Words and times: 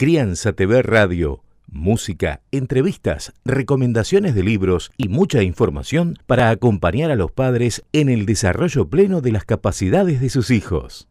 Crianza 0.00 0.54
TV 0.54 0.80
Radio. 0.80 1.44
Música, 1.66 2.40
entrevistas, 2.52 3.34
recomendaciones 3.44 4.34
de 4.34 4.42
libros 4.42 4.90
y 4.96 5.08
mucha 5.08 5.42
información 5.42 6.18
para 6.26 6.48
acompañar 6.48 7.10
a 7.10 7.16
los 7.16 7.32
padres 7.32 7.84
en 7.92 8.08
el 8.08 8.24
desarrollo 8.24 8.88
pleno 8.88 9.20
de 9.20 9.32
las 9.32 9.44
capacidades 9.44 10.22
de 10.22 10.30
sus 10.30 10.50
hijos. 10.50 11.06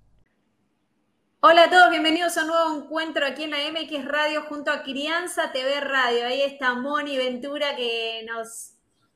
Hola 1.39 1.65
a 1.65 1.69
todos, 1.69 1.91
bienvenidos 1.91 2.35
a 2.39 2.41
un 2.41 2.47
nuevo 2.47 2.83
encuentro 2.83 3.27
aquí 3.27 3.43
en 3.43 3.51
la 3.51 3.57
MX 3.57 4.05
Radio 4.05 4.41
junto 4.49 4.71
a 4.71 4.81
Crianza 4.81 5.51
TV 5.51 5.81
Radio. 5.81 6.25
Ahí 6.25 6.41
está 6.41 6.73
Moni 6.73 7.15
Ventura 7.15 7.75
que 7.75 8.25
nos 8.27 8.73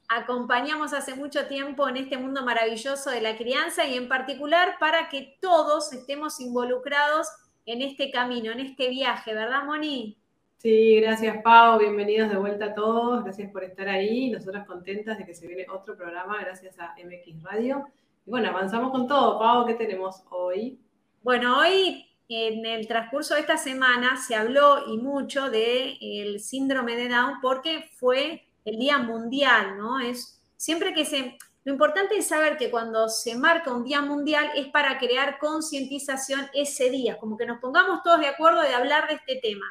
acompañamos 0.08 0.94
hace 0.94 1.16
mucho 1.16 1.48
tiempo 1.48 1.90
en 1.90 1.98
este 1.98 2.20
mundo 2.20 2.46
maravilloso 2.46 3.10
de 3.10 3.22
la 3.22 3.36
crianza 3.38 3.88
y 3.88 3.98
en 3.98 4.08
particular 4.08 4.78
para 4.80 5.10
que 5.10 5.40
todos 5.42 5.92
estemos 5.94 6.40
involucrados 6.40 7.28
en 7.66 7.82
este 7.82 8.12
camino, 8.12 8.52
en 8.52 8.60
este 8.60 8.90
viaje, 8.90 9.34
¿verdad, 9.34 9.64
Moni? 9.64 10.18
Sí, 10.58 10.96
gracias 11.02 11.42
Pau, 11.44 11.78
bienvenidos 11.78 12.30
de 12.30 12.38
vuelta 12.38 12.66
a 12.66 12.74
todos, 12.74 13.24
gracias 13.24 13.52
por 13.52 13.66
estar 13.66 13.90
ahí, 13.90 14.30
nosotras 14.30 14.66
contentas 14.66 15.18
de 15.18 15.26
que 15.26 15.34
se 15.34 15.46
viene 15.46 15.66
otro 15.70 15.98
programa 15.98 16.40
gracias 16.40 16.80
a 16.80 16.96
MX 17.04 17.44
Radio. 17.44 17.86
Y 18.26 18.30
bueno, 18.30 18.48
avanzamos 18.50 18.92
con 18.92 19.06
todo. 19.06 19.38
Pau, 19.38 19.66
¿qué 19.66 19.74
tenemos 19.74 20.24
hoy? 20.30 20.80
Bueno, 21.22 21.60
hoy 21.60 22.06
en 22.30 22.66
el 22.66 22.88
transcurso 22.88 23.36
de 23.36 23.42
esta 23.42 23.58
semana 23.58 24.16
se 24.18 24.36
habló 24.36 24.88
y 24.88 24.98
mucho 24.98 25.50
del 25.50 25.98
el 26.02 26.40
síndrome 26.40 26.96
de 26.96 27.10
Down 27.10 27.42
porque 27.42 27.90
fue 27.96 28.44
el 28.64 28.80
Día 28.80 29.00
Mundial, 29.00 29.78
¿no? 29.78 30.00
Es 30.00 30.42
siempre 30.56 30.94
que 30.94 31.06
se... 31.06 31.38
Lo 31.64 31.72
importante 31.72 32.18
es 32.18 32.28
saber 32.28 32.58
que 32.58 32.70
cuando 32.70 33.08
se 33.08 33.36
marca 33.36 33.74
un 33.74 33.84
Día 33.84 34.02
Mundial 34.02 34.52
es 34.56 34.68
para 34.68 34.98
crear 34.98 35.40
concientización 35.40 36.48
ese 36.54 36.90
día, 36.90 37.18
como 37.18 37.38
que 37.38 37.46
nos 37.46 37.60
pongamos 37.60 38.04
todos 38.04 38.20
de 38.20 38.28
acuerdo 38.28 38.62
de 38.62 38.74
hablar 38.74 39.08
de 39.08 39.16
este 39.16 39.40
tema. 39.42 39.66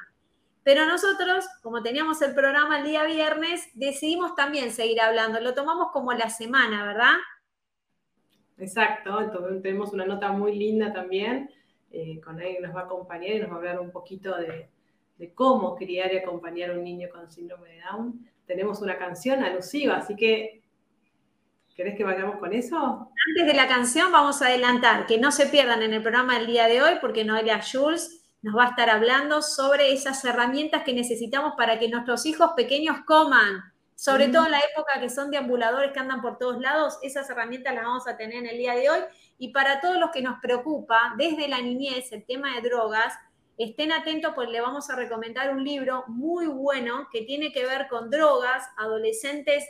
Pero 0.65 0.87
nosotros, 0.87 1.45
como 1.62 1.82
teníamos 1.82 2.23
el 2.23 2.34
programa 2.34 2.78
el 2.78 2.87
día 2.87 3.05
viernes, 3.05 3.68
decidimos 3.74 4.34
también 4.37 4.71
seguir 4.71 5.01
hablando. 5.01 5.40
Lo 5.40 5.54
tomamos 5.54 5.88
como 5.93 6.12
la 6.12 6.30
semana, 6.30 6.87
¿verdad? 6.87 7.15
Exacto, 8.59 9.18
tenemos 9.60 9.93
una 9.93 10.06
nota 10.06 10.30
muy 10.30 10.56
linda 10.56 10.93
también 10.93 11.51
eh, 11.90 12.21
con 12.21 12.40
él 12.40 12.56
que 12.56 12.60
nos 12.62 12.77
va 12.77 12.82
a 12.82 12.84
acompañar 12.84 13.32
y 13.32 13.40
nos 13.40 13.51
va 13.51 13.54
a 13.54 13.59
hablar 13.59 13.80
un 13.80 13.90
poquito 13.90 14.37
de, 14.37 14.68
cómo 15.34 15.77
criar 15.77 16.12
y 16.12 16.18
acompañar 16.18 16.71
a 16.71 16.74
un 16.74 16.84
niño 16.84 17.09
con 17.10 17.30
síndrome 17.30 17.71
de 17.71 17.80
Down. 17.80 18.29
Tenemos 18.46 18.80
una 18.80 18.96
canción 18.99 19.43
alusiva, 19.43 19.96
así 19.96 20.16
que, 20.16 20.62
¿querés 21.74 21.96
que 21.96 22.04
vayamos 22.04 22.37
con 22.38 22.52
eso? 22.52 23.10
Antes 23.28 23.46
de 23.46 23.54
la 23.54 23.68
canción 23.68 24.12
vamos 24.12 24.42
a 24.42 24.46
adelantar, 24.46 25.06
que 25.06 25.18
no 25.18 25.32
se 25.32 25.46
pierdan 25.46 25.82
en 25.82 25.95
el 25.95 26.02
programa 26.02 26.38
del 26.38 26.46
día 26.46 26.66
de 26.66 26.82
hoy, 26.82 26.92
porque 27.01 27.24
Noelia 27.24 27.60
Jules 27.62 28.23
nos 28.42 28.56
va 28.56 28.65
a 28.65 28.68
estar 28.70 28.90
hablando 28.90 29.40
sobre 29.40 29.93
esas 29.93 30.24
herramientas 30.24 30.82
que 30.82 30.93
necesitamos 30.93 31.54
para 31.56 31.78
que 31.78 31.88
nuestros 31.88 32.26
hijos 32.26 32.50
pequeños 32.56 32.98
coman. 33.06 33.62
Sobre 33.95 34.26
todo 34.28 34.46
en 34.46 34.50
la 34.50 34.59
época 34.59 35.00
que 35.00 35.09
son 35.09 35.30
deambuladores 35.30 35.93
que 35.93 36.00
andan 36.00 36.20
por 36.23 36.37
todos 36.37 36.60
lados, 36.60 36.98
esas 37.02 37.30
herramientas 37.30 37.73
las 37.73 37.84
vamos 37.84 38.09
a 38.09 38.16
tener 38.16 38.38
en 38.38 38.46
el 38.46 38.59
día 38.59 38.74
de 38.74 38.90
hoy 38.90 38.98
y 39.38 39.52
para 39.52 39.80
todos 39.80 39.96
los 39.96 40.10
que 40.10 40.23
nos 40.23 40.40
preocupa 40.40 41.15
desde 41.16 41.46
la 41.46 41.60
niñez 41.60 42.10
el 42.10 42.24
tema 42.24 42.52
de 42.56 42.68
drogas, 42.68 43.15
estén 43.59 43.93
atentos 43.93 44.32
porque 44.34 44.50
le 44.50 44.60
vamos 44.60 44.90
a 44.90 44.96
recomendar 44.96 45.54
un 45.54 45.62
libro 45.62 46.02
muy 46.09 46.48
bueno 46.48 47.06
que 47.12 47.23
tiene 47.23 47.52
que 47.52 47.65
ver 47.65 47.87
con 47.88 48.10
drogas, 48.10 48.65
adolescentes 48.76 49.65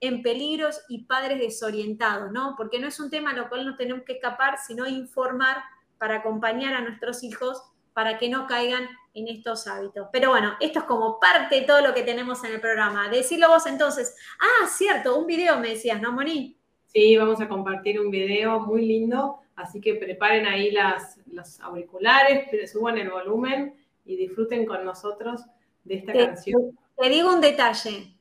en 0.00 0.22
peligros 0.22 0.82
y 0.88 1.04
padres 1.04 1.38
desorientados, 1.38 2.30
¿no? 2.32 2.54
Porque 2.56 2.78
no 2.78 2.88
es 2.88 3.00
un 3.00 3.10
tema 3.10 3.30
a 3.30 3.34
lo 3.34 3.48
cual 3.48 3.66
nos 3.66 3.76
tenemos 3.76 4.04
que 4.04 4.14
escapar, 4.14 4.58
sino 4.58 4.86
informar 4.86 5.58
para 5.98 6.16
acompañar 6.16 6.74
a 6.74 6.82
nuestros 6.82 7.22
hijos 7.22 7.62
para 7.92 8.18
que 8.18 8.28
no 8.28 8.46
caigan 8.46 8.88
en 9.14 9.28
estos 9.28 9.66
hábitos. 9.66 10.08
Pero 10.12 10.28
bueno, 10.28 10.54
esto 10.60 10.80
es 10.80 10.84
como 10.84 11.18
parte 11.18 11.60
de 11.60 11.66
todo 11.66 11.80
lo 11.80 11.94
que 11.94 12.02
tenemos 12.02 12.44
en 12.44 12.52
el 12.52 12.60
programa. 12.60 13.08
Decirlo 13.08 13.48
vos 13.48 13.66
entonces. 13.66 14.14
Ah, 14.38 14.66
cierto, 14.68 15.18
un 15.18 15.26
video 15.26 15.58
me 15.58 15.70
decías, 15.70 16.00
¿no, 16.02 16.12
Moni? 16.12 16.58
Sí, 16.84 17.16
vamos 17.16 17.40
a 17.40 17.48
compartir 17.48 17.98
un 17.98 18.10
video 18.10 18.60
muy 18.60 18.86
lindo, 18.86 19.40
así 19.56 19.80
que 19.80 19.94
preparen 19.94 20.46
ahí 20.46 20.70
las, 20.70 21.18
los 21.26 21.58
auriculares, 21.60 22.70
suban 22.70 22.98
el 22.98 23.10
volumen 23.10 23.74
y 24.04 24.16
disfruten 24.16 24.66
con 24.66 24.84
nosotros 24.84 25.42
de 25.84 25.94
esta 25.96 26.12
canción. 26.12 26.78
Te 26.96 27.08
digo 27.08 27.32
un 27.32 27.40
detalle, 27.40 28.15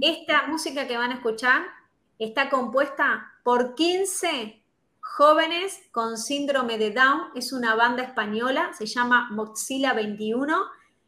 esta 0.00 0.46
música 0.46 0.86
que 0.86 0.96
van 0.96 1.12
a 1.12 1.14
escuchar 1.14 1.62
está 2.18 2.50
compuesta 2.50 3.32
por 3.44 3.74
15 3.74 4.62
jóvenes 5.00 5.80
con 5.92 6.18
síndrome 6.18 6.78
de 6.78 6.90
Down, 6.90 7.30
es 7.34 7.52
una 7.52 7.74
banda 7.74 8.02
española, 8.02 8.72
se 8.76 8.86
llama 8.86 9.28
Mozilla 9.30 9.92
21. 9.92 10.56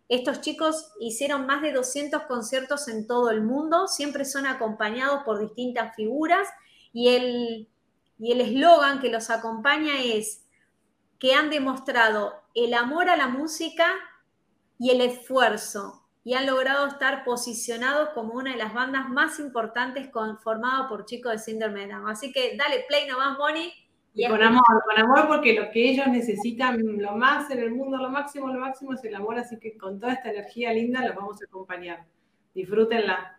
Estos 0.08 0.40
chicos 0.40 0.92
hicieron 1.00 1.46
más 1.46 1.62
de 1.62 1.72
200 1.72 2.22
conciertos 2.22 2.88
en 2.88 3.06
todo 3.06 3.30
el 3.30 3.42
mundo, 3.42 3.86
siempre 3.86 4.24
son 4.24 4.46
acompañados 4.46 5.22
por 5.24 5.38
distintas 5.38 5.94
figuras 5.94 6.48
y 6.92 7.08
el 7.08 7.69
y 8.20 8.32
el 8.32 8.42
eslogan 8.42 9.00
que 9.00 9.10
los 9.10 9.30
acompaña 9.30 10.02
es 10.02 10.44
que 11.19 11.34
han 11.34 11.48
demostrado 11.48 12.34
el 12.54 12.74
amor 12.74 13.08
a 13.08 13.16
la 13.16 13.28
música 13.28 13.94
y 14.78 14.90
el 14.90 15.00
esfuerzo 15.00 16.00
y 16.22 16.34
han 16.34 16.47
logrado 16.47 16.86
estar 16.86 17.25
posicionados 17.25 18.10
como 18.10 18.34
una 18.34 18.53
de 18.53 18.58
las 18.58 18.75
bandas 18.75 19.08
más 19.08 19.38
importantes 19.41 20.08
conformadas 20.08 20.88
por 20.88 21.06
chicos 21.06 21.32
de 21.32 21.38
síndrome 21.38 21.86
de 21.86 21.92
Down. 21.94 22.08
Así 22.08 22.32
que 22.32 22.56
dale 22.56 22.84
play 22.86 23.08
nomás, 23.08 23.38
Moni. 23.38 23.72
Y, 24.12 24.26
con 24.26 24.42
amor, 24.42 24.62
con 24.84 24.98
amor 24.98 25.28
porque 25.28 25.54
lo 25.54 25.70
que 25.70 25.88
ellos 25.88 26.08
necesitan, 26.08 26.78
lo 26.98 27.12
más 27.12 27.50
en 27.50 27.60
el 27.60 27.70
mundo, 27.70 27.97
lo 27.97 28.10
máximo, 28.10 28.48
lo 28.48 28.58
máximo 28.58 28.92
es 28.94 29.04
el 29.04 29.14
amor, 29.14 29.38
así 29.38 29.58
que 29.58 29.78
con 29.78 30.00
toda 30.00 30.14
esta 30.14 30.31
energía 30.31 30.72
linda 30.72 31.06
los 31.06 31.14
vamos 31.14 31.41
a 31.41 31.44
acompañar. 31.44 32.04
Disfrútenla. 32.52 33.38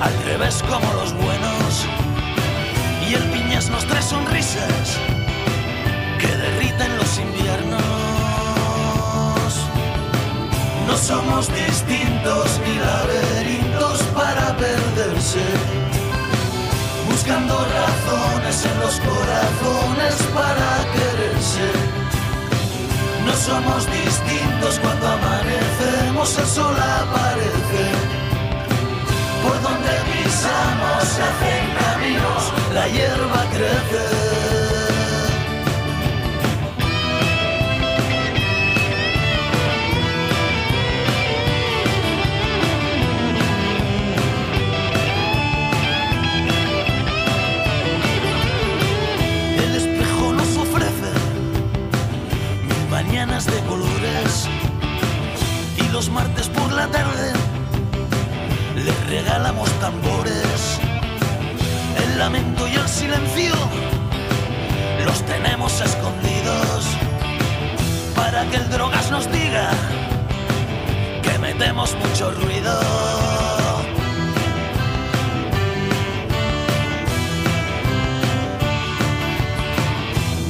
al 0.00 0.22
revés 0.24 0.62
como 0.68 0.92
los 0.94 1.12
buenos. 1.14 1.86
Y 3.08 3.14
el 3.14 3.22
piñas 3.30 3.70
nos 3.70 3.84
trae 3.86 4.02
sonrisas 4.02 4.98
que 6.18 6.28
derriten 6.28 6.96
los 6.96 7.18
inviernos. 7.18 7.80
No 10.86 10.96
somos 10.96 11.48
distintos 11.52 12.60
ni 12.64 12.74
laberintos 12.78 14.02
para 14.14 14.56
perderse, 14.56 15.44
buscando 17.10 17.54
razones 17.54 18.64
en 18.64 18.80
los 18.80 19.00
corazones 19.00 20.14
para 20.34 20.68
quererse. 20.94 21.68
No 23.26 23.32
somos 23.34 23.86
distintos 23.90 24.78
cuando 24.80 25.06
amanecemos, 25.08 26.38
el 26.38 26.46
sol 26.46 26.76
aparece 26.76 28.05
pisamos 30.26 31.02
hacen 31.02 31.64
caminos, 31.78 32.52
la 32.74 32.88
hierba 32.88 33.44
crece. 33.52 34.04
El 49.64 49.76
espejo 49.76 50.32
nos 50.32 50.56
ofrece 50.56 51.12
mil 52.68 52.88
mañanas 52.90 53.46
de 53.46 53.60
colores 53.68 54.48
y 55.76 55.92
los 55.92 56.10
martes 56.10 56.48
por 56.48 56.72
la 56.72 56.88
tarde 56.88 57.45
regalamos 59.06 59.70
tambores. 59.80 60.80
El 62.02 62.18
lamento 62.18 62.66
y 62.66 62.74
el 62.74 62.88
silencio 62.88 63.54
los 65.04 65.22
tenemos 65.22 65.80
escondidos 65.80 66.86
para 68.14 68.44
que 68.46 68.56
el 68.56 68.68
drogas 68.70 69.10
nos 69.10 69.30
diga 69.30 69.70
que 71.22 71.38
metemos 71.38 71.94
mucho 71.96 72.30
ruido. 72.32 72.80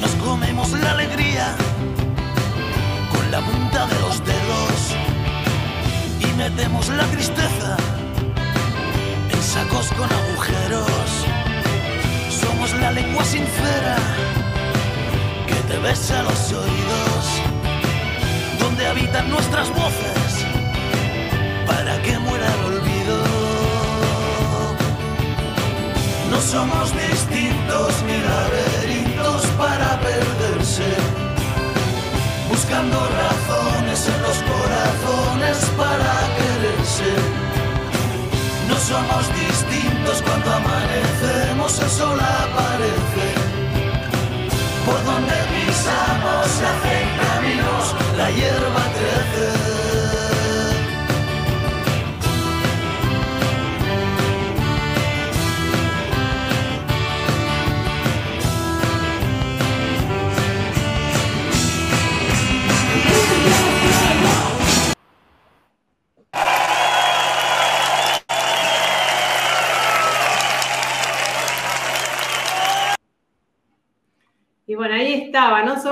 Nos 0.01 0.11
comemos 0.13 0.71
la 0.73 0.93
alegría 0.93 1.55
con 3.13 3.31
la 3.31 3.41
punta 3.41 3.87
de 3.87 4.01
los 4.01 4.25
dedos 4.25 4.79
y 6.21 6.27
metemos 6.39 6.89
la 6.89 7.05
tristeza 7.05 7.76
sacos 9.77 9.93
con 9.97 10.11
agujeros. 10.13 11.27
Somos 12.31 12.73
la 12.81 12.93
lengua 12.93 13.25
sincera 13.25 13.97
que 15.47 15.55
te 15.69 15.79
besa 15.79 16.23
los 16.23 16.53
oídos, 16.53 17.25
donde 18.59 18.87
habitan 18.87 19.31
nuestras 19.31 19.69
voces 19.71 20.45
para 21.67 22.01
que 22.03 22.19
muera 22.19 22.47
el 22.55 22.65
olvido. 22.75 23.17
No 26.31 26.41
somos 26.41 26.93
distintos 26.93 28.03
ni 28.07 28.19
laberintos 28.19 29.47
para 29.59 29.99
perderse, 30.01 30.91
buscando 32.49 32.99
razones 32.99 34.09
en 34.09 34.23
los 34.23 34.39
corazones 34.51 35.57
para 35.77 36.13
quererse. 36.37 37.46
Somos 38.79 39.27
distintos 39.35 40.23
cuando 40.23 40.53
amanecemos, 40.53 41.81
el 41.81 41.91
sol 41.91 42.21
aparece. 42.21 43.27
Por 44.85 45.05
donde 45.05 45.33
pisamos 45.33 46.47
se 46.47 46.67
hacen 46.67 47.09
caminos, 47.19 47.95
la 48.17 48.31
hierba 48.31 48.85
crece. 48.95 50.26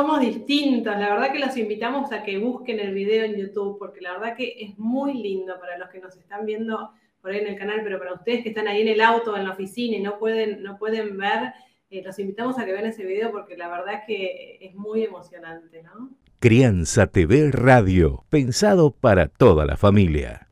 Somos 0.04 0.20
distintos. 0.20 0.94
La 0.98 1.14
verdad 1.14 1.32
que 1.32 1.38
los 1.38 1.56
invitamos 1.56 2.12
a 2.12 2.22
que 2.22 2.36
busquen 2.36 2.78
el 2.78 2.92
video 2.92 3.24
en 3.24 3.36
YouTube, 3.36 3.78
porque 3.78 4.02
la 4.02 4.12
verdad 4.12 4.36
que 4.36 4.54
es 4.60 4.78
muy 4.78 5.14
lindo 5.14 5.58
para 5.58 5.78
los 5.78 5.88
que 5.88 5.98
nos 5.98 6.14
están 6.16 6.44
viendo 6.44 6.92
por 7.22 7.30
ahí 7.30 7.38
en 7.38 7.46
el 7.46 7.56
canal, 7.56 7.80
pero 7.82 7.98
para 7.98 8.12
ustedes 8.12 8.42
que 8.42 8.50
están 8.50 8.68
ahí 8.68 8.82
en 8.82 8.88
el 8.88 9.00
auto, 9.00 9.34
en 9.34 9.44
la 9.44 9.52
oficina 9.52 9.96
y 9.96 10.02
no 10.02 10.18
pueden, 10.18 10.62
no 10.62 10.76
pueden 10.76 11.16
ver, 11.16 11.54
eh, 11.88 12.02
los 12.04 12.18
invitamos 12.18 12.58
a 12.58 12.66
que 12.66 12.72
vean 12.72 12.84
ese 12.84 13.06
video 13.06 13.32
porque 13.32 13.56
la 13.56 13.68
verdad 13.68 14.02
que 14.06 14.58
es 14.60 14.74
muy 14.74 15.04
emocionante, 15.04 15.82
¿no? 15.82 16.10
Crianza 16.38 17.06
TV 17.06 17.50
Radio, 17.50 18.26
pensado 18.28 18.90
para 18.90 19.28
toda 19.28 19.64
la 19.64 19.78
familia. 19.78 20.48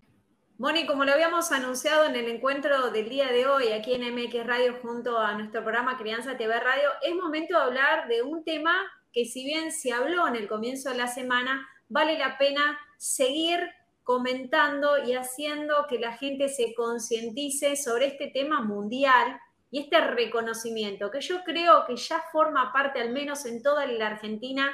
Moni, 0.57 0.87
como 0.87 1.05
lo 1.05 1.13
habíamos 1.13 1.53
anunciado 1.53 2.07
en 2.07 2.17
el 2.17 2.31
encuentro 2.31 2.91
del 2.91 3.11
día 3.11 3.31
de 3.31 3.47
hoy 3.47 3.69
aquí 3.69 3.93
en 3.93 4.15
MX 4.15 4.47
Radio 4.47 4.79
junto 4.81 5.19
a 5.19 5.35
nuestro 5.35 5.63
programa 5.63 5.99
Crianza 5.99 6.39
TV 6.39 6.59
Radio, 6.59 6.89
es 7.03 7.15
momento 7.15 7.55
de 7.55 7.63
hablar 7.65 8.09
de 8.09 8.23
un 8.23 8.45
tema 8.45 8.73
que 9.13 9.25
si 9.25 9.45
bien 9.45 9.73
se 9.73 9.93
habló 9.93 10.27
en 10.27 10.37
el 10.37 10.49
comienzo 10.49 10.91
de 10.91 10.97
la 10.97 11.07
semana, 11.07 11.69
vale 11.89 12.19
la 12.19 12.39
pena 12.39 12.79
seguir 12.99 13.61
comentando 14.03 15.05
y 15.05 15.15
haciendo 15.15 15.87
que 15.89 15.99
la 15.99 16.17
gente 16.17 16.49
se 16.49 16.75
concientice 16.75 17.77
sobre 17.77 18.07
este 18.07 18.29
tema 18.29 18.63
mundial 18.63 19.39
y 19.71 19.81
este 19.81 20.01
reconocimiento 20.01 21.11
que 21.11 21.21
yo 21.21 21.43
creo 21.45 21.85
que 21.87 21.97
ya 21.97 22.23
forma 22.33 22.73
parte, 22.73 23.01
al 23.01 23.13
menos 23.13 23.47
en 23.47 23.63
toda 23.63 23.87
la 23.87 24.09
Argentina, 24.09 24.71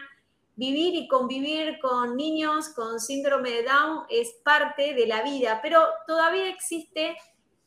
vivir 0.57 0.95
y 0.95 1.07
convivir 1.07 1.79
con 1.79 2.17
niños 2.17 2.71
con 2.71 2.99
síndrome 2.99 3.51
de 3.51 3.63
Down 3.63 4.07
es 4.11 4.33
parte 4.43 4.95
de 4.95 5.07
la 5.07 5.23
vida, 5.23 5.61
pero 5.63 5.85
todavía 6.07 6.49
existe 6.49 7.17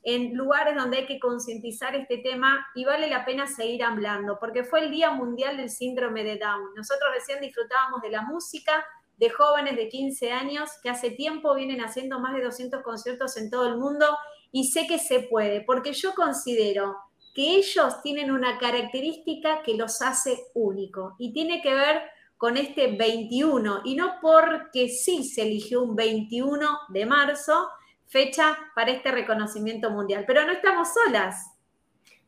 en 0.03 0.36
lugares 0.36 0.75
donde 0.75 0.98
hay 0.98 1.06
que 1.06 1.19
concientizar 1.19 1.95
este 1.95 2.18
tema 2.18 2.68
y 2.74 2.86
vale 2.86 3.07
la 3.07 3.24
pena 3.24 3.48
seguir 3.48 3.83
hablando, 3.83 4.39
porque 4.39 4.63
fue 4.63 4.81
el 4.81 4.92
Día 4.92 5.12
Mundial 5.12 5.57
del 5.57 5.69
Síndrome 5.69 6.24
de 6.24 6.38
Down. 6.38 6.74
Nosotros 6.75 7.09
recién 7.13 7.39
disfrutábamos 7.39 8.01
de 8.01 8.09
la 8.09 8.24
música 8.24 8.83
de 9.18 9.30
jóvenes 9.30 9.75
de 9.75 9.88
15 9.88 10.31
años 10.31 10.69
que 10.81 10.89
hace 10.89 11.12
tiempo 11.12 11.53
vienen 11.53 11.81
haciendo 11.81 12.19
más 12.19 12.33
de 12.33 12.44
200 12.44 12.81
conciertos 12.81 13.38
en 13.38 13.51
todo 13.51 13.68
el 13.68 13.77
mundo 13.77 14.07
y 14.51 14.71
sé 14.71 14.88
que 14.88 14.98
se 14.98 15.19
puede, 15.21 15.62
porque 15.62 15.94
yo 15.94 16.13
considero 16.15 16.98
que 17.36 17.57
ellos 17.57 18.01
tienen 18.01 18.31
una 18.31 18.57
característica 18.57 19.62
que 19.62 19.75
los 19.75 20.01
hace 20.01 20.48
único 20.53 21.15
y 21.19 21.31
tiene 21.33 21.62
que 21.62 21.74
ver 21.74 22.01
con 22.36 22.57
este 22.57 22.88
21 22.98 23.81
y 23.86 23.95
no 23.95 24.15
porque 24.19 24.89
sí 24.89 25.24
se 25.24 25.44
eligió 25.44 25.83
un 25.83 25.95
21 25.95 26.80
de 26.89 27.06
marzo, 27.06 27.69
fecha 28.12 28.58
para 28.75 28.92
este 28.92 29.10
reconocimiento 29.10 29.90
mundial. 29.90 30.25
Pero 30.28 30.46
no 30.46 30.52
estamos 30.52 30.90
solas. 30.94 31.58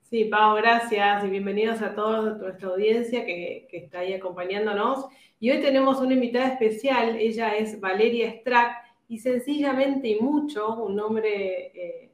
Sí, 0.01 0.25
Pau, 0.25 0.55
gracias 0.55 1.25
y 1.25 1.27
bienvenidos 1.27 1.81
a 1.81 1.93
toda 1.93 2.21
nuestra 2.37 2.69
audiencia 2.69 3.25
que, 3.25 3.67
está 3.69 3.99
ahí 3.99 4.13
acompañándonos. 4.13 5.07
Y 5.39 5.51
hoy 5.51 5.59
tenemos 5.61 5.99
una 5.99 6.13
invitada 6.13 6.47
especial, 6.47 7.17
ella 7.17 7.57
es 7.57 7.81
Valeria 7.81 8.31
Strack 8.31 8.77
y 9.09 9.19
sencillamente 9.19 10.07
y 10.07 10.21
mucho, 10.21 10.75
un 10.75 10.95
nombre 10.95 11.71
eh, 11.75 12.11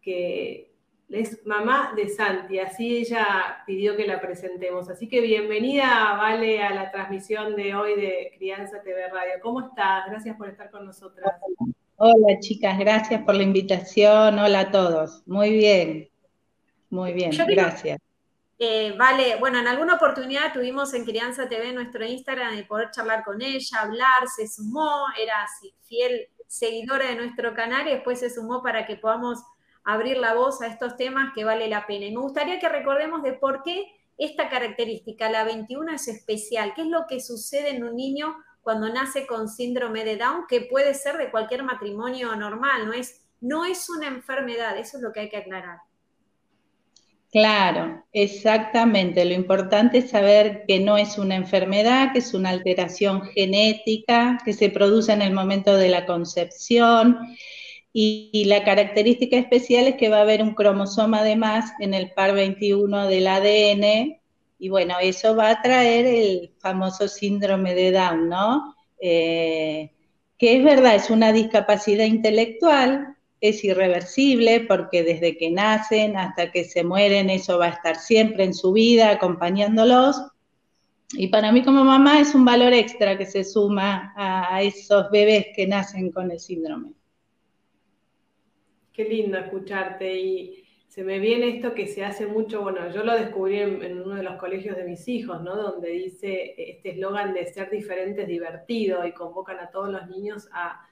que 0.00 0.70
es 1.08 1.44
mamá 1.44 1.94
de 1.96 2.08
Santi, 2.08 2.60
así 2.60 2.98
ella 2.98 3.64
pidió 3.66 3.96
que 3.96 4.06
la 4.06 4.20
presentemos. 4.20 4.88
Así 4.88 5.08
que 5.08 5.20
bienvenida, 5.20 6.14
Vale, 6.16 6.62
a 6.62 6.72
la 6.72 6.92
transmisión 6.92 7.56
de 7.56 7.74
hoy 7.74 7.96
de 7.96 8.32
Crianza 8.36 8.82
TV 8.82 9.08
Radio. 9.08 9.34
¿Cómo 9.42 9.60
estás? 9.62 10.06
Gracias 10.06 10.36
por 10.36 10.48
estar 10.48 10.70
con 10.70 10.86
nosotras. 10.86 11.32
Hola, 11.96 12.40
chicas, 12.40 12.76
gracias 12.76 13.22
por 13.22 13.36
la 13.36 13.44
invitación. 13.44 14.38
Hola 14.38 14.60
a 14.60 14.70
todos. 14.72 15.22
Muy 15.26 15.50
bien, 15.50 16.10
muy 16.90 17.12
bien, 17.12 17.30
gracias. 17.48 18.00
Eh, 18.58 18.94
vale, 18.98 19.36
bueno, 19.36 19.58
en 19.58 19.68
alguna 19.68 19.94
oportunidad 19.94 20.52
tuvimos 20.52 20.92
en 20.94 21.04
Crianza 21.04 21.48
TV 21.48 21.72
nuestro 21.72 22.04
Instagram 22.04 22.56
de 22.56 22.64
poder 22.64 22.90
charlar 22.90 23.24
con 23.24 23.42
ella, 23.42 23.80
hablar, 23.80 24.26
se 24.34 24.48
sumó, 24.48 25.06
era 25.20 25.42
así, 25.42 25.72
fiel 25.82 26.28
seguidora 26.48 27.08
de 27.08 27.16
nuestro 27.16 27.54
canal 27.54 27.86
y 27.86 27.92
después 27.92 28.20
se 28.20 28.30
sumó 28.30 28.62
para 28.62 28.86
que 28.86 28.96
podamos 28.96 29.44
abrir 29.84 30.16
la 30.16 30.34
voz 30.34 30.62
a 30.62 30.66
estos 30.66 30.96
temas 30.96 31.32
que 31.34 31.44
vale 31.44 31.68
la 31.68 31.86
pena. 31.86 32.06
Y 32.06 32.14
me 32.14 32.20
gustaría 32.20 32.58
que 32.58 32.68
recordemos 32.68 33.22
de 33.22 33.34
por 33.34 33.62
qué 33.62 33.86
esta 34.18 34.48
característica, 34.48 35.30
la 35.30 35.44
21, 35.44 35.92
es 35.92 36.08
especial. 36.08 36.72
¿Qué 36.74 36.82
es 36.82 36.88
lo 36.88 37.06
que 37.08 37.20
sucede 37.20 37.70
en 37.70 37.84
un 37.84 37.96
niño 37.96 38.36
cuando 38.64 38.88
nace 38.88 39.26
con 39.26 39.48
síndrome 39.48 40.04
de 40.04 40.16
Down, 40.16 40.46
que 40.48 40.62
puede 40.62 40.94
ser 40.94 41.18
de 41.18 41.30
cualquier 41.30 41.62
matrimonio 41.62 42.34
normal? 42.34 42.86
No 42.86 42.92
es, 42.92 43.22
no 43.40 43.64
es 43.64 43.88
una 43.88 44.08
enfermedad, 44.08 44.76
eso 44.78 44.96
es 44.96 45.02
lo 45.02 45.12
que 45.12 45.20
hay 45.20 45.28
que 45.28 45.36
aclarar. 45.36 45.78
Claro, 47.30 48.04
exactamente. 48.12 49.24
Lo 49.24 49.34
importante 49.34 49.98
es 49.98 50.10
saber 50.10 50.64
que 50.66 50.78
no 50.80 50.96
es 50.96 51.18
una 51.18 51.34
enfermedad, 51.34 52.12
que 52.12 52.20
es 52.20 52.32
una 52.32 52.50
alteración 52.50 53.22
genética 53.22 54.38
que 54.44 54.52
se 54.52 54.70
produce 54.70 55.12
en 55.12 55.20
el 55.20 55.32
momento 55.32 55.76
de 55.76 55.88
la 55.88 56.06
concepción 56.06 57.18
y, 57.92 58.44
la 58.46 58.64
característica 58.64 59.36
especial 59.36 59.86
es 59.86 59.94
que 59.94 60.08
va 60.08 60.18
a 60.18 60.22
haber 60.22 60.42
un 60.42 60.54
cromosoma 60.54 61.22
de 61.22 61.36
más 61.36 61.72
en 61.78 61.94
el 61.94 62.10
par 62.10 62.34
21 62.34 63.06
del 63.06 63.26
ADN 63.28 64.20
y 64.58 64.68
bueno, 64.68 64.94
eso 65.00 65.34
va 65.36 65.50
a 65.50 65.62
traer 65.62 66.06
el 66.06 66.52
famoso 66.58 67.08
síndrome 67.08 67.74
de 67.74 67.92
Down, 67.92 68.28
¿no? 68.28 68.74
Eh, 69.00 69.90
que 70.38 70.56
es 70.56 70.64
verdad, 70.64 70.94
es 70.94 71.10
una 71.10 71.32
discapacidad 71.32 72.04
intelectual, 72.04 73.16
es 73.40 73.62
irreversible 73.64 74.60
porque 74.60 75.02
desde 75.02 75.36
que 75.36 75.50
nacen 75.50 76.16
hasta 76.16 76.50
que 76.50 76.64
se 76.64 76.82
mueren 76.82 77.28
eso 77.28 77.58
va 77.58 77.66
a 77.66 77.70
estar 77.70 77.96
siempre 77.96 78.44
en 78.44 78.54
su 78.54 78.72
vida 78.72 79.10
acompañándolos. 79.10 80.16
Y 81.12 81.28
para 81.28 81.52
mí 81.52 81.62
como 81.62 81.84
mamá 81.84 82.20
es 82.20 82.34
un 82.34 82.44
valor 82.44 82.72
extra 82.72 83.18
que 83.18 83.26
se 83.26 83.44
suma 83.44 84.14
a 84.16 84.62
esos 84.62 85.10
bebés 85.10 85.48
que 85.54 85.66
nacen 85.66 86.10
con 86.10 86.30
el 86.30 86.40
síndrome. 86.40 86.92
Qué 88.92 89.04
lindo 89.04 89.38
escucharte 89.38 90.18
y 90.18 90.63
se 90.94 91.02
me 91.02 91.18
viene 91.18 91.56
esto 91.56 91.74
que 91.74 91.88
se 91.88 92.04
hace 92.04 92.24
mucho, 92.24 92.62
bueno, 92.62 92.88
yo 92.92 93.02
lo 93.02 93.14
descubrí 93.14 93.58
en, 93.58 94.00
uno 94.00 94.14
de 94.14 94.22
los 94.22 94.36
colegios 94.36 94.76
de 94.76 94.84
mis 94.84 95.08
hijos, 95.08 95.42
¿no? 95.42 95.56
Donde 95.56 95.88
dice 95.90 96.54
este 96.56 96.92
eslogan 96.92 97.34
de 97.34 97.46
ser 97.46 97.68
diferente 97.68 98.22
es 98.22 98.28
divertido 98.28 99.04
y 99.04 99.10
convocan 99.10 99.58
a 99.58 99.70
todos 99.70 99.88
los 99.88 100.06
niños 100.06 100.48
a, 100.52 100.86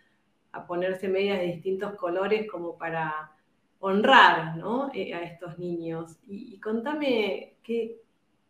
ponerse 0.66 1.08
medias 1.08 1.38
de 1.38 1.46
distintos 1.46 1.94
colores 1.94 2.50
como 2.50 2.76
para 2.76 3.30
honrar 3.78 4.60
eh, 4.92 5.14
a 5.14 5.22
estos 5.22 5.56
niños. 5.60 6.18
Y, 6.26 6.58
contame 6.58 7.58
que 7.62 8.00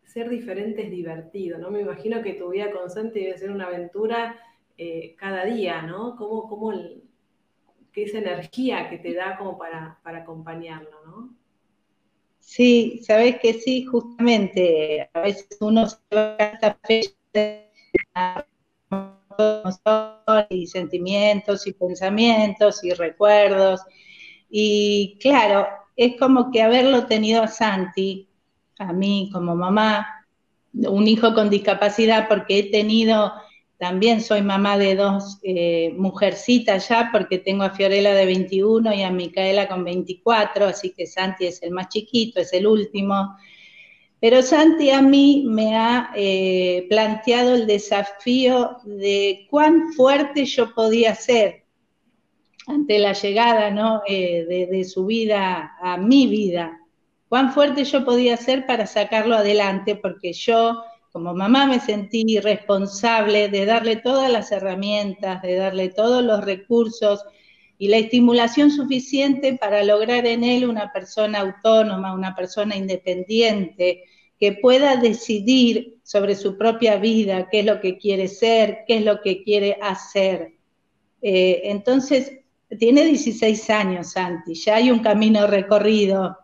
ser 0.03 0.29
diferente 0.29 0.81
es 0.85 0.89
divertido, 0.89 1.59
¿no? 1.59 1.69
Me 1.69 1.81
imagino 1.81 2.23
que 2.23 2.33
tu 2.33 2.49
vida 2.49 2.71
constante 2.71 3.19
debe 3.19 3.37
ser 3.37 3.51
una 3.51 3.67
aventura 3.67 4.39
eh, 4.75 5.15
cada 5.19 5.45
día, 5.45 5.83
¿no? 5.83 6.15
¿Cómo, 6.15 6.49
cómo 6.49 6.71
que 7.91 8.03
esa 8.05 8.17
energía 8.17 8.89
que 8.89 8.97
te 8.97 9.13
da 9.13 9.37
como 9.37 9.55
para, 9.55 9.99
para 10.01 10.23
acompañarlo, 10.23 11.05
¿no? 11.05 11.42
Sí, 12.45 13.01
sabes 13.03 13.39
que 13.39 13.53
sí, 13.53 13.83
justamente, 13.85 15.09
a 15.13 15.21
veces 15.21 15.47
uno 15.59 15.87
se 15.87 15.97
va 16.13 16.35
a 16.37 16.43
esta 16.43 16.77
fecha 16.83 18.45
y 20.49 20.67
sentimientos 20.67 21.65
y 21.65 21.73
pensamientos 21.73 22.83
y 22.83 22.93
recuerdos. 22.93 23.81
Y 24.49 25.17
claro, 25.19 25.65
es 25.95 26.19
como 26.19 26.51
que 26.51 26.61
haberlo 26.61 27.07
tenido 27.07 27.41
a 27.41 27.47
Santi, 27.47 28.29
a 28.77 28.93
mí 28.93 29.29
como 29.33 29.55
mamá, 29.55 30.27
un 30.73 31.07
hijo 31.07 31.33
con 31.33 31.49
discapacidad, 31.49 32.27
porque 32.27 32.59
he 32.59 32.71
tenido 32.71 33.33
también 33.83 34.21
soy 34.21 34.41
mamá 34.41 34.77
de 34.77 34.95
dos 34.95 35.39
eh, 35.43 35.93
mujercitas 35.97 36.87
ya, 36.87 37.09
porque 37.11 37.37
tengo 37.37 37.63
a 37.63 37.71
Fiorella 37.71 38.13
de 38.13 38.25
21 38.25 38.93
y 38.93 39.03
a 39.03 39.11
Micaela 39.11 39.67
con 39.67 39.83
24, 39.83 40.67
así 40.67 40.91
que 40.91 41.05
Santi 41.05 41.47
es 41.47 41.61
el 41.61 41.71
más 41.71 41.89
chiquito, 41.89 42.39
es 42.39 42.53
el 42.53 42.65
último. 42.65 43.35
Pero 44.21 44.41
Santi 44.41 44.89
a 44.89 45.01
mí 45.01 45.43
me 45.45 45.75
ha 45.75 46.11
eh, 46.15 46.85
planteado 46.87 47.55
el 47.55 47.67
desafío 47.67 48.77
de 48.85 49.47
cuán 49.49 49.91
fuerte 49.91 50.45
yo 50.45 50.73
podía 50.73 51.13
ser 51.13 51.65
ante 52.65 52.99
la 52.99 53.11
llegada 53.11 53.69
¿no? 53.69 54.01
Eh, 54.07 54.45
de, 54.47 54.67
de 54.67 54.85
su 54.85 55.07
vida 55.07 55.75
a 55.81 55.97
mi 55.97 56.27
vida, 56.27 56.79
cuán 57.27 57.51
fuerte 57.51 57.83
yo 57.83 58.05
podía 58.05 58.37
ser 58.37 58.65
para 58.65 58.87
sacarlo 58.87 59.35
adelante, 59.35 59.97
porque 59.97 60.31
yo 60.31 60.85
como 61.13 61.35
mamá 61.35 61.67
me 61.67 61.79
sentí 61.79 62.39
responsable 62.39 63.47
de 63.47 63.67
darle 63.67 63.97
todas 63.97 64.31
las 64.31 64.51
herramientas, 64.51 65.43
de 65.43 65.53
darle 65.57 65.89
todos 65.89 66.23
los 66.23 66.43
recursos 66.43 67.23
y 67.77 67.87
la 67.89 67.97
estimulación 67.97 68.71
suficiente 68.71 69.55
para 69.61 69.83
lograr 69.83 70.25
en 70.25 70.43
él 70.43 70.67
una 70.67 70.91
persona 70.91 71.41
autónoma, 71.41 72.15
una 72.15 72.35
persona 72.35 72.75
independiente, 72.75 74.05
que 74.39 74.53
pueda 74.53 74.95
decidir 74.95 75.99
sobre 76.01 76.33
su 76.33 76.57
propia 76.57 76.97
vida, 76.97 77.47
qué 77.51 77.59
es 77.59 77.65
lo 77.67 77.79
que 77.79 77.99
quiere 77.99 78.27
ser, 78.27 78.79
qué 78.87 78.97
es 78.97 79.05
lo 79.05 79.21
que 79.21 79.43
quiere 79.43 79.77
hacer. 79.83 80.55
Eh, 81.21 81.61
entonces, 81.65 82.39
tiene 82.79 83.05
16 83.05 83.69
años, 83.69 84.13
Santi, 84.13 84.55
ya 84.55 84.77
hay 84.77 84.89
un 84.89 84.99
camino 84.99 85.45
recorrido, 85.45 86.35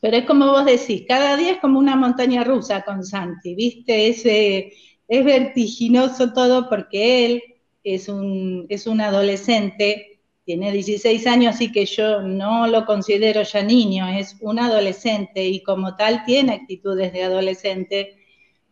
pero 0.00 0.16
es 0.16 0.24
como 0.24 0.46
vos 0.46 0.64
decís, 0.64 1.04
cada 1.08 1.36
día 1.36 1.52
es 1.52 1.58
como 1.58 1.78
una 1.78 1.96
montaña 1.96 2.44
rusa 2.44 2.82
con 2.82 3.04
Santi, 3.04 3.54
¿viste? 3.54 4.08
Es, 4.08 4.24
es 4.26 5.24
vertiginoso 5.24 6.32
todo 6.32 6.68
porque 6.68 7.26
él 7.26 7.42
es 7.84 8.08
un, 8.08 8.66
es 8.68 8.86
un 8.86 9.00
adolescente, 9.00 10.20
tiene 10.44 10.72
16 10.72 11.26
años, 11.26 11.54
así 11.56 11.72
que 11.72 11.86
yo 11.86 12.22
no 12.22 12.66
lo 12.68 12.86
considero 12.86 13.42
ya 13.42 13.62
niño, 13.62 14.06
es 14.08 14.36
un 14.40 14.58
adolescente 14.58 15.44
y 15.44 15.62
como 15.62 15.96
tal 15.96 16.24
tiene 16.24 16.52
actitudes 16.52 17.12
de 17.12 17.24
adolescente. 17.24 18.16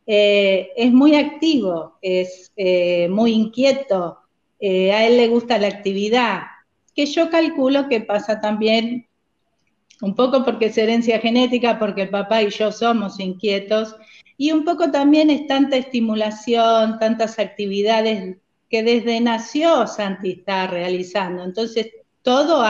Eh, 0.07 0.71
es 0.76 0.93
muy 0.93 1.16
activo, 1.16 1.99
es 2.00 2.52
eh, 2.57 3.09
muy 3.09 3.33
inquieto, 3.33 4.19
eh, 4.61 4.93
a 4.93 5.07
él 5.07 5.16
le 5.16 5.28
gusta 5.28 5.59
la 5.59 5.69
actividad, 5.69 6.43
que 6.95 7.07
yo 7.07 7.28
calculo 7.31 7.88
que 7.88 8.00
pasa 8.00 8.40
también 8.40 9.09
un 10.00 10.14
poco 10.14 10.44
porque 10.44 10.66
es 10.66 10.78
herencia 10.78 11.18
genética, 11.20 11.78
porque 11.78 12.06
papá 12.06 12.42
y 12.42 12.50
yo 12.50 12.72
somos 12.72 13.20
inquietos, 13.20 13.96
y 14.36 14.52
un 14.52 14.64
poco 14.64 14.90
también 14.90 15.30
es 15.30 15.46
tanta 15.46 15.76
estimulación, 15.76 16.98
tantas 16.98 17.38
actividades 17.38 18.36
que 18.68 18.82
desde 18.82 19.20
nació 19.20 19.86
Santi 19.86 20.32
está 20.32 20.66
realizando. 20.66 21.44
Entonces, 21.44 21.92
todo 22.22 22.64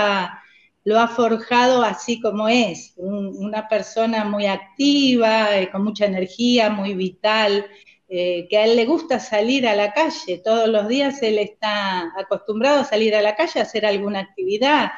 lo 0.85 1.00
ha 1.00 1.09
forjado 1.09 1.83
así 1.83 2.21
como 2.21 2.49
es, 2.49 2.93
una 2.97 3.69
persona 3.69 4.25
muy 4.25 4.47
activa, 4.47 5.57
eh, 5.57 5.71
con 5.71 5.85
mucha 5.85 6.04
energía, 6.04 6.69
muy 6.69 6.95
vital, 6.95 7.66
eh, 8.09 8.47
que 8.50 8.59
a 8.59 8.66
él 8.66 8.76
le 8.76 8.85
gusta 8.85 9.19
salir 9.19 9.66
a 9.66 9.75
la 9.75 9.95
calle. 9.95 10.43
Todos 10.45 10.69
los 10.69 10.87
días 10.88 11.23
él 11.23 11.38
está 11.38 12.12
acostumbrado 12.19 12.81
a 12.81 12.85
salir 12.85 13.14
a 13.14 13.23
la 13.23 13.35
calle 13.35 13.61
a 13.61 13.62
hacer 13.62 13.87
alguna 13.87 14.21
actividad 14.21 14.90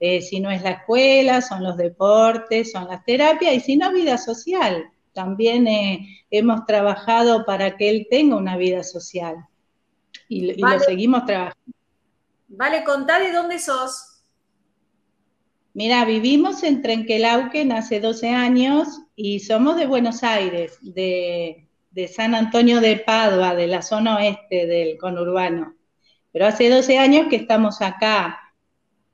eh, 0.00 0.22
si 0.22 0.40
no 0.40 0.50
es 0.50 0.62
la 0.62 0.70
escuela, 0.70 1.42
son 1.42 1.62
los 1.62 1.76
deportes, 1.76 2.72
son 2.72 2.88
las 2.88 3.04
terapias, 3.04 3.54
y 3.54 3.60
si 3.60 3.76
no, 3.76 3.92
vida 3.92 4.16
social. 4.16 4.90
También 5.12 5.66
eh, 5.66 6.24
hemos 6.30 6.64
trabajado 6.64 7.44
para 7.44 7.76
que 7.76 7.90
él 7.90 8.06
tenga 8.10 8.36
una 8.36 8.56
vida 8.56 8.82
social. 8.82 9.36
Y, 10.26 10.54
lo 10.54 10.80
seguimos 10.80 11.26
trabajando. 11.26 11.76
Vale, 12.48 12.82
contá 12.82 13.18
de 13.18 13.30
dónde 13.30 13.58
sos. 13.58 14.22
Mira, 15.74 16.04
vivimos 16.06 16.62
en 16.62 16.80
Trenquelauquen 16.80 17.70
hace 17.70 18.00
12 18.00 18.30
años 18.30 19.02
y 19.14 19.40
somos 19.40 19.76
de 19.76 19.86
Buenos 19.86 20.22
Aires, 20.22 20.78
de, 20.80 21.68
de 21.90 22.08
San 22.08 22.34
Antonio 22.34 22.80
de 22.80 22.96
Padua, 22.96 23.54
de 23.54 23.66
la 23.66 23.82
zona 23.82 24.16
oeste 24.16 24.66
del 24.66 24.96
conurbano. 24.96 25.74
Pero 26.32 26.46
hace 26.46 26.70
12 26.70 26.98
años 26.98 27.26
que 27.28 27.36
estamos 27.36 27.82
acá 27.82 28.39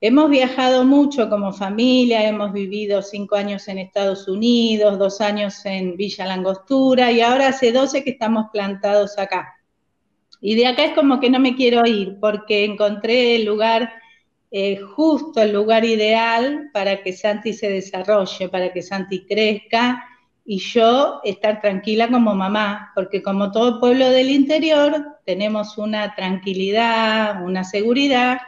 Hemos 0.08 0.30
viajado 0.30 0.84
mucho 0.84 1.28
como 1.28 1.52
familia, 1.52 2.28
hemos 2.28 2.52
vivido 2.52 3.02
cinco 3.02 3.34
años 3.34 3.66
en 3.66 3.78
Estados 3.78 4.28
Unidos, 4.28 5.00
dos 5.00 5.20
años 5.20 5.66
en 5.66 5.96
Villa 5.96 6.26
Langostura 6.26 7.10
y 7.10 7.20
ahora 7.20 7.48
hace 7.48 7.72
doce 7.72 8.04
que 8.04 8.10
estamos 8.10 8.46
plantados 8.52 9.18
acá. 9.18 9.56
Y 10.40 10.54
de 10.54 10.68
acá 10.68 10.84
es 10.84 10.92
como 10.92 11.18
que 11.18 11.28
no 11.28 11.40
me 11.40 11.56
quiero 11.56 11.84
ir 11.84 12.18
porque 12.20 12.64
encontré 12.64 13.34
el 13.34 13.46
lugar 13.46 13.94
eh, 14.52 14.76
justo, 14.76 15.42
el 15.42 15.52
lugar 15.52 15.84
ideal 15.84 16.70
para 16.72 17.02
que 17.02 17.12
Santi 17.12 17.52
se 17.52 17.68
desarrolle, 17.68 18.48
para 18.48 18.72
que 18.72 18.82
Santi 18.82 19.26
crezca 19.26 20.04
y 20.44 20.60
yo 20.60 21.20
estar 21.24 21.60
tranquila 21.60 22.06
como 22.06 22.32
mamá, 22.32 22.92
porque 22.94 23.24
como 23.24 23.50
todo 23.50 23.80
pueblo 23.80 24.08
del 24.10 24.30
interior 24.30 25.04
tenemos 25.24 25.76
una 25.78 26.14
tranquilidad, 26.14 27.42
una 27.42 27.64
seguridad 27.64 28.38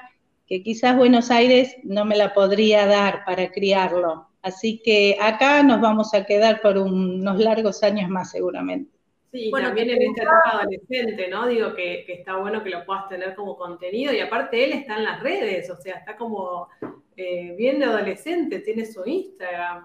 que 0.49 0.62
quizás 0.62 0.97
Buenos 0.97 1.31
Aires 1.31 1.76
no 1.85 2.05
me 2.05 2.17
la 2.17 2.33
podría 2.33 2.87
dar 2.87 3.25
para 3.26 3.50
criarlo. 3.50 4.28
Así 4.40 4.81
que 4.83 5.17
acá 5.21 5.62
nos 5.62 5.81
vamos 5.81 6.14
a 6.14 6.25
quedar 6.25 6.62
por 6.62 6.78
unos 6.78 7.38
largos 7.38 7.83
años 7.83 8.09
más 8.09 8.31
seguramente. 8.31 8.90
Sí, 9.31 9.50
bueno, 9.50 9.69
también 9.69 9.90
en 9.90 10.02
esta 10.02 10.23
etapa 10.23 10.62
adolescente, 10.62 11.28
¿no? 11.28 11.47
Digo 11.47 11.75
que, 11.75 12.07
está 12.09 12.37
bueno 12.37 12.64
que 12.64 12.71
lo 12.71 12.87
puedas 12.87 13.09
tener 13.11 13.35
como 13.35 13.59
contenido 13.59 14.12
y 14.14 14.21
aparte 14.21 14.64
él 14.64 14.73
está 14.73 14.97
en 14.97 15.05
las 15.05 15.23
redes, 15.23 15.69
o 15.69 15.76
sea, 15.76 15.97
está 15.97 16.17
como 16.17 16.69
eh, 17.14 17.55
bien 17.59 17.78
de 17.78 17.85
adolescente, 17.85 18.61
tiene 18.61 18.87
su 18.87 19.05
Instagram. 19.05 19.85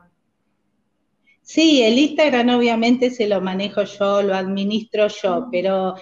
Sí, 1.42 1.84
el 1.84 2.00
Instagram 2.00 2.50
obviamente 2.50 3.10
se 3.10 3.28
lo 3.28 3.42
manejo 3.42 3.84
yo, 3.84 4.22
lo 4.22 4.34
administro 4.34 5.08
yo, 5.08 5.50
pero 5.52 5.96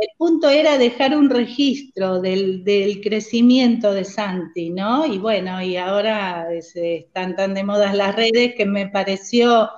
el 0.00 0.08
punto 0.16 0.48
era 0.48 0.78
dejar 0.78 1.14
un 1.14 1.28
registro 1.28 2.22
del, 2.22 3.00
crecimiento 3.02 3.92
de 3.92 4.06
Santi, 4.06 4.70
¿no? 4.70 5.04
Y 5.04 5.18
bueno, 5.18 5.60
y 5.62 5.76
ahora 5.76 6.48
están 6.54 7.36
tan 7.36 7.52
de 7.52 7.64
moda 7.64 7.92
las 7.92 8.16
redes 8.16 8.54
que 8.54 8.64
me 8.64 8.88
pareció 8.88 9.68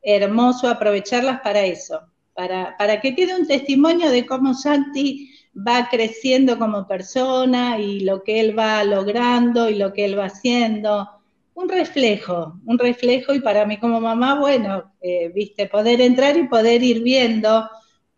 hermoso 0.00 0.68
aprovecharlas 0.68 1.40
para 1.40 1.64
eso, 1.64 2.00
para, 2.32 2.76
para 2.76 3.00
que 3.00 3.16
quede 3.16 3.34
un 3.34 3.46
testimonio 3.48 4.10
de 4.10 4.24
cómo 4.24 4.54
Santi 4.54 5.30
va 5.54 5.88
creciendo 5.90 6.58
como 6.60 6.86
persona 6.86 7.80
y 7.80 8.00
lo 8.00 8.22
que 8.22 8.38
él 8.38 8.56
va 8.56 8.84
logrando 8.84 9.68
y 9.68 9.74
lo 9.74 9.92
que 9.92 10.04
él 10.04 10.16
va 10.16 10.26
haciendo. 10.26 11.08
Un 11.54 11.68
reflejo, 11.68 12.60
un 12.64 12.78
reflejo 12.78 13.34
y 13.34 13.40
para 13.40 13.66
mí 13.66 13.78
como 13.78 14.00
mamá, 14.00 14.38
bueno, 14.38 14.92
eh, 15.00 15.30
viste, 15.34 15.66
poder 15.66 16.00
entrar 16.00 16.36
y 16.36 16.46
poder 16.46 16.82
ir 16.84 17.02
viendo, 17.02 17.68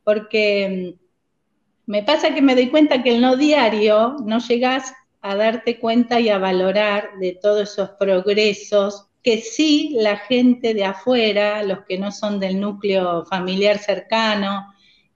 porque 0.04 0.94
me 1.86 2.02
pasa 2.02 2.34
que 2.34 2.42
me 2.42 2.54
doy 2.54 2.68
cuenta 2.68 3.02
que 3.02 3.14
en 3.14 3.22
lo 3.22 3.36
diario 3.36 4.16
no 4.24 4.38
llegas 4.38 4.92
a 5.20 5.36
darte 5.36 5.78
cuenta 5.78 6.20
y 6.20 6.28
a 6.28 6.38
valorar 6.38 7.10
de 7.18 7.32
todos 7.32 7.72
esos 7.72 7.90
progresos 7.98 9.06
que 9.22 9.40
sí 9.40 9.96
la 9.98 10.18
gente 10.18 10.74
de 10.74 10.84
afuera, 10.84 11.62
los 11.62 11.84
que 11.86 11.98
no 11.98 12.12
son 12.12 12.38
del 12.38 12.60
núcleo 12.60 13.24
familiar 13.24 13.78
cercano, 13.78 14.66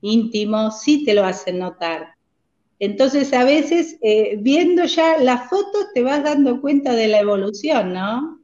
íntimo, 0.00 0.70
sí 0.70 1.04
te 1.04 1.12
lo 1.12 1.24
hacen 1.24 1.58
notar. 1.58 2.14
Entonces, 2.78 3.32
a 3.32 3.44
veces, 3.44 3.98
eh, 4.00 4.36
viendo 4.40 4.84
ya 4.84 5.18
las 5.18 5.50
fotos, 5.50 5.86
te 5.92 6.02
vas 6.02 6.22
dando 6.22 6.60
cuenta 6.60 6.94
de 6.94 7.08
la 7.08 7.18
evolución, 7.18 7.92
¿no? 7.92 8.37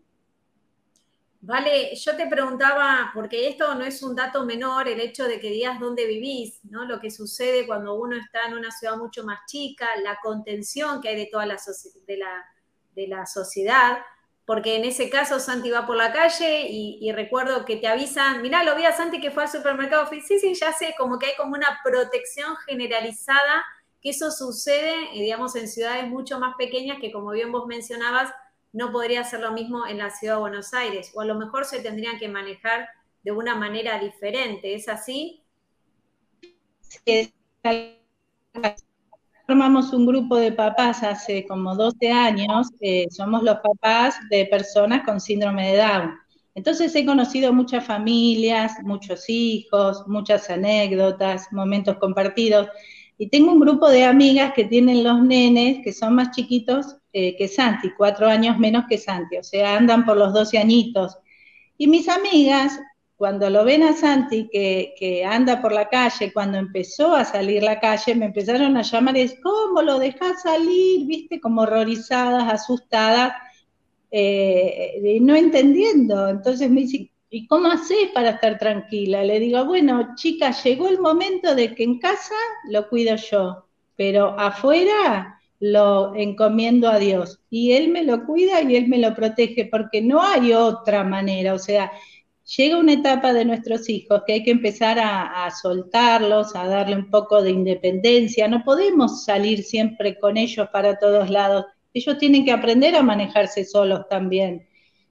Vale, 1.47 1.95
yo 1.95 2.17
te 2.17 2.27
preguntaba, 2.27 3.11
porque 3.13 3.49
esto 3.49 3.75
no 3.75 3.85
es 3.85 4.03
un 4.03 4.17
dato 4.17 4.47
menor, 4.47 4.89
el 4.89 4.99
hecho 4.99 5.25
de 5.25 5.39
que 5.39 5.51
digas 5.51 5.79
dónde 5.79 6.07
vivís, 6.07 6.59
¿no? 6.65 6.87
Lo 6.87 6.99
que 7.01 7.11
sucede 7.11 7.67
cuando 7.67 7.97
uno 7.97 8.17
está 8.17 8.47
en 8.49 8.55
una 8.55 8.71
ciudad 8.71 8.97
mucho 8.97 9.25
más 9.25 9.41
chica, 9.47 9.87
la 10.03 10.19
contención 10.23 11.03
que 11.03 11.11
hay 11.11 11.17
de 11.17 11.29
toda 11.31 11.45
la, 11.45 11.59
de 12.07 12.17
la, 12.17 12.47
de 12.95 13.09
la 13.09 13.27
sociedad, 13.27 13.99
porque 14.47 14.77
en 14.77 14.87
ese 14.87 15.11
caso 15.11 15.39
Santi 15.39 15.71
va 15.71 15.87
por 15.87 15.97
la 15.97 16.13
calle 16.13 16.67
y, 16.67 17.13
recuerdo 17.13 17.67
que 17.67 17.77
te 17.77 17.89
avisan, 17.89 18.41
mirá, 18.41 18.65
lo 18.65 18.75
vi 18.75 18.87
a 18.87 18.97
Santi 18.97 19.21
que 19.21 19.31
fue 19.31 19.43
al 19.43 19.51
supermercado, 19.51 20.09
sí, 20.09 20.39
sí, 20.39 20.55
ya 20.55 20.73
sé, 20.73 20.95
como 20.97 21.19
que 21.19 21.27
hay 21.27 21.37
como 21.37 21.55
una 21.55 21.79
protección 21.85 22.57
generalizada, 22.67 23.63
que 24.01 24.11
eso 24.11 24.31
sucede, 24.31 24.95
eh, 25.13 25.21
digamos, 25.21 25.57
en 25.57 25.69
ciudades 25.69 26.09
mucho 26.09 26.39
más 26.39 26.55
pequeñas 26.57 26.97
que 27.03 27.13
como 27.13 27.33
bien 27.33 27.53
vos 27.53 27.67
mencionabas, 27.67 28.33
no 28.75 28.91
podría 28.91 29.23
ser 29.23 29.41
lo 29.41 29.53
mismo 29.53 29.87
en 29.87 29.99
la 29.99 30.11
ciudad 30.11 30.35
de 30.35 30.41
Buenos 30.41 30.75
Aires, 30.75 31.13
o 31.15 31.21
a 31.21 31.25
lo 31.25 31.37
mejor 31.37 31.65
se 31.65 31.81
tendrían 31.81 32.19
que 32.19 32.29
manejar 32.29 32.89
de 33.23 33.31
una 33.31 33.55
manera 33.55 34.01
diferente, 34.01 34.75
¿es 34.75 34.89
así? 34.89 35.43
Sí, 36.81 37.33
formamos 39.47 39.93
un 39.93 40.07
grupo 40.07 40.37
de 40.37 40.51
papás 40.51 41.05
hace 41.05 41.47
como 41.47 41.77
12 41.77 42.11
años, 42.11 42.69
eh, 42.81 43.07
somos 43.11 43.45
los 43.45 43.59
papás 43.59 44.17
de 44.29 44.47
personas 44.47 45.05
con 45.05 45.21
síndrome 45.21 45.71
de 45.71 45.77
Down. 45.79 46.15
Entonces 46.57 46.95
he 46.97 47.07
conocido 47.07 47.53
muchas 47.53 47.87
familias, 47.87 48.73
muchos 48.83 49.25
hijos, 49.29 50.05
muchas 50.09 50.51
anécdotas, 50.51 51.47
momentos 51.53 51.97
compartidos. 51.99 52.69
Y 53.19 53.29
tengo 53.29 53.53
un 53.53 53.61
grupo 53.61 53.89
de 53.89 54.05
amigas 54.05 54.53
que 54.55 54.65
tienen 54.65 55.05
los 55.05 55.23
nenes 55.23 55.79
que 55.85 55.93
son 55.93 56.17
más 56.17 56.33
chiquitos 56.33 56.97
eh, 57.17 57.37
que 57.37 57.47
Santi, 57.47 57.93
cuatro 57.97 58.27
años 58.27 58.59
menos 58.59 58.87
que 58.89 58.99
Santi, 58.99 59.37
o 59.37 59.45
sea, 59.45 59.77
andan 59.77 60.05
por 60.05 60.17
los 60.17 60.35
12 60.35 60.59
añitos. 60.59 61.17
Y 61.79 61.87
mis 61.87 62.09
amigas, 62.09 62.81
cuando 63.17 63.49
lo 63.51 63.65
ven 63.65 63.85
a 63.85 63.93
Santi 63.93 64.49
que, 64.51 65.25
anda 65.25 65.63
por 65.63 65.71
la 65.71 65.89
calle, 65.89 66.33
cuando 66.33 66.59
empezó 66.59 67.15
a 67.15 67.25
salir 67.25 67.63
la 67.63 67.79
calle, 67.79 68.17
me 68.17 68.27
empezaron 68.27 68.77
a 68.77 68.83
llamar, 68.83 69.17
es, 69.17 69.37
¿cómo 69.41 69.81
lo 69.81 70.01
dejas 70.01 70.43
salir? 70.43 71.07
Viste, 71.07 71.41
como 71.41 71.63
horrorizadas, 71.63 72.53
asustadas, 72.53 73.33
eh, 74.11 75.19
no 75.21 75.37
entendiendo. 75.37 76.29
Entonces 76.29 76.69
me 76.69 76.81
dice, 76.81 77.13
¿y 77.31 77.47
cómo 77.47 77.69
haces 77.69 78.09
para 78.13 78.31
estar 78.31 78.59
tranquila? 78.59 79.23
Le 79.23 79.39
digo, 79.39 79.65
bueno, 79.67 80.17
chica, 80.17 80.51
llegó 80.51 80.89
el 80.89 80.99
momento 80.99 81.55
de 81.55 81.77
que 81.77 81.85
en 81.85 82.01
casa 82.01 82.35
lo 82.69 82.89
cuido 82.89 83.15
yo, 83.15 83.67
pero 83.95 84.37
afuera 84.37 85.34
lo 85.61 86.15
encomiendo 86.15 86.89
a 86.89 86.99
Dios. 86.99 87.41
Y 87.51 87.73
Él 87.73 87.89
me 87.89 88.05
lo 88.05 88.25
cuida 88.27 88.63
y 88.63 88.77
Él 88.77 88.89
me 88.89 88.99
lo 88.99 89.15
protege 89.15 89.67
porque 89.67 90.03
no 90.03 90.23
hay 90.23 90.53
otra 90.53 91.05
manera, 91.05 91.55
o 91.55 91.59
sea, 91.59 91.91
llega 92.57 92.79
una 92.79 92.93
etapa 92.93 93.33
de 93.33 93.45
nuestros 93.45 93.89
hijos 93.89 94.23
que 94.27 94.35
hay 94.35 94.43
que 94.43 94.51
empezar 94.51 94.99
a, 95.01 95.51
soltarlos, 95.51 96.55
a 96.55 96.67
darle 96.67 96.97
un 96.97 97.11
poco 97.11 97.43
de 97.43 97.51
independencia, 97.51 98.49
no 98.49 98.63
podemos 98.65 99.25
salir 99.25 99.63
siempre 99.63 100.19
con 100.19 100.37
ellos 100.37 100.69
para 100.73 100.99
todos 100.99 101.31
lados, 101.31 101.65
ellos 101.95 102.19
tienen 102.19 102.45
que 102.45 102.53
aprender 102.53 102.97
a 102.97 103.03
manejarse 103.03 103.65
solos 103.65 104.09
también. 104.11 104.67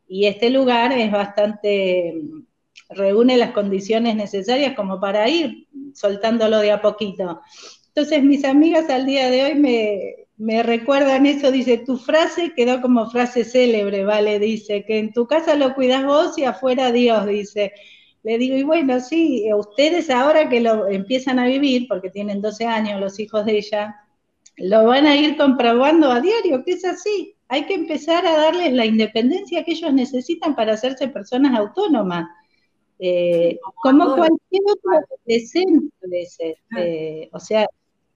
Y 0.08 0.26
este 0.26 0.50
lugar 0.50 0.92
es 0.92 1.12
bastante, 1.12 2.22
reúne 2.90 3.38
las 3.38 3.52
condiciones 3.52 4.16
necesarias 4.16 4.76
como 4.76 5.00
para 5.00 5.28
ir 5.30 5.68
soltándolo 5.94 6.60
de 6.60 6.72
a 6.72 6.82
poquito. 6.82 7.42
Entonces 7.88 8.22
mis 8.24 8.44
amigas 8.44 8.90
al 8.90 9.06
día 9.06 9.30
de 9.30 9.46
hoy 9.46 9.56
me, 9.56 10.23
me 10.43 10.62
recuerdan 10.62 11.25
eso, 11.25 11.51
dice, 11.51 11.77
tu 11.77 11.97
frase 11.97 12.51
quedó 12.53 12.82
como 12.82 13.10
frase 13.10 13.45
célebre, 13.45 14.03
¿vale? 14.03 14.39
Dice, 14.39 14.84
que 14.84 14.99
en 14.99 15.13
tu 15.13 15.25
casa 15.25 15.56
lo 15.56 15.73
cuidas 15.73 16.03
vos 16.03 16.38
y 16.38 16.43
afuera 16.43 16.91
Dios, 16.91 17.25
dice. 17.25 17.71
Le 18.23 18.38
digo, 18.38 18.58
y 18.58 18.63
bueno, 18.63 18.99
sí, 18.99 19.49
ustedes 19.56 20.10
ahora 20.10 20.49
que 20.49 20.60
lo 20.60 20.89
empiezan 20.89 21.39
a 21.39 21.45
vivir, 21.47 21.88
porque 21.88 22.10
tienen 22.10 22.41
12 22.41 22.65
años 22.65 22.99
los 22.99 23.19
hijos 23.19 23.45
de 23.45 23.58
ella, 23.58 23.95
lo 24.58 24.84
van 24.84 25.08
a 25.08 25.15
ir 25.15 25.38
comprobando 25.38 26.12
a 26.12 26.19
diario, 26.19 26.65
que 26.65 26.73
es 26.73 26.84
así. 26.84 27.36
Hay 27.47 27.65
que 27.65 27.75
empezar 27.75 28.27
a 28.27 28.36
darles 28.36 28.73
la 28.73 28.86
independencia 28.86 29.63
que 29.63 29.71
ellos 29.71 29.93
necesitan 29.93 30.56
para 30.58 30.73
hacerse 30.73 31.08
personas 31.08 31.58
autónomas. 31.58 32.27
Eh, 32.99 33.60
como 33.82 34.13
cualquier 34.17 34.62
otro 34.69 34.91
adolescente, 34.91 36.27
eh, 36.77 37.29
o 37.32 37.39
sea, 37.39 37.65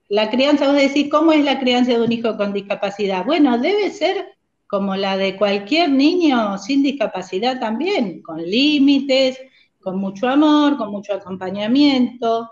la 0.08 0.30
crianza, 0.30 0.66
vos 0.66 0.76
decís, 0.76 1.08
¿cómo 1.10 1.32
es 1.32 1.44
la 1.44 1.60
crianza 1.60 1.92
de 1.92 2.00
un 2.00 2.12
hijo 2.12 2.36
con 2.36 2.52
discapacidad? 2.52 3.24
Bueno, 3.24 3.58
debe 3.58 3.90
ser 3.90 4.38
como 4.66 4.96
la 4.96 5.16
de 5.16 5.36
cualquier 5.36 5.90
niño 5.90 6.58
sin 6.58 6.82
discapacidad 6.82 7.58
también, 7.58 8.22
con 8.22 8.42
límites, 8.42 9.38
con 9.80 9.98
mucho 9.98 10.28
amor, 10.28 10.76
con 10.76 10.90
mucho 10.90 11.14
acompañamiento. 11.14 12.50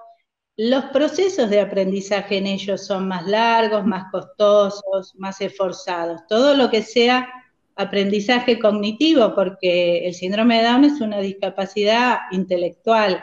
Los 0.57 0.85
procesos 0.87 1.51
de 1.51 1.61
aprendizaje 1.61 2.39
en 2.39 2.47
ellos 2.47 2.87
son 2.87 3.09
más 3.09 3.27
largos, 3.27 3.85
más 3.85 4.11
costosos, 4.11 5.15
más 5.17 5.41
esforzados. 5.41 6.23
Todo 6.29 6.55
lo 6.55 6.71
que 6.71 6.83
sea 6.83 7.29
aprendizaje 7.75 8.59
cognitivo, 8.59 9.35
porque 9.35 10.07
el 10.07 10.15
síndrome 10.15 10.59
de 10.59 10.65
Down 10.65 10.85
es 10.85 11.01
una 11.03 11.19
discapacidad 11.19 12.21
intelectual. 12.31 13.23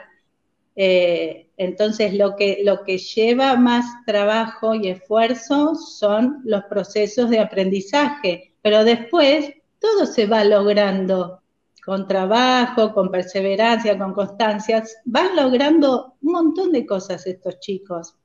Eh, 0.75 1.49
entonces, 1.57 2.13
lo 2.13 2.35
que, 2.35 2.61
lo 2.63 2.83
que 2.83 2.97
lleva 2.97 3.55
más 3.55 3.85
trabajo 4.05 4.73
y 4.73 4.87
esfuerzo 4.87 5.75
son 5.75 6.41
los 6.43 6.63
procesos 6.65 7.29
de 7.29 7.39
aprendizaje, 7.39 8.55
pero 8.61 8.83
después 8.83 9.53
todo 9.79 10.05
se 10.05 10.25
va 10.25 10.43
logrando 10.43 11.41
con 11.85 12.07
trabajo, 12.07 12.93
con 12.93 13.11
perseverancia, 13.11 13.97
con 13.97 14.13
constancia. 14.13 14.83
Van 15.05 15.35
logrando 15.35 16.15
un 16.21 16.31
montón 16.31 16.71
de 16.71 16.85
cosas 16.85 17.27
estos 17.27 17.59
chicos. 17.59 18.15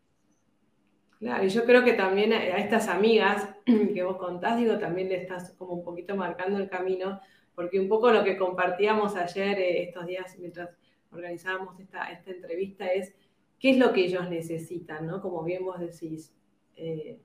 Claro, 1.18 1.44
y 1.44 1.48
yo 1.48 1.64
creo 1.64 1.84
que 1.84 1.94
también 1.94 2.32
a 2.32 2.58
estas 2.58 2.86
amigas 2.86 3.48
que 3.66 4.02
vos 4.04 4.16
contás, 4.18 4.56
digo, 4.56 4.78
también 4.78 5.08
le 5.08 5.16
estás 5.16 5.50
como 5.58 5.74
un 5.74 5.84
poquito 5.84 6.14
marcando 6.14 6.58
el 6.58 6.68
camino, 6.68 7.20
porque 7.56 7.80
un 7.80 7.88
poco 7.88 8.12
lo 8.12 8.22
que 8.22 8.36
compartíamos 8.36 9.16
ayer, 9.16 9.58
eh, 9.58 9.82
estos 9.82 10.06
días, 10.06 10.36
mientras 10.38 10.70
organizábamos 11.10 11.78
esta, 11.80 12.10
esta 12.10 12.30
entrevista 12.30 12.86
es 12.86 13.14
qué 13.58 13.70
es 13.70 13.78
lo 13.78 13.92
que 13.92 14.04
ellos 14.04 14.28
necesitan, 14.28 15.06
¿no? 15.06 15.20
Como 15.20 15.42
bien 15.42 15.64
vos 15.64 15.78
decís, 15.78 16.32
eh, 16.76 17.18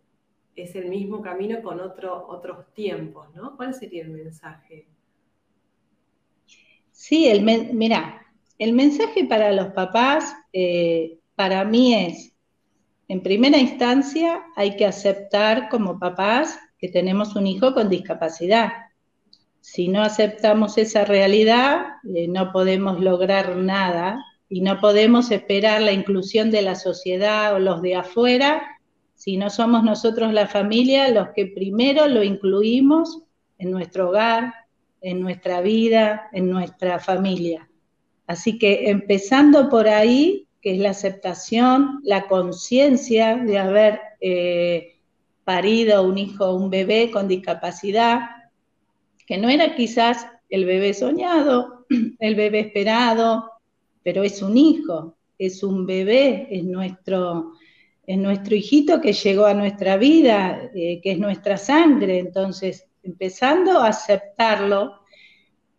es 0.56 0.76
el 0.76 0.89
mismo 0.89 1.22
camino 1.22 1.62
con 1.62 1.80
otro, 1.80 2.28
otros 2.28 2.74
tiempos, 2.74 3.34
¿no? 3.36 3.56
¿Cuál 3.56 3.74
sería 3.74 4.04
el 4.04 4.10
mensaje? 4.10 4.88
Sí, 6.91 7.28
el 7.28 7.41
mira, 7.41 8.26
el 8.60 8.74
mensaje 8.74 9.26
para 9.26 9.52
los 9.52 9.67
papás, 9.74 10.36
eh, 10.54 11.19
para 11.36 11.65
mí 11.65 11.93
es, 11.93 12.34
en 13.08 13.22
primera 13.22 13.58
instancia, 13.58 14.43
hay 14.56 14.76
que 14.76 14.86
aceptar 14.86 15.69
como 15.69 16.00
papás 16.00 16.58
que 16.78 16.88
tenemos 16.89 17.36
un 17.36 17.48
hijo 17.48 17.74
con 17.74 17.89
discapacidad. 17.89 18.72
Si 19.63 19.88
no 19.88 20.02
aceptamos 20.02 20.78
esa 20.78 21.06
realidad, 21.06 21.86
eh, 22.13 22.28
no 22.28 22.52
podemos 22.52 22.99
lograr 22.99 23.56
nada 23.56 24.21
y 24.49 24.60
no 24.60 24.82
podemos 24.82 25.32
esperar 25.32 25.82
la 25.82 25.93
inclusión 25.93 26.52
de 26.52 26.63
la 26.63 26.76
sociedad 26.76 27.56
o 27.56 27.60
los 27.60 27.82
de 27.82 27.95
afuera 27.95 28.62
si 29.15 29.38
no 29.38 29.49
somos 29.49 29.86
nosotros 29.86 30.34
la 30.34 30.47
familia 30.47 31.10
los 31.12 31.30
que 31.30 31.45
primero 31.45 32.10
lo 32.10 32.23
incluimos 32.23 33.21
en 33.58 33.71
nuestro 33.71 34.10
hogar, 34.10 34.54
en 34.99 35.21
nuestra 35.21 35.62
vida, 35.62 36.28
en 36.34 36.49
nuestra 36.49 36.99
familia. 36.99 37.69
Así 38.28 38.60
que 38.60 38.89
empezando 38.89 39.69
por 39.69 39.88
ahí, 39.88 40.49
que 40.62 40.73
es 40.73 40.80
la 40.80 40.89
aceptación, 40.89 42.02
la 42.04 42.28
conciencia 42.28 43.38
de 43.38 43.60
haber 43.60 44.02
eh, 44.19 44.99
parido 45.45 46.04
un 46.04 46.17
hijo, 46.17 46.54
un 46.54 46.69
bebé 46.69 47.10
con 47.10 47.30
discapacidad, 47.30 48.42
que 49.25 49.38
no 49.38 49.49
era 49.49 49.75
quizás 49.75 50.27
el 50.49 50.65
bebé 50.65 50.93
soñado, 50.93 51.86
el 52.19 52.36
bebé 52.36 52.59
esperado, 52.59 53.49
pero 54.03 54.23
es 54.23 54.41
un 54.41 54.57
hijo, 54.57 55.15
es 55.38 55.63
un 55.63 55.86
bebé, 55.86 56.47
es 56.51 56.63
nuestro, 56.63 57.53
es 58.05 58.17
nuestro 58.17 58.55
hijito 58.55 59.01
que 59.01 59.13
llegó 59.13 59.45
a 59.45 59.53
nuestra 59.53 59.97
vida, 59.97 60.69
eh, 60.75 60.99
que 61.01 61.12
es 61.13 61.19
nuestra 61.19 61.57
sangre. 61.57 62.19
Entonces, 62.19 62.88
empezando 63.01 63.79
a 63.79 63.88
aceptarlo 63.88 64.99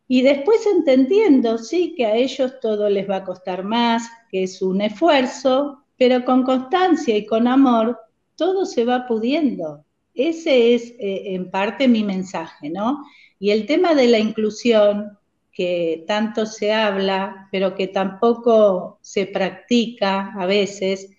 y 0.07 0.22
después 0.22 0.66
entendiendo, 0.66 1.59
sí, 1.59 1.94
que 1.96 2.07
a 2.07 2.16
ellos 2.16 2.61
todo 2.61 2.88
les 2.88 3.09
va 3.09 3.16
a 3.16 3.24
costar 3.24 3.64
más, 3.64 4.09
que 4.30 4.42
es 4.44 4.61
un 4.61 4.80
esfuerzo, 4.80 5.85
pero 5.96 6.24
con 6.24 6.42
constancia 6.42 7.16
y 7.16 7.24
con 7.24 7.48
amor, 7.48 7.98
todo 8.37 8.66
se 8.66 8.85
va 8.85 9.07
pudiendo. 9.07 9.85
Ese 10.14 10.74
es 10.74 10.90
eh, 10.98 11.35
en 11.35 11.50
parte 11.50 11.88
mi 11.88 12.04
mensaje, 12.04 12.70
¿no? 12.70 13.02
Y 13.38 13.51
el 13.51 13.66
tema 13.66 13.94
de 13.94 14.09
la 14.09 14.18
inclusión, 14.18 15.18
que 15.53 16.05
tanto 16.07 16.47
se 16.47 16.73
habla, 16.73 17.49
pero 17.53 17.75
que 17.75 17.87
tampoco 17.87 18.99
se 19.03 19.27
practica 19.27 20.33
a 20.38 20.47
veces, 20.47 21.11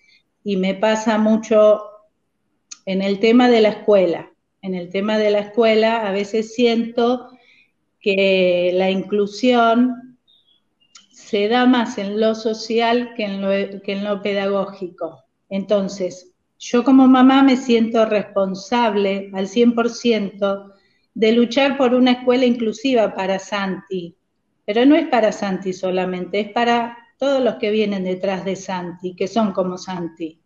y 0.44 0.56
me 0.56 0.74
pasa 0.74 1.18
mucho 1.18 1.82
en 2.84 3.02
el 3.02 3.18
tema 3.18 3.48
de 3.48 3.60
la 3.60 3.70
escuela. 3.70 4.30
En 4.62 4.74
el 4.74 4.90
tema 4.90 5.18
de 5.18 5.30
la 5.30 5.40
escuela 5.40 6.06
a 6.06 6.12
veces 6.12 6.54
siento 6.54 7.28
que 8.00 8.70
la 8.74 8.90
inclusión 8.90 10.18
se 11.10 11.48
da 11.48 11.66
más 11.66 11.98
en 11.98 12.20
lo 12.20 12.36
social 12.36 13.14
que 13.16 13.24
en 13.24 14.04
lo, 14.04 14.22
pedagógico. 14.22 15.24
Entonces, 15.48 16.32
yo 16.58 16.84
como 16.84 17.08
mamá 17.08 17.42
me 17.42 17.56
siento 17.56 18.04
responsable 18.06 19.30
al 19.34 19.48
100% 19.48 20.72
de 21.16 21.32
luchar 21.32 21.78
por 21.78 21.94
una 21.94 22.12
escuela 22.12 22.44
inclusiva 22.44 23.14
para 23.14 23.38
Santi, 23.38 24.14
pero 24.66 24.84
no 24.84 24.94
es 24.94 25.08
para 25.08 25.32
Santi 25.32 25.72
solamente, 25.72 26.40
es 26.40 26.52
para 26.52 26.98
todos 27.16 27.42
los 27.42 27.54
que 27.54 27.70
vienen 27.70 28.04
detrás 28.04 28.44
de 28.44 28.54
Santi, 28.54 29.16
que 29.16 29.26
son 29.26 29.52
como 29.52 29.78
Santi. 29.78 30.38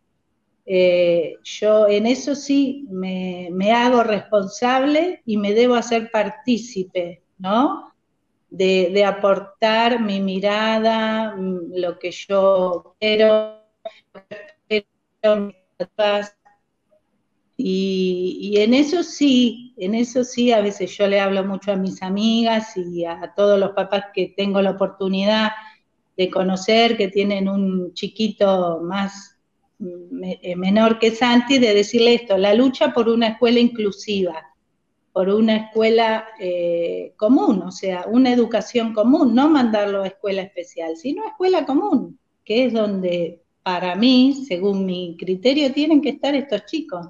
Eh, 0.65 1.39
yo 1.43 1.89
en 1.89 2.07
eso 2.07 2.37
sí 2.37 2.87
me, 2.89 3.73
hago 3.73 4.05
responsable 4.05 5.23
y 5.27 5.39
me 5.39 5.55
debo 5.55 5.75
hacer 5.75 6.09
partícipe, 6.13 7.25
¿no? 7.39 7.93
De, 8.49 9.05
aportar 9.05 10.01
mi 10.01 10.21
mirada, 10.21 11.35
mm, 11.35 11.73
lo 11.75 11.99
que 11.99 12.13
yo 12.13 12.95
quiero, 13.01 13.59
y, 17.63 18.55
en 18.59 18.75
eso 18.75 19.03
sí, 19.03 19.75
en 19.77 19.95
eso 19.95 20.25
sí, 20.25 20.53
a 20.53 20.61
veces 20.61 20.97
yo 20.97 21.07
le 21.07 21.21
hablo 21.21 21.45
mucho 21.45 21.73
a 21.73 21.77
mis 21.77 22.03
amigas 22.03 22.77
y 22.77 23.05
a 23.05 23.33
todos 23.37 23.59
los 23.59 23.71
papás 23.73 24.07
que 24.15 24.35
tengo 24.37 24.61
la 24.63 24.73
oportunidad 24.73 25.51
de 26.17 26.31
conocer, 26.31 26.97
que 26.97 27.09
tienen 27.09 27.49
un 27.49 27.95
chiquito 27.95 28.81
más 28.83 29.37
eh, 30.23 30.57
menor 30.57 30.99
que 30.99 31.11
Santi, 31.11 31.59
de 31.59 31.75
decirle 31.75 32.15
esto, 32.15 32.37
la 32.37 32.55
lucha 32.55 32.93
por 32.93 33.09
una 33.09 33.29
escuela 33.29 33.61
inclusiva, 33.61 34.55
por 35.13 35.29
una 35.29 35.57
escuela 35.57 36.29
eh, 36.39 37.15
común, 37.17 37.63
o 37.63 37.73
sea, 37.73 38.05
una 38.07 38.33
educación 38.33 38.93
común, 38.93 39.35
no 39.35 39.49
mandarlo 39.49 40.03
a 40.03 40.09
escuela 40.09 40.43
especial, 40.43 40.97
sino 40.97 41.25
a 41.25 41.29
escuela 41.29 41.65
común, 41.65 42.19
que 42.45 42.67
es 42.67 42.73
donde 42.73 43.43
para 43.63 43.95
mí, 43.95 44.45
según 44.47 44.85
mi 44.85 45.17
criterio, 45.19 45.73
tienen 45.73 46.01
que 46.01 46.11
estar 46.11 46.35
estos 46.35 46.67
chicos. 46.67 47.07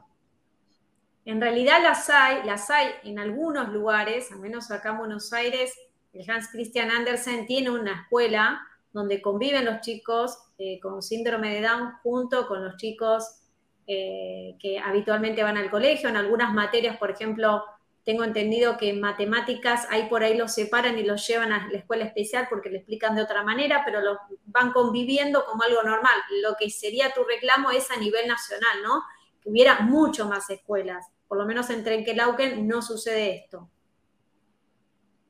En 1.24 1.40
realidad 1.40 1.82
las 1.82 2.08
hay, 2.10 2.42
las 2.44 2.70
hay 2.70 2.88
en 3.04 3.18
algunos 3.18 3.68
lugares, 3.68 4.32
al 4.32 4.40
menos 4.40 4.70
acá 4.70 4.90
en 4.90 4.98
Buenos 4.98 5.32
Aires, 5.32 5.74
el 6.12 6.28
Hans 6.28 6.48
Christian 6.50 6.90
Andersen 6.90 7.46
tiene 7.46 7.70
una 7.70 8.02
escuela 8.02 8.66
donde 8.92 9.22
conviven 9.22 9.64
los 9.64 9.80
chicos 9.80 10.36
eh, 10.58 10.80
con 10.80 11.02
síndrome 11.02 11.54
de 11.54 11.62
Down 11.62 11.92
junto 12.02 12.48
con 12.48 12.64
los 12.64 12.76
chicos 12.76 13.40
eh, 13.86 14.56
que 14.58 14.78
habitualmente 14.78 15.42
van 15.42 15.56
al 15.56 15.70
colegio. 15.70 16.08
En 16.08 16.16
algunas 16.16 16.52
materias, 16.52 16.96
por 16.96 17.10
ejemplo, 17.10 17.64
tengo 18.04 18.24
entendido 18.24 18.76
que 18.76 18.90
en 18.90 19.00
matemáticas 19.00 19.86
ahí 19.90 20.08
por 20.08 20.24
ahí 20.24 20.36
los 20.36 20.52
separan 20.52 20.98
y 20.98 21.04
los 21.04 21.26
llevan 21.26 21.52
a 21.52 21.68
la 21.70 21.78
escuela 21.78 22.04
especial 22.04 22.46
porque 22.48 22.70
le 22.70 22.78
explican 22.78 23.14
de 23.14 23.22
otra 23.22 23.44
manera, 23.44 23.82
pero 23.84 24.00
los 24.00 24.16
van 24.46 24.72
conviviendo 24.72 25.44
como 25.44 25.62
algo 25.62 25.82
normal. 25.82 26.14
Lo 26.42 26.56
que 26.58 26.70
sería 26.70 27.12
tu 27.12 27.22
reclamo 27.24 27.70
es 27.70 27.90
a 27.90 27.96
nivel 27.96 28.26
nacional, 28.26 28.82
¿no? 28.82 29.02
Que 29.40 29.50
hubiera 29.50 29.80
mucho 29.80 30.26
más 30.26 30.48
escuelas. 30.50 31.06
Por 31.28 31.38
lo 31.38 31.46
menos 31.46 31.70
en 31.70 31.84
Trenquelauquen 31.84 32.66
no 32.66 32.82
sucede 32.82 33.36
esto. 33.36 33.68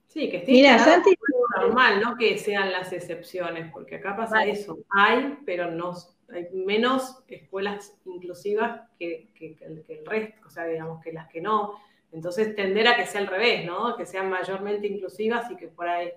Sí, 0.07 0.29
que 0.29 0.39
esté 0.39 0.51
Mira, 0.51 0.79
Santi... 0.79 1.15
normal, 1.57 2.01
no 2.01 2.17
que 2.17 2.37
sean 2.37 2.73
las 2.73 2.93
excepciones, 2.93 3.71
porque 3.73 3.97
acá 3.97 4.17
pasa 4.17 4.45
eso. 4.45 4.79
Hay, 4.91 5.39
pero 5.47 5.71
no 5.71 5.95
hay 6.33 6.49
menos 6.53 7.23
escuelas 7.29 7.97
inclusivas 8.05 8.83
que, 8.99 9.31
el 9.39 10.07
resto, 10.07 10.47
o 10.47 10.51
sea, 10.51 10.65
digamos 10.67 11.03
que 11.03 11.13
las 11.13 11.29
que 11.29 11.41
no. 11.41 11.81
Entonces 12.13 12.57
tender 12.57 12.89
a 12.89 12.97
que 12.97 13.07
sea 13.07 13.21
al 13.21 13.29
revés, 13.29 13.65
¿no? 13.65 13.97
Que 13.97 14.07
sean 14.07 14.29
mayormente 14.29 14.87
inclusivas 14.87 15.51
y 15.51 15.57
que 15.57 15.69
por 15.69 15.89
ahí, 15.89 16.11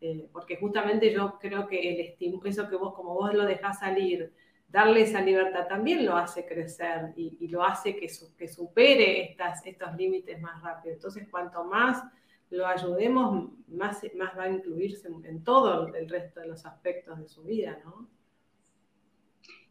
eh, 0.00 0.28
porque 0.32 0.56
justamente 0.56 1.12
yo 1.12 1.38
creo 1.40 1.66
que 1.66 2.16
el 2.16 2.16
eso 2.44 2.68
que 2.68 2.76
vos, 2.76 2.94
como 2.94 3.14
vos 3.14 3.32
lo 3.34 3.44
dejás 3.44 3.80
salir, 3.80 4.32
darle 4.68 5.02
esa 5.02 5.20
libertad 5.20 5.66
también 5.66 6.04
lo 6.04 6.16
hace 6.16 6.46
crecer 6.46 7.12
y, 7.16 7.48
lo 7.48 7.64
hace 7.64 7.96
que, 7.96 8.10
que 8.36 8.48
supere 8.48 9.22
estas, 9.22 9.64
estos 9.66 9.96
límites 9.96 10.40
más 10.40 10.62
rápido. 10.62 10.94
Entonces, 10.94 11.26
cuanto 11.30 11.64
más 11.64 12.04
lo 12.50 12.66
ayudemos, 12.66 13.50
más, 13.68 14.00
más 14.14 14.38
va 14.38 14.44
a 14.44 14.50
incluirse 14.50 15.08
en 15.08 15.42
todo 15.42 15.94
el 15.94 16.08
resto 16.08 16.40
de 16.40 16.48
los 16.48 16.64
aspectos 16.64 17.18
de 17.18 17.28
su 17.28 17.42
vida, 17.42 17.78
¿no? 17.84 18.08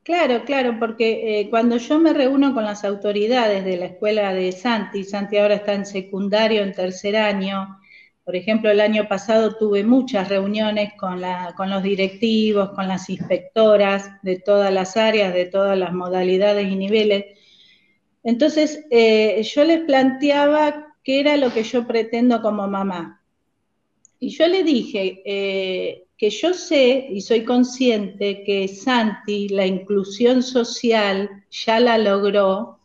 Claro, 0.07 0.45
claro, 0.45 0.77
porque 0.79 1.41
eh, 1.41 1.49
cuando 1.49 1.75
yo 1.75 1.99
me 1.99 2.13
reúno 2.13 2.53
con 2.53 2.63
las 2.63 2.85
autoridades 2.85 3.65
de 3.65 3.75
la 3.75 3.87
escuela 3.87 4.33
de 4.33 4.53
Santi, 4.53 5.03
Santi 5.03 5.35
ahora 5.35 5.55
está 5.55 5.73
en 5.73 5.85
secundario, 5.85 6.63
en 6.63 6.71
tercer 6.71 7.17
año, 7.17 7.77
por 8.27 8.35
ejemplo, 8.35 8.69
el 8.69 8.81
año 8.81 9.07
pasado 9.07 9.55
tuve 9.55 9.85
muchas 9.85 10.27
reuniones 10.27 10.91
con, 10.99 11.21
los 11.21 11.81
directivos, 11.81 12.71
con 12.71 12.89
las 12.89 13.09
inspectoras 13.09 14.21
de 14.21 14.37
todas 14.37 14.73
las 14.73 14.97
áreas, 14.97 15.33
de 15.33 15.45
todas 15.45 15.77
las 15.77 15.93
modalidades 15.93 16.69
y 16.69 16.75
niveles. 16.75 17.23
Entonces, 18.25 18.83
eh, 18.91 19.41
yo 19.43 19.63
les 19.63 19.79
planteaba 19.85 20.93
qué 21.05 21.21
era 21.21 21.37
lo 21.37 21.53
que 21.53 21.63
yo 21.63 21.87
pretendo 21.87 22.41
como 22.41 22.67
mamá. 22.67 23.23
Y 24.19 24.27
yo 24.31 24.45
le 24.47 24.65
dije 24.65 25.21
eh, 25.23 26.07
que 26.17 26.29
yo 26.29 26.53
sé 26.53 27.07
y 27.09 27.21
soy 27.21 27.45
consciente 27.45 28.43
que 28.43 28.67
Santi 28.67 29.47
la 29.47 29.65
inclusión 29.65 30.43
social 30.43 31.45
ya 31.49 31.79
la 31.79 31.97
logró, 31.97 32.81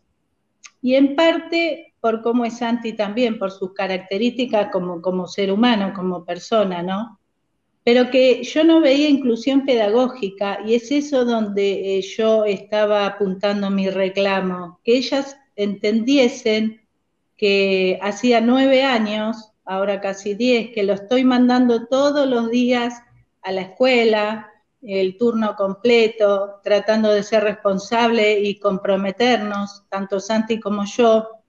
y 0.80 0.94
en 0.94 1.16
parte 1.16 1.91
por 2.02 2.20
cómo 2.20 2.44
es 2.44 2.58
Santi 2.58 2.94
también, 2.94 3.38
por 3.38 3.52
sus 3.52 3.74
características 3.74 4.70
como, 4.72 5.00
como 5.00 5.28
ser 5.28 5.52
humano, 5.52 5.92
como 5.94 6.24
persona, 6.24 6.82
¿no? 6.82 7.20
Pero 7.84 8.10
que 8.10 8.42
yo 8.42 8.64
no 8.64 8.80
veía 8.80 9.08
inclusión 9.08 9.64
pedagógica 9.64 10.58
y 10.66 10.74
es 10.74 10.90
eso 10.90 11.24
donde 11.24 11.98
eh, 11.98 12.02
yo 12.02 12.44
estaba 12.44 13.06
apuntando 13.06 13.70
mi 13.70 13.88
reclamo, 13.88 14.80
que 14.82 14.96
ellas 14.96 15.36
entendiesen 15.54 16.80
que 17.36 18.00
hacía 18.02 18.40
nueve 18.40 18.82
años, 18.82 19.52
ahora 19.64 20.00
casi 20.00 20.34
diez, 20.34 20.72
que 20.74 20.82
lo 20.82 20.94
estoy 20.94 21.22
mandando 21.22 21.86
todos 21.86 22.28
los 22.28 22.50
días 22.50 22.94
a 23.42 23.52
la 23.52 23.62
escuela, 23.62 24.50
el 24.82 25.16
turno 25.16 25.54
completo, 25.54 26.60
tratando 26.64 27.12
de 27.12 27.22
ser 27.22 27.44
responsable 27.44 28.40
y 28.40 28.58
comprometernos, 28.58 29.84
tanto 29.88 30.18
Santi 30.18 30.58
como 30.58 30.84
yo, 30.84 31.41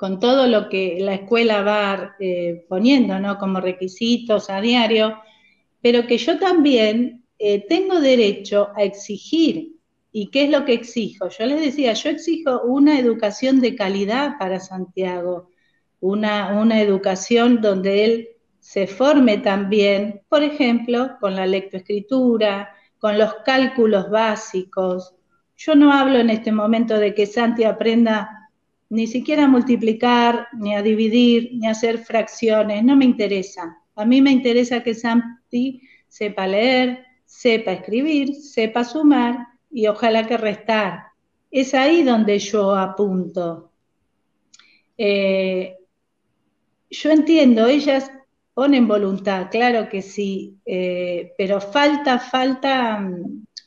con 0.00 0.18
todo 0.18 0.46
lo 0.46 0.70
que 0.70 0.96
la 0.98 1.12
escuela 1.12 1.62
va 1.62 2.16
eh, 2.18 2.64
poniendo, 2.68 3.18
¿no? 3.18 3.36
Como 3.36 3.60
requisitos 3.60 4.48
a 4.48 4.62
diario, 4.62 5.20
pero 5.82 6.06
que 6.06 6.16
yo 6.16 6.38
también 6.38 7.24
eh, 7.38 7.66
tengo 7.68 8.00
derecho 8.00 8.70
a 8.74 8.82
exigir 8.82 9.80
¿Y 10.12 10.30
qué 10.30 10.44
es 10.44 10.50
lo 10.50 10.64
que 10.64 10.72
exijo? 10.72 11.28
Yo 11.28 11.46
les 11.46 11.60
decía, 11.60 11.92
yo 11.92 12.10
exijo 12.10 12.62
una 12.62 12.98
educación 12.98 13.60
de 13.60 13.76
calidad 13.76 14.38
para 14.38 14.58
Santiago, 14.58 15.50
una, 16.00 16.60
una 16.60 16.80
educación 16.80 17.60
donde 17.60 18.04
él 18.04 18.28
se 18.58 18.86
forme 18.86 19.38
también, 19.38 20.22
por 20.28 20.42
ejemplo, 20.42 21.16
con 21.20 21.36
la 21.36 21.46
lectoescritura, 21.46 22.74
con 22.98 23.18
los 23.18 23.34
cálculos 23.44 24.10
básicos. 24.10 25.14
Yo 25.56 25.76
no 25.76 25.92
hablo 25.92 26.18
en 26.18 26.30
este 26.30 26.50
momento 26.50 26.98
de 26.98 27.14
que 27.14 27.26
Santi 27.26 27.64
aprenda 27.64 28.39
ni 28.90 29.06
siquiera 29.06 29.44
a 29.44 29.48
multiplicar, 29.48 30.48
ni 30.52 30.74
a 30.74 30.82
dividir, 30.82 31.50
ni 31.54 31.66
a 31.66 31.70
hacer 31.70 31.98
fracciones, 31.98 32.84
no 32.84 32.96
me 32.96 33.04
interesa. 33.04 33.78
A 33.94 34.04
mí 34.04 34.20
me 34.20 34.32
interesa 34.32 34.82
que 34.82 34.94
Santi 34.94 35.80
sepa 36.08 36.46
leer, 36.46 37.04
sepa 37.24 37.72
escribir, 37.72 38.34
sepa 38.34 38.82
sumar 38.84 39.46
y 39.70 39.86
ojalá 39.86 40.26
que 40.26 40.36
restar. 40.36 41.04
Es 41.50 41.72
ahí 41.72 42.02
donde 42.02 42.38
yo 42.40 42.74
apunto. 42.74 43.70
Eh, 44.98 45.76
yo 46.90 47.10
entiendo, 47.10 47.66
ellas 47.68 48.10
ponen 48.54 48.88
voluntad, 48.88 49.48
claro 49.50 49.88
que 49.88 50.02
sí, 50.02 50.58
eh, 50.66 51.32
pero 51.38 51.60
falta, 51.60 52.18
falta, 52.18 53.08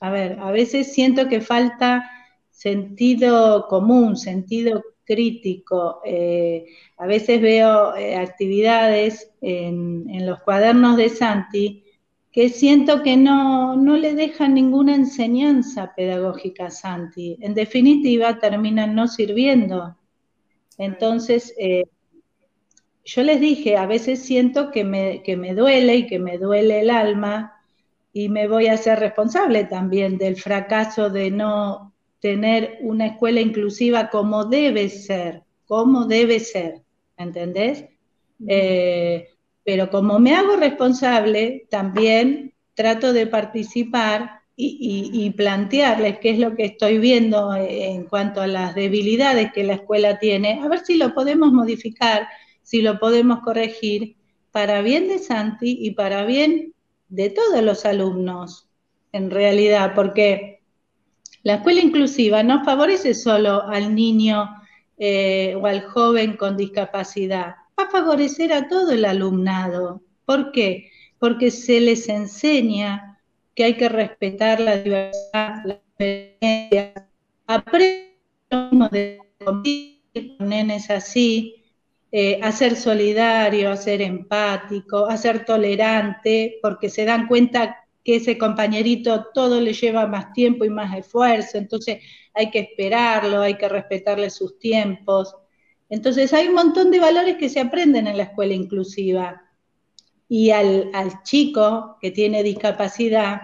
a 0.01 0.09
ver, 0.11 0.37
a 0.39 0.51
veces 0.51 0.93
siento 0.93 1.29
que 1.29 1.39
falta 1.39 2.11
sentido 2.51 3.67
común, 3.69 4.17
sentido 4.17 4.83
crítico. 5.05 6.01
Eh, 6.05 6.65
a 6.97 7.05
veces 7.05 7.41
veo 7.41 7.93
actividades 8.17 9.31
en, 9.41 10.25
los 10.25 10.39
cuadernos 10.41 10.97
de 10.97 11.09
Santi 11.09 11.83
que 12.31 12.49
siento 12.49 13.03
que 13.03 13.15
no, 13.15 13.75
le 13.75 14.15
dejan 14.15 14.55
ninguna 14.55 14.95
enseñanza 14.95 15.93
pedagógica 15.95 16.67
a 16.67 16.71
Santi. 16.71 17.37
En 17.41 17.53
definitiva, 17.53 18.39
terminan 18.39 18.95
no 18.95 19.07
sirviendo. 19.07 19.95
Entonces, 20.79 21.53
eh, 21.59 21.85
yo 23.05 23.21
les 23.21 23.39
dije, 23.39 23.77
a 23.77 23.85
veces 23.85 24.23
siento 24.23 24.71
que 24.71 24.83
me, 24.83 25.21
que 25.21 25.37
me 25.37 25.53
duele 25.53 25.97
y 25.97 26.07
que 26.07 26.17
me 26.17 26.39
duele 26.39 26.79
el 26.79 26.89
alma 26.89 27.53
y 28.13 28.29
me 28.29 28.47
voy 28.47 28.67
a 28.67 28.77
ser 28.77 28.99
responsable 28.99 29.65
también 29.65 30.17
del 30.17 30.35
fracaso 30.35 31.09
de 31.09 31.29
no 31.31 31.92
tener 32.23 32.77
una 32.79 33.07
escuela 33.07 33.41
inclusiva 33.41 34.09
como 34.09 34.45
debe 34.45 34.87
ser, 34.87 35.43
como 35.65 36.05
debe 36.05 36.39
ser, 36.39 36.81
¿entendés? 37.17 37.83
pero 39.65 39.89
como 39.89 40.19
me 40.19 40.33
hago 40.33 40.55
responsable, 40.55 41.67
también 41.69 42.53
trato 42.75 43.11
de 43.11 43.27
participar 43.27 44.39
y, 44.55 45.33
plantearles 45.35 46.19
qué 46.19 46.29
es 46.29 46.39
lo 46.39 46.55
que 46.55 46.63
estoy 46.63 46.97
viendo 46.97 47.53
en 47.55 48.05
cuanto 48.05 48.39
a 48.41 48.47
las 48.47 48.73
debilidades 48.73 49.51
que 49.51 49.65
la 49.65 49.73
escuela 49.73 50.17
tiene, 50.17 50.61
a 50.63 50.69
ver 50.69 50.79
si 50.79 50.95
lo 50.95 51.13
podemos 51.13 51.51
modificar, 51.51 52.27
si 52.61 52.81
lo 52.81 52.99
podemos 52.99 53.41
corregir 53.41 54.15
para 54.51 54.81
bien 54.81 55.09
de 55.09 55.19
Santi 55.19 55.77
y 55.81 55.91
para 55.91 56.23
bien 56.23 56.73
de 57.09 57.29
todos 57.31 57.61
los 57.61 57.85
alumnos, 57.85 58.69
en 59.11 59.29
realidad, 59.29 59.93
porque 59.93 60.52
la 61.43 61.55
escuela 61.55 61.81
inclusiva 61.81 62.41
no 62.41 62.63
favorece 62.63 63.13
solo 63.13 63.63
al 63.63 63.93
niño 63.93 64.49
eh, 64.97 65.55
o 65.59 65.65
al 65.65 65.81
joven 65.83 66.37
con 66.37 66.55
discapacidad, 66.55 67.55
va 67.77 67.83
a 67.85 67.89
favorecer 67.89 68.53
a 68.53 68.67
todo 68.67 68.91
el 68.91 69.05
alumnado. 69.05 70.01
¿Por 70.25 70.51
qué? 70.51 70.89
Porque 71.19 71.51
se 71.51 71.81
les 71.81 72.07
enseña 72.07 73.19
que 73.55 73.65
hay 73.65 73.73
que 73.75 73.89
respetar 73.89 74.59
la 74.59 74.77
diversidad, 74.77 75.63
la 75.65 75.79
diferencia, 75.99 77.07
aprenden 77.45 78.09
de 78.91 79.19
nenes 80.39 80.89
así, 80.89 81.63
eh, 82.11 82.39
a 82.41 82.51
ser 82.51 82.75
solidario, 82.75 83.71
a 83.71 83.77
ser 83.77 84.01
empático, 84.01 85.07
a 85.07 85.17
ser 85.17 85.45
tolerante, 85.45 86.59
porque 86.61 86.89
se 86.89 87.05
dan 87.05 87.27
cuenta 87.27 87.82
que 88.03 88.17
ese 88.17 88.37
compañerito 88.37 89.27
todo 89.33 89.61
le 89.61 89.73
lleva 89.73 90.07
más 90.07 90.33
tiempo 90.33 90.65
y 90.65 90.69
más 90.69 90.97
esfuerzo, 90.97 91.57
entonces 91.57 91.99
hay 92.33 92.51
que 92.51 92.59
esperarlo, 92.59 93.41
hay 93.41 93.55
que 93.55 93.69
respetarle 93.69 94.29
sus 94.29 94.59
tiempos. 94.59 95.35
Entonces 95.89 96.33
hay 96.33 96.47
un 96.47 96.55
montón 96.55 96.91
de 96.91 96.99
valores 96.99 97.37
que 97.37 97.49
se 97.49 97.59
aprenden 97.59 98.07
en 98.07 98.17
la 98.17 98.23
escuela 98.23 98.53
inclusiva. 98.53 99.41
Y 100.27 100.49
al, 100.49 100.91
chico 101.23 101.97
que 102.01 102.11
tiene 102.11 102.43
discapacidad, 102.43 103.39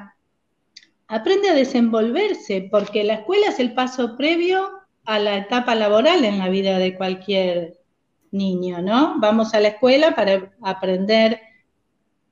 aprende 1.08 1.50
a 1.50 1.54
desenvolverse, 1.54 2.68
porque 2.72 3.04
la 3.04 3.16
escuela 3.16 3.48
es 3.48 3.60
el 3.60 3.74
paso 3.74 4.18
previo 4.18 4.70
a 5.06 5.20
la 5.20 5.38
etapa 5.38 5.76
laboral 5.76 6.26
en 6.26 6.40
la 6.40 6.50
vida 6.50 6.80
de 6.80 6.96
cualquier 6.96 7.80
niño, 8.32 8.82
¿no? 8.82 9.20
Vamos 9.20 9.54
a 9.54 9.60
la 9.60 9.70
escuela 9.70 10.16
para 10.16 10.52
aprender 10.62 11.40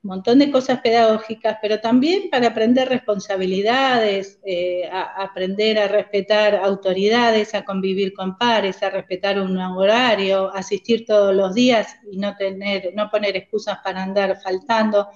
montón 0.02 0.38
de 0.38 0.50
cosas 0.50 0.80
pedagógicas, 0.80 1.58
pero 1.60 1.80
también 1.80 2.30
para 2.30 2.48
aprender 2.48 2.88
responsabilidades, 2.88 4.38
eh, 4.44 4.88
aprender 4.90 5.78
a 5.78 5.88
respetar 5.88 6.54
autoridades, 6.56 7.54
a 7.54 7.64
convivir 7.64 8.12
con 8.14 8.38
pares, 8.38 8.82
a 8.82 8.90
respetar 8.90 9.40
un 9.40 9.58
horario, 9.58 10.54
asistir 10.54 11.04
todos 11.04 11.34
los 11.34 11.54
días 11.54 11.96
y 12.10 12.18
no 12.18 12.36
tener, 12.36 12.92
no 12.94 13.10
poner 13.10 13.36
excusas 13.36 13.78
para 13.82 14.02
andar 14.02 14.40
faltando. 14.40 15.08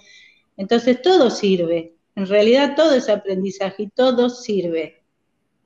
Entonces 0.57 1.01
todo 1.01 1.31
sirve. 1.31 1.97
En 2.15 2.27
realidad 2.27 2.75
todo 2.77 2.95
es 2.95 3.09
aprendizaje 3.09 3.85
y 3.85 3.89
todo 3.89 4.29
sirve. 4.29 5.05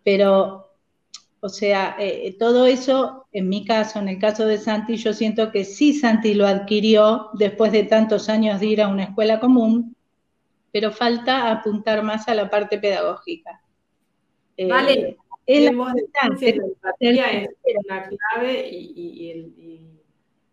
Pero 0.04 0.65
o 1.40 1.48
sea, 1.48 1.96
eh, 1.98 2.34
todo 2.38 2.66
eso, 2.66 3.26
en 3.32 3.48
mi 3.48 3.64
caso, 3.64 3.98
en 3.98 4.08
el 4.08 4.18
caso 4.18 4.46
de 4.46 4.58
Santi, 4.58 4.96
yo 4.96 5.12
siento 5.12 5.52
que 5.52 5.64
sí 5.64 5.92
Santi 5.92 6.34
lo 6.34 6.46
adquirió 6.46 7.28
después 7.34 7.72
de 7.72 7.84
tantos 7.84 8.28
años 8.28 8.60
de 8.60 8.66
ir 8.66 8.82
a 8.82 8.88
una 8.88 9.04
escuela 9.04 9.38
común, 9.38 9.94
pero 10.72 10.90
falta 10.92 11.50
apuntar 11.50 12.02
más 12.02 12.26
a 12.28 12.34
la 12.34 12.48
parte 12.50 12.78
pedagógica. 12.78 13.62
Eh, 14.56 14.68
vale, 14.68 15.18
es 15.44 15.72
la, 15.72 15.94
es 16.40 16.58
una 17.84 18.08
clave 18.08 18.68
y, 18.70 19.82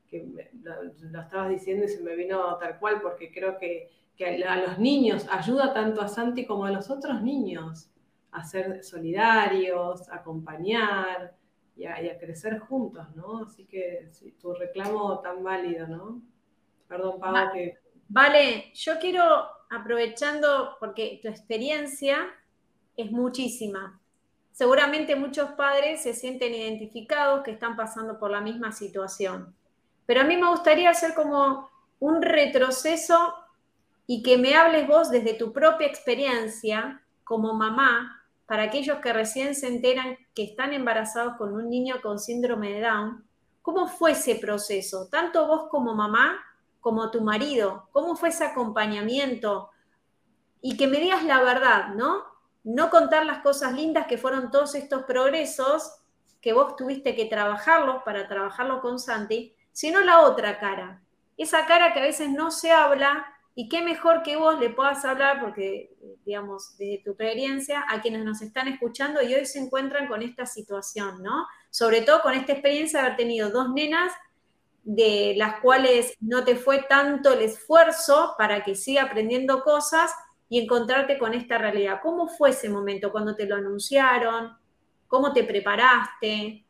que 0.09 0.27
lo, 0.61 1.21
estabas 1.21 1.49
diciendo 1.49 1.85
y 1.85 1.87
se 1.87 2.03
me 2.03 2.15
vino 2.15 2.57
tal 2.57 2.77
cual, 2.77 3.01
porque 3.01 3.31
creo 3.31 3.57
que, 3.57 3.89
que 4.15 4.43
a 4.43 4.57
los 4.57 4.77
niños 4.77 5.25
ayuda 5.31 5.73
tanto 5.73 6.01
a 6.01 6.07
Santi 6.07 6.45
como 6.45 6.65
a 6.65 6.71
los 6.71 6.89
otros 6.89 7.23
niños 7.23 7.89
a 8.33 8.43
ser 8.43 8.83
solidarios, 8.83 10.09
a 10.09 10.15
acompañar 10.15 11.35
y 11.75 11.85
a, 11.85 12.17
crecer 12.17 12.59
juntos, 12.59 13.07
¿no? 13.15 13.45
Así 13.45 13.65
que 13.65 14.09
tu 14.39 14.53
reclamo 14.53 15.19
tan 15.19 15.43
válido, 15.43 15.87
¿no? 15.87 16.21
Perdón, 16.87 17.19
Pablo, 17.19 17.51
que... 17.53 17.77
Vale, 18.09 18.71
yo 18.73 18.99
quiero, 18.99 19.23
aprovechando, 19.69 20.77
porque 20.79 21.19
tu 21.21 21.27
experiencia 21.29 22.27
es 22.95 23.11
muchísima. 23.11 23.99
Seguramente 24.51 25.15
muchos 25.15 25.51
padres 25.51 26.03
se 26.03 26.13
sienten 26.13 26.53
identificados 26.53 27.43
que 27.43 27.51
están 27.51 27.75
pasando 27.75 28.19
por 28.19 28.29
la 28.29 28.41
misma 28.41 28.71
situación. 28.71 29.55
Pero 30.05 30.21
a 30.21 30.25
mí 30.25 30.37
me 30.37 30.49
gustaría 30.49 30.91
hacer 30.91 31.15
como 31.15 31.69
un 31.99 32.21
retroceso 32.21 33.33
y 34.05 34.21
que 34.21 34.37
me 34.37 34.53
hables 34.53 34.87
vos 34.87 35.09
desde 35.09 35.33
tu 35.33 35.53
propia 35.53 35.87
experiencia 35.87 37.01
como 37.23 37.53
mamá 37.53 38.22
para 38.45 38.63
aquellos 38.63 38.99
que 38.99 39.13
recién 39.13 39.55
se 39.55 39.67
enteran 39.67 40.17
que 40.35 40.43
están 40.43 40.73
embarazados 40.73 41.37
con 41.37 41.53
un 41.53 41.69
niño 41.69 42.01
con 42.01 42.19
síndrome 42.19 42.71
de 42.71 42.81
Down, 42.81 43.25
¿cómo 43.61 43.87
fue 43.87 44.11
ese 44.11 44.35
proceso? 44.35 45.07
Tanto 45.09 45.47
vos 45.47 45.69
como 45.69 45.95
mamá, 45.95 46.39
como 46.79 47.09
tu 47.11 47.21
marido, 47.21 47.87
¿cómo 47.91 48.15
fue 48.15 48.29
ese 48.29 48.43
acompañamiento? 48.43 49.69
Y 50.61 50.75
que 50.75 50.87
me 50.87 50.99
digas 50.99 51.23
la 51.23 51.41
verdad, 51.41 51.89
¿no? 51.95 52.23
No 52.63 52.89
contar 52.89 53.25
las 53.25 53.39
cosas 53.39 53.73
lindas 53.73 54.07
que 54.07 54.17
fueron 54.17 54.51
todos 54.51 54.75
estos 54.75 55.03
progresos 55.03 56.03
que 56.41 56.53
vos 56.53 56.75
tuviste 56.75 57.15
que 57.15 57.25
trabajarlos 57.25 58.03
para 58.03 58.27
trabajarlo 58.27 58.81
con 58.81 58.99
Santi, 58.99 59.55
sino 59.71 60.01
la 60.01 60.21
otra 60.21 60.59
cara. 60.59 61.01
Esa 61.37 61.65
cara 61.65 61.93
que 61.93 61.99
a 61.99 62.03
veces 62.03 62.29
no 62.29 62.51
se 62.51 62.71
habla 62.71 63.32
y 63.55 63.69
qué 63.69 63.83
mejor 63.83 64.23
que 64.23 64.35
vos 64.35 64.59
le 64.59 64.71
puedas 64.71 65.05
hablar, 65.05 65.39
porque, 65.39 65.95
digamos, 66.25 66.75
desde 66.77 67.03
tu 67.03 67.11
experiencia, 67.11 67.85
a 67.87 68.01
quienes 68.01 68.25
nos 68.25 68.41
están 68.41 68.67
escuchando 68.67 69.21
y 69.21 69.33
hoy 69.35 69.45
se 69.45 69.59
encuentran 69.59 70.07
con 70.07 70.23
esta 70.23 70.45
situación, 70.45 71.21
¿no? 71.21 71.45
Sobre 71.69 72.01
todo 72.01 72.21
con 72.21 72.33
esta 72.33 72.53
experiencia 72.53 72.99
de 72.99 73.05
haber 73.05 73.17
tenido 73.17 73.51
dos 73.51 73.69
nenas 73.71 74.11
de 74.83 75.33
las 75.37 75.59
cuales 75.61 76.15
no 76.19 76.43
te 76.43 76.55
fue 76.55 76.83
tanto 76.89 77.33
el 77.33 77.43
esfuerzo 77.43 78.33
para 78.37 78.63
que 78.63 78.75
siga 78.75 79.03
aprendiendo 79.03 79.63
cosas 79.63 80.11
y 80.49 80.59
encontrarte 80.59 81.17
con 81.17 81.33
esta 81.33 81.57
realidad. 81.57 81.99
¿Cómo 82.01 82.27
fue 82.27 82.49
ese 82.49 82.69
momento 82.69 83.11
cuando 83.11 83.35
te 83.35 83.45
lo 83.45 83.55
anunciaron? 83.55 84.51
¿Cómo 85.07 85.31
te 85.31 85.43
preparaste? 85.43 86.65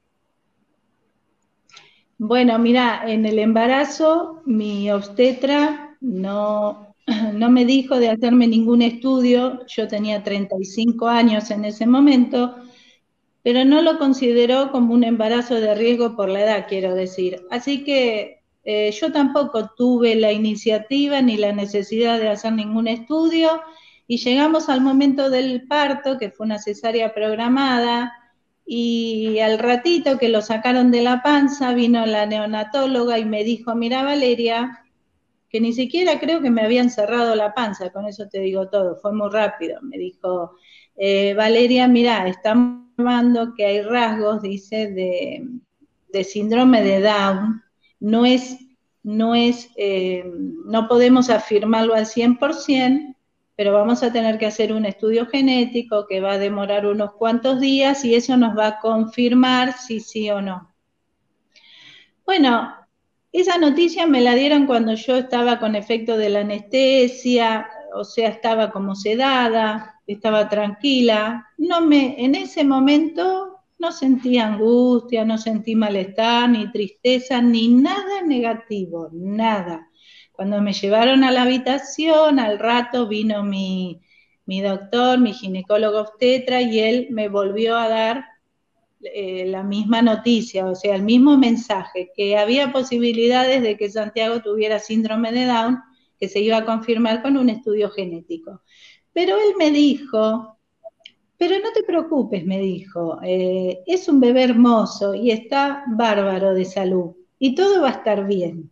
Bueno, 2.18 2.60
mira, 2.60 3.04
en 3.10 3.26
el 3.26 3.40
embarazo 3.40 4.42
mi 4.46 4.92
obstetra 4.92 5.93
no, 6.04 6.94
no 7.34 7.50
me 7.50 7.66
dijo 7.66 7.98
de 7.98 8.10
hacerme 8.10 8.48
ningún 8.48 8.82
estudio, 8.82 9.66
yo 9.68 9.88
tenía 9.88 10.22
35 10.22 11.08
años 11.08 11.50
en 11.50 11.66
ese 11.66 11.88
momento, 11.88 12.56
pero 13.42 13.66
no 13.66 13.82
lo 13.82 13.98
consideró 13.98 14.72
como 14.72 14.94
un 14.94 15.04
embarazo 15.04 15.56
de 15.56 15.74
riesgo 15.74 16.16
por 16.16 16.30
la 16.30 16.44
edad, 16.44 16.66
quiero 16.68 16.94
decir. 16.94 17.42
Así 17.50 17.84
que 17.84 18.42
eh, 18.64 18.92
yo 18.92 19.12
tampoco 19.12 19.72
tuve 19.76 20.16
la 20.16 20.32
iniciativa 20.32 21.22
ni 21.22 21.38
la 21.38 21.52
necesidad 21.52 22.20
de 22.20 22.30
hacer 22.30 22.54
ningún 22.54 22.88
estudio 22.88 23.62
y 24.08 24.18
llegamos 24.18 24.70
al 24.70 24.82
momento 24.82 25.30
del 25.30 25.68
parto, 25.68 26.18
que 26.18 26.32
fue 26.32 26.46
una 26.46 26.60
cesárea 26.60 27.14
programada, 27.14 28.14
y 28.66 29.40
al 29.40 29.60
ratito 29.60 30.18
que 30.18 30.30
lo 30.30 30.42
sacaron 30.42 30.92
de 30.92 31.02
la 31.02 31.22
panza, 31.22 31.74
vino 31.74 32.06
la 32.06 32.26
neonatóloga 32.26 33.20
y 33.20 33.26
me 33.26 33.44
dijo, 33.44 33.76
mira 33.76 34.04
Valeria, 34.04 34.83
que 35.54 35.62
ni 35.62 35.72
siquiera 35.72 36.20
creo 36.20 36.42
que 36.42 36.50
me 36.50 36.64
habían 36.64 36.90
cerrado 36.90 37.36
la 37.36 37.54
panza, 37.54 37.92
con 37.92 38.08
eso 38.08 38.28
te 38.28 38.40
digo 38.40 38.70
todo, 38.70 38.96
fue 38.96 39.14
muy 39.14 39.30
rápido. 39.30 39.80
Me 39.84 40.00
dijo, 40.00 40.56
eh, 40.96 41.36
Valeria, 41.36 41.88
mira, 41.88 42.28
estamos 42.28 42.90
observando 42.90 43.54
que 43.56 43.64
hay 43.64 43.82
rasgos, 43.84 44.42
dice, 44.42 44.88
de, 44.88 46.24
síndrome 46.24 46.82
de 46.82 47.02
Down. 47.02 47.62
No 48.00 48.26
es, 48.26 48.58
no 49.04 49.36
es, 49.36 49.70
eh, 49.78 50.24
no 50.66 50.88
podemos 50.88 51.30
afirmarlo 51.30 51.94
al 51.94 52.08
100%, 52.08 53.16
pero 53.56 53.74
vamos 53.74 54.02
a 54.02 54.12
tener 54.12 54.40
que 54.40 54.48
hacer 54.48 54.74
un 54.74 54.86
estudio 54.86 55.28
genético 55.28 56.08
que 56.08 56.20
va 56.20 56.32
a 56.32 56.40
demorar 56.40 56.88
unos 56.88 57.14
cuantos 57.14 57.60
días 57.60 58.04
y 58.06 58.16
eso 58.16 58.38
nos 58.38 58.58
va 58.58 58.68
a 58.68 58.80
confirmar 58.80 59.74
si 59.74 60.00
sí 60.00 60.32
o 60.32 60.42
no. 60.42 60.74
Bueno, 62.26 62.74
esa 63.34 63.58
noticia 63.58 64.06
me 64.06 64.22
la 64.22 64.36
dieron 64.36 64.68
cuando 64.68 64.94
yo 64.94 65.18
estaba 65.18 65.60
con 65.60 65.76
efecto 65.76 66.18
de 66.18 66.30
la 66.30 66.42
anestesia, 66.42 67.68
o 67.96 68.04
sea, 68.04 68.30
estaba 68.30 68.72
como 68.72 68.96
sedada, 68.96 70.00
estaba 70.06 70.48
tranquila. 70.50 71.48
No 71.58 71.82
me, 71.82 72.24
en 72.24 72.36
ese 72.36 72.64
momento 72.64 73.60
no 73.80 73.92
sentí 73.92 74.38
angustia, 74.38 75.26
no 75.26 75.40
sentí 75.40 75.76
malestar, 75.76 76.48
ni 76.48 76.72
tristeza, 76.72 77.42
ni 77.42 77.70
nada 77.70 78.22
negativo, 78.22 79.10
nada. 79.12 79.90
Cuando 80.32 80.62
me 80.62 80.74
llevaron 80.74 81.24
a 81.24 81.32
la 81.32 81.42
habitación, 81.42 82.40
al 82.40 82.60
rato 82.60 83.08
vino 83.08 83.44
mi, 83.44 84.02
mi 84.46 84.62
doctor, 84.62 85.20
mi 85.20 85.34
ginecólogo 85.34 86.02
obstetra, 86.02 86.62
y 86.62 86.80
él 86.80 87.08
me 87.10 87.30
volvió 87.30 87.78
a 87.78 87.90
dar 87.90 88.26
eh, 89.14 89.46
la 89.48 89.64
misma 89.64 90.02
noticia, 90.02 90.66
o 90.66 90.76
sea, 90.76 90.96
el 90.96 91.04
mismo 91.04 91.38
mensaje, 91.38 92.12
que 92.16 92.38
había 92.38 92.72
posibilidades 92.72 93.62
de 93.62 93.78
que 93.78 93.90
Santiago 93.90 94.42
tuviera 94.42 94.80
síndrome 94.80 95.32
de 95.32 95.46
Down, 95.46 95.80
que 96.20 96.30
se 96.30 96.40
iba 96.40 96.58
a 96.58 96.66
confirmar 96.66 97.22
con 97.22 97.38
un 97.38 97.50
estudio 97.50 97.90
genético. 97.90 98.62
Pero 99.14 99.38
él 99.38 99.54
me 99.58 99.72
dijo, 99.72 100.58
pero 101.38 101.56
no 101.60 101.72
te 101.74 101.84
preocupes, 101.84 102.46
me 102.46 102.60
dijo, 102.60 103.20
eh, 103.24 103.80
es 103.86 104.08
un 104.08 104.20
bebé 104.20 104.44
hermoso 104.44 105.14
y 105.14 105.32
está 105.32 105.84
bárbaro 105.88 106.54
de 106.54 106.66
salud 106.66 107.16
y 107.44 107.56
todo 107.56 107.82
va 107.82 107.90
a 107.90 107.92
estar 107.92 108.26
bien. 108.26 108.72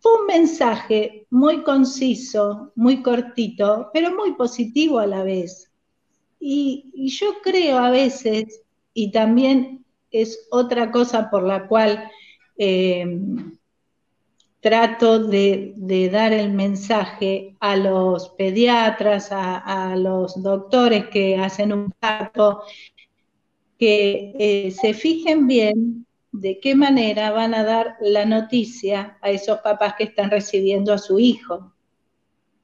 Fue 0.00 0.20
un 0.20 0.26
mensaje 0.26 1.28
muy 1.30 1.62
conciso, 1.62 2.72
muy 2.74 3.00
cortito, 3.00 3.90
pero 3.94 4.14
muy 4.16 4.32
positivo 4.34 4.98
a 4.98 5.06
la 5.06 5.22
vez. 5.22 5.72
Y, 6.40 6.90
yo 7.08 7.40
creo 7.44 7.78
a 7.78 7.90
veces, 7.90 8.63
y 8.94 9.10
también 9.10 9.84
es 10.10 10.46
otra 10.50 10.90
cosa 10.92 11.28
por 11.28 11.42
la 11.42 11.66
cual 11.66 12.08
eh, 12.56 13.04
trato 14.60 15.18
de, 15.18 15.74
dar 16.10 16.32
el 16.32 16.52
mensaje 16.52 17.54
a 17.60 17.76
los 17.76 18.30
pediatras, 18.30 19.28
a, 19.30 19.94
los 19.96 20.42
doctores 20.42 21.08
que 21.08 21.36
hacen 21.36 21.72
un 21.72 21.90
parto, 21.90 22.62
que 23.78 24.32
eh, 24.38 24.70
se 24.70 24.94
fijen 24.94 25.46
bien 25.46 26.06
de 26.32 26.60
qué 26.60 26.74
manera 26.74 27.30
van 27.30 27.52
a 27.52 27.62
dar 27.62 27.96
la 28.00 28.24
noticia 28.24 29.18
a 29.20 29.30
esos 29.30 29.58
papás 29.58 29.96
que 29.98 30.04
están 30.04 30.30
recibiendo 30.30 30.92
a 30.92 30.98
su 30.98 31.18
hijo. 31.18 31.74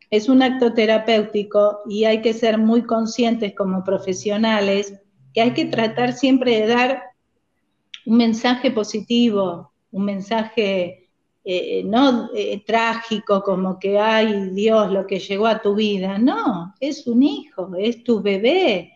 Es 0.08 0.28
un 0.28 0.42
acto 0.42 0.72
terapéutico 0.72 1.80
y 1.86 2.04
hay 2.04 2.22
que 2.22 2.32
ser 2.32 2.56
muy 2.56 2.82
conscientes 2.82 3.54
como 3.54 3.84
profesionales 3.84 4.99
que 5.32 5.40
hay 5.40 5.54
que 5.54 5.66
tratar 5.66 6.12
siempre 6.12 6.60
de 6.60 6.66
dar 6.66 7.02
un 8.06 8.16
mensaje 8.16 8.70
positivo, 8.70 9.72
un 9.92 10.04
mensaje 10.04 11.00
eh, 11.42 11.82
no 11.84 12.28
eh, 12.34 12.62
trágico 12.66 13.42
como 13.42 13.78
que, 13.78 13.98
ay 13.98 14.50
Dios, 14.50 14.92
lo 14.92 15.06
que 15.06 15.18
llegó 15.18 15.46
a 15.46 15.62
tu 15.62 15.74
vida. 15.74 16.18
No, 16.18 16.74
es 16.80 17.06
un 17.06 17.22
hijo, 17.22 17.70
es 17.78 18.04
tu 18.04 18.20
bebé. 18.20 18.92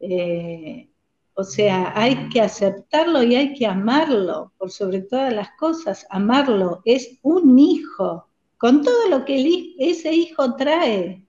Eh, 0.00 0.88
o 1.34 1.44
sea, 1.44 1.92
hay 1.94 2.28
que 2.30 2.40
aceptarlo 2.40 3.22
y 3.22 3.36
hay 3.36 3.54
que 3.54 3.66
amarlo, 3.66 4.52
por 4.58 4.70
sobre 4.70 5.02
todas 5.02 5.32
las 5.32 5.50
cosas, 5.58 6.06
amarlo. 6.10 6.82
Es 6.84 7.18
un 7.22 7.58
hijo, 7.58 8.26
con 8.56 8.82
todo 8.82 9.08
lo 9.08 9.24
que 9.24 9.74
ese 9.78 10.12
hijo 10.12 10.56
trae, 10.56 11.22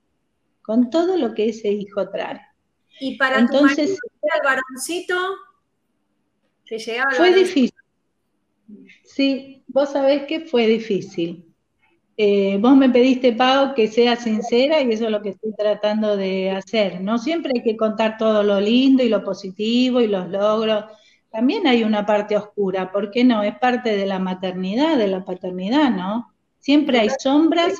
con 0.61 0.89
todo 0.89 1.17
lo 1.17 1.33
que 1.33 1.49
ese 1.49 1.69
hijo 1.71 2.09
trae. 2.09 2.41
Y 2.99 3.17
para 3.17 3.39
Entonces, 3.39 3.99
tu 3.99 4.16
el 4.35 4.41
varoncito, 4.43 5.15
¿te 6.65 6.77
llegaba 6.77 7.11
Fue 7.11 7.33
difícil. 7.33 7.73
Sí, 9.03 9.63
vos 9.67 9.91
sabés 9.91 10.23
que 10.27 10.41
fue 10.41 10.67
difícil. 10.67 11.47
Eh, 12.19 12.57
vos 12.59 12.75
me 12.75 12.89
pediste, 12.89 13.33
Pau, 13.33 13.75
que 13.75 13.87
sea 13.87 14.15
sincera 14.15 14.81
y 14.81 14.91
eso 14.91 15.05
es 15.05 15.11
lo 15.11 15.21
que 15.21 15.29
estoy 15.29 15.53
tratando 15.53 16.17
de 16.17 16.49
hacer. 16.49 16.99
No 17.01 17.19
siempre 17.19 17.51
hay 17.55 17.63
que 17.63 17.77
contar 17.77 18.17
todo 18.17 18.41
lo 18.41 18.59
lindo 18.59 19.03
y 19.03 19.09
lo 19.09 19.23
positivo 19.23 20.01
y 20.01 20.07
los 20.07 20.27
logros. 20.27 20.85
También 21.31 21.67
hay 21.67 21.83
una 21.83 22.05
parte 22.05 22.35
oscura, 22.35 22.91
¿por 22.91 23.11
qué 23.11 23.23
no? 23.23 23.43
Es 23.43 23.57
parte 23.59 23.95
de 23.95 24.07
la 24.07 24.17
maternidad, 24.17 24.97
de 24.97 25.07
la 25.07 25.23
paternidad, 25.23 25.91
¿no? 25.91 26.33
Siempre 26.57 26.99
hay 26.99 27.09
sombras. 27.19 27.79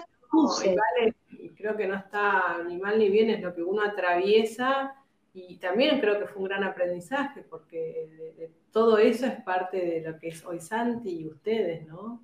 creo 1.56 1.76
que 1.76 1.88
no 1.88 1.96
está 1.96 2.60
ni 2.68 2.78
mal 2.78 3.00
ni 3.00 3.10
bien, 3.10 3.32
es 3.32 3.42
lo 3.42 3.56
que 3.56 3.64
uno 3.64 3.82
atraviesa 3.82 4.94
y 5.50 5.58
también 5.58 6.00
creo 6.00 6.20
que 6.20 6.26
fue 6.26 6.42
un 6.42 6.48
gran 6.50 6.64
aprendizaje 6.64 7.44
porque 7.50 8.50
todo 8.72 8.98
eso 8.98 9.26
es 9.28 9.42
parte 9.44 9.78
de 9.78 10.02
lo 10.02 10.18
que 10.20 10.30
es 10.30 10.44
hoy 10.46 10.60
Santi 10.60 11.10
y 11.10 11.28
ustedes, 11.28 11.86
¿no? 11.88 12.22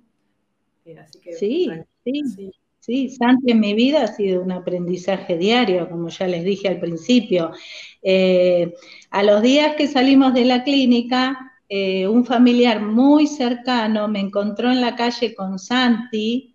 Eh, 0.84 0.96
sí, 1.38 1.70
sí, 2.04 2.52
sí, 2.78 3.08
Santi 3.08 3.52
en 3.52 3.60
mi 3.60 3.72
vida 3.72 4.02
ha 4.02 4.08
sido 4.08 4.42
un 4.42 4.52
aprendizaje 4.52 5.38
diario, 5.38 5.88
como 5.88 6.08
ya 6.08 6.26
les 6.26 6.44
dije 6.44 6.68
al 6.68 6.78
principio. 6.78 7.52
Eh, 8.02 8.74
a 9.10 9.22
los 9.22 9.40
días 9.40 9.76
que 9.76 9.86
salimos 9.86 10.34
de 10.34 10.44
la 10.44 10.62
clínica, 10.62 11.52
eh, 11.68 12.06
un 12.06 12.26
familiar 12.26 12.82
muy 12.82 13.26
cercano 13.26 14.08
me 14.08 14.20
encontró 14.20 14.70
en 14.70 14.82
la 14.82 14.94
calle 14.94 15.34
con 15.34 15.58
Santi 15.58 16.54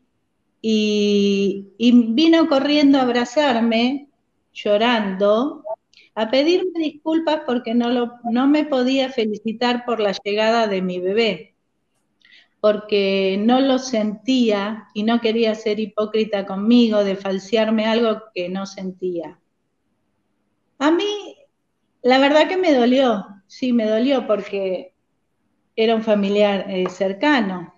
y, 0.62 1.74
vino 1.80 2.48
corriendo 2.48 3.00
a 3.00 3.04
abrazarme, 3.04 4.10
llorando, 4.54 5.64
a 6.20 6.30
pedirme 6.30 6.80
disculpas 6.80 7.42
porque 7.46 7.74
no, 7.74 8.20
no 8.24 8.48
me 8.48 8.66
podía 8.66 9.10
felicitar 9.10 9.86
por 9.86 10.00
la 10.00 10.14
llegada 10.24 10.68
de 10.68 10.82
mi 10.82 11.00
bebé 11.00 11.56
porque 12.60 13.38
no 13.40 13.62
lo 13.62 13.80
sentía 13.80 14.90
y 14.94 15.04
no 15.04 15.22
quería 15.22 15.56
ser 15.56 15.80
hipócrita 15.80 16.46
conmigo, 16.46 17.04
de 17.04 17.16
falsearme 17.16 17.86
algo 17.86 18.24
que 18.34 18.50
no 18.50 18.66
sentía. 18.66 19.40
A 20.78 20.92
mí, 20.92 21.38
la 22.02 22.20
verdad 22.20 22.48
que 22.48 22.58
me 22.58 22.74
dolió, 22.74 23.26
sí, 23.48 23.72
me 23.72 23.86
dolió 23.86 24.28
porque 24.28 24.94
era 25.76 25.96
un 25.96 26.04
familiar 26.04 26.66
eh, 26.70 26.90
cercano, 26.90 27.74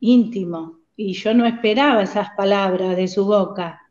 íntimo, 0.00 0.78
y 0.96 1.14
yo 1.14 1.34
no 1.34 1.46
esperaba 1.46 2.02
esas 2.02 2.30
palabras 2.36 2.96
de 2.96 3.08
su 3.08 3.24
boca. 3.24 3.81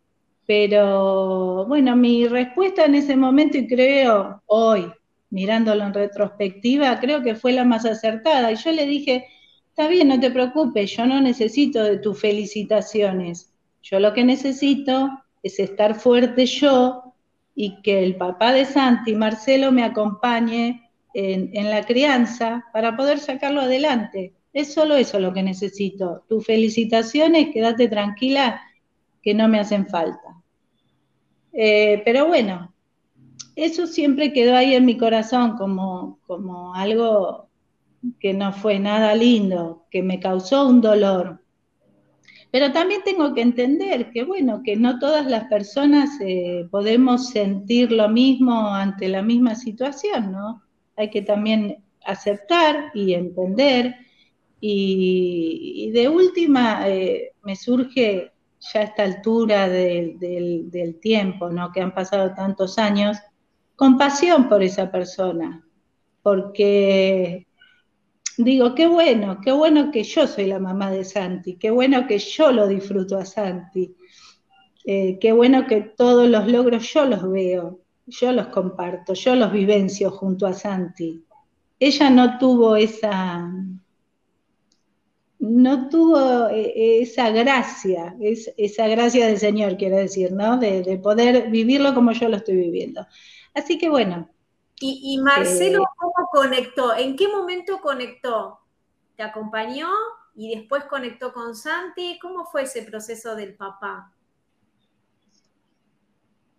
Pero 0.54 1.66
bueno, 1.66 1.96
mi 1.96 2.28
respuesta 2.28 2.84
en 2.84 2.96
ese 2.96 3.16
momento, 3.16 3.58
y 3.58 3.68
creo 3.68 4.42
hoy, 4.48 4.92
mirándolo 5.30 5.86
en 5.86 5.94
retrospectiva, 5.94 7.00
creo 7.00 7.22
que 7.22 7.36
fue 7.36 7.54
la 7.54 7.64
más 7.64 7.86
acertada. 7.86 8.52
Y 8.52 8.58
yo 8.58 8.74
le 8.74 8.86
dije, 8.86 9.28
Está 9.70 9.88
bien, 9.88 10.10
no 10.10 10.20
te 10.20 10.30
preocupes, 10.30 10.92
yo 10.92 11.06
no 11.06 11.22
necesito 11.22 11.82
de 11.82 12.00
tus 12.00 12.20
felicitaciones. 12.20 13.54
Yo 13.82 14.02
lo 14.02 14.14
que 14.14 14.26
necesito 14.26 15.10
es 15.42 15.58
estar 15.58 15.96
fuerte 15.96 16.46
yo 16.46 17.14
y 17.56 17.82
que 17.82 18.04
el 18.04 18.18
papá 18.18 18.52
de 18.52 18.66
Santi, 18.66 19.16
Marcelo, 19.16 19.72
me 19.72 19.86
acompañe 19.86 20.92
en, 21.14 21.70
la 21.70 21.86
crianza 21.86 22.66
para 22.74 22.98
poder 22.98 23.20
sacarlo 23.20 23.62
adelante. 23.62 24.34
Es 24.52 24.74
solo 24.74 24.96
eso 24.96 25.18
lo 25.18 25.32
que 25.32 25.44
necesito. 25.44 26.26
Tus 26.28 26.46
felicitaciones, 26.46 27.54
quédate 27.54 27.88
tranquila 27.88 28.62
que 29.24 29.34
no 29.34 29.48
me 29.48 29.62
hacen 29.62 29.88
falta. 29.88 30.41
Eh, 31.54 32.02
pero 32.06 32.28
bueno, 32.28 32.74
eso 33.56 33.88
siempre 33.88 34.34
quedó 34.34 34.56
ahí 34.56 34.76
en 34.76 34.86
mi 34.86 34.98
corazón 34.98 35.58
como, 35.58 36.20
como 36.26 36.74
algo 36.74 37.50
que 38.20 38.34
no 38.34 38.54
fue 38.54 38.80
nada 38.80 39.16
lindo, 39.16 39.86
que 39.92 40.02
me 40.02 40.20
causó 40.20 40.68
un 40.68 40.82
dolor. 40.82 41.42
Pero 42.52 42.74
también 42.74 43.02
tengo 43.06 43.34
que 43.34 43.42
entender 43.42 44.12
que, 44.12 44.24
bueno, 44.24 44.62
que 44.64 44.76
no 44.76 45.00
todas 45.00 45.26
las 45.26 45.46
personas 45.46 46.10
eh, 46.20 46.68
podemos 46.70 47.30
sentir 47.30 47.92
lo 47.92 48.10
mismo 48.10 48.74
ante 48.74 49.08
la 49.08 49.22
misma 49.22 49.56
situación, 49.56 50.34
¿no? 50.34 50.62
Hay 50.98 51.10
que 51.10 51.22
también 51.22 51.84
aceptar 52.06 52.92
y 52.94 53.14
entender. 53.14 53.96
Y, 54.60 55.92
de 55.94 56.10
última, 56.10 56.88
eh, 56.90 57.32
me 57.44 57.56
surge 57.56 58.31
ya 58.62 58.82
a 58.82 58.84
esta 58.84 59.04
altura 59.04 59.68
del 59.68 61.00
tiempo, 61.02 61.50
¿no? 61.50 61.72
Que 61.72 61.82
han 61.82 61.94
pasado 61.94 62.34
tantos 62.34 62.78
años, 62.78 63.18
compasión 63.76 64.48
por 64.48 64.62
esa 64.62 64.92
persona, 64.92 65.66
porque 66.22 67.48
digo, 68.38 68.76
qué 68.76 68.88
bueno, 68.88 69.40
qué 69.42 69.52
bueno 69.52 69.92
que 69.92 70.04
yo 70.04 70.28
soy 70.28 70.46
la 70.46 70.60
mamá 70.60 70.92
de 70.92 71.04
Santi, 71.04 71.56
qué 71.56 71.72
bueno 71.72 72.06
que 72.08 72.20
yo 72.20 72.52
lo 72.52 72.68
disfruto 72.68 73.18
a 73.18 73.26
Santi, 73.26 73.96
eh, 74.86 75.18
qué 75.20 75.32
bueno 75.32 75.66
que 75.66 75.82
todos 75.82 76.30
los 76.30 76.48
logros 76.48 76.92
yo 76.94 77.06
los 77.06 77.30
veo, 77.30 77.80
yo 78.06 78.32
los 78.32 78.48
comparto, 78.48 79.14
yo 79.14 79.36
los 79.36 79.52
vivencio 79.52 80.12
junto 80.12 80.46
a 80.46 80.54
Santi. 80.54 81.24
Ella 81.80 82.10
no 82.10 82.38
tuvo 82.38 82.76
esa, 82.76 83.52
no 85.42 85.90
tuvo 85.90 86.48
eh, 86.48 87.02
esa 87.02 87.32
gracia, 87.32 88.16
esa 88.22 88.88
gracia 88.88 89.28
del 89.28 89.40
Señor, 89.40 89.76
quiero 89.76 89.98
decir, 89.98 90.32
¿no? 90.32 90.58
de 90.58 91.00
poder 91.04 91.50
vivirlo 91.50 91.94
como 91.94 92.14
yo 92.14 92.30
lo 92.30 92.38
estoy 92.38 92.56
viviendo. 92.56 93.06
Así 93.54 93.78
que 93.78 93.90
bueno, 93.90 94.30
y, 94.84 95.20
Marcelo, 95.20 95.84
eh, 95.84 95.86
¿cómo 95.96 96.28
conectó? 96.32 96.96
¿En 96.96 97.16
qué 97.16 97.28
momento 97.28 97.80
conectó? 97.82 98.62
¿Te 99.16 99.22
acompañó 99.22 99.90
y 100.34 100.56
después 100.56 100.86
conectó 100.86 101.32
con 101.32 101.56
Santi? 101.56 102.18
¿Cómo 102.20 102.46
fue 102.46 102.64
ese 102.64 102.82
proceso 102.82 103.36
del 103.36 103.56
papá? 103.56 104.12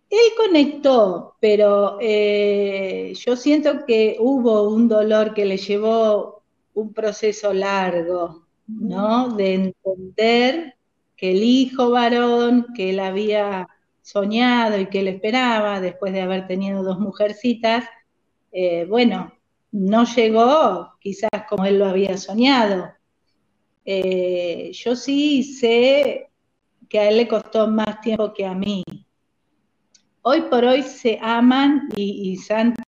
Él 0.09 0.31
conectó, 0.37 1.35
pero 1.41 1.97
eh, 1.99 3.13
yo 3.15 3.35
siento 3.35 3.85
que 3.85 4.15
hubo 4.19 4.69
un 4.69 4.87
dolor 4.87 5.33
que 5.33 5.43
le 5.43 5.57
llevó 5.57 6.43
un 6.75 6.93
proceso 6.93 7.51
largo, 7.51 8.42
¿no? 8.67 9.29
De 9.35 9.53
entender 9.53 10.75
que 11.15 11.31
el 11.31 11.43
hijo 11.43 11.91
varón 11.91 12.67
que 12.75 12.91
él 12.91 12.99
había 12.99 13.67
soñado 14.01 14.79
y 14.79 14.87
que 14.87 14.99
él 14.99 15.07
esperaba 15.07 15.79
después 15.79 16.13
de 16.13 16.21
haber 16.21 16.47
tenido 16.47 16.83
dos 16.83 16.99
mujercitas, 16.99 17.85
eh, 18.51 18.85
bueno, 18.85 19.33
no 19.71 20.05
llegó 20.05 20.93
quizás 20.99 21.29
como 21.49 21.65
él 21.65 21.79
lo 21.79 21.85
había 21.85 22.17
soñado. 22.17 22.91
Eh, 23.85 24.71
yo 24.73 24.95
sí 24.95 25.43
sé 25.43 26.29
que 26.87 26.99
a 26.99 27.09
él 27.09 27.17
le 27.17 27.27
costó 27.27 27.67
más 27.67 28.01
tiempo 28.01 28.33
que 28.33 28.45
a 28.45 28.53
mí. 28.53 28.83
Hoy 30.21 30.41
por 30.43 30.63
hoy 30.63 30.83
se 30.83 31.19
aman 31.21 31.89
y, 31.95 32.31
y 32.31 32.37
Santi 32.37 32.83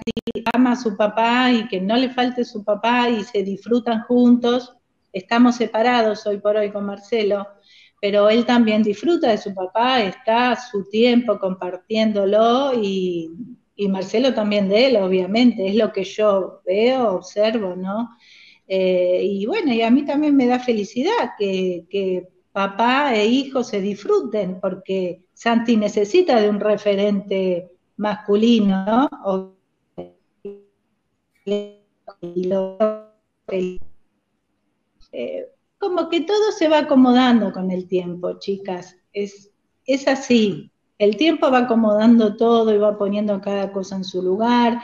ama 0.52 0.72
a 0.72 0.76
su 0.76 0.96
papá 0.96 1.50
y 1.50 1.68
que 1.68 1.80
no 1.80 1.96
le 1.96 2.10
falte 2.10 2.44
su 2.44 2.64
papá 2.64 3.08
y 3.08 3.22
se 3.24 3.42
disfrutan 3.42 4.02
juntos. 4.02 4.74
Estamos 5.12 5.56
separados 5.56 6.26
hoy 6.26 6.38
por 6.38 6.56
hoy 6.56 6.70
con 6.70 6.86
Marcelo, 6.86 7.46
pero 8.00 8.30
él 8.30 8.46
también 8.46 8.82
disfruta 8.82 9.30
de 9.30 9.38
su 9.38 9.54
papá, 9.54 10.02
está 10.02 10.56
su 10.56 10.88
tiempo 10.88 11.38
compartiéndolo 11.38 12.72
y, 12.74 13.30
Marcelo 13.88 14.32
también 14.32 14.68
de 14.68 14.86
él, 14.86 14.96
obviamente, 14.96 15.66
es 15.66 15.74
lo 15.74 15.92
que 15.92 16.04
yo 16.04 16.60
veo, 16.64 17.14
observo, 17.14 17.74
¿no? 17.74 18.10
Eh, 18.68 19.20
y 19.24 19.44
bueno, 19.44 19.72
y 19.72 19.82
a 19.82 19.90
mí 19.90 20.04
también 20.04 20.36
me 20.36 20.46
da 20.46 20.60
felicidad 20.60 21.30
que, 21.36 22.28
papá 22.52 23.14
e 23.14 23.26
hijo 23.26 23.64
se 23.64 23.80
disfruten, 23.80 24.60
porque 24.60 25.24
Santi 25.32 25.76
necesita 25.76 26.40
de 26.40 26.48
un 26.48 26.60
referente 26.60 27.72
masculino, 27.96 29.08
¿no? 29.10 29.56
Eh, 35.12 35.46
como 35.78 36.08
que 36.08 36.20
todo 36.22 36.52
se 36.52 36.68
va 36.68 36.78
acomodando 36.78 37.52
con 37.52 37.70
el 37.70 37.86
tiempo, 37.86 38.38
chicas. 38.38 38.96
Es, 39.12 39.50
es 39.86 40.08
así. 40.08 40.70
El 40.98 41.16
tiempo 41.16 41.50
va 41.50 41.58
acomodando 41.58 42.36
todo 42.36 42.72
y 42.72 42.78
va 42.78 42.96
poniendo 42.96 43.40
cada 43.40 43.72
cosa 43.72 43.96
en 43.96 44.04
su 44.04 44.22
lugar. 44.22 44.80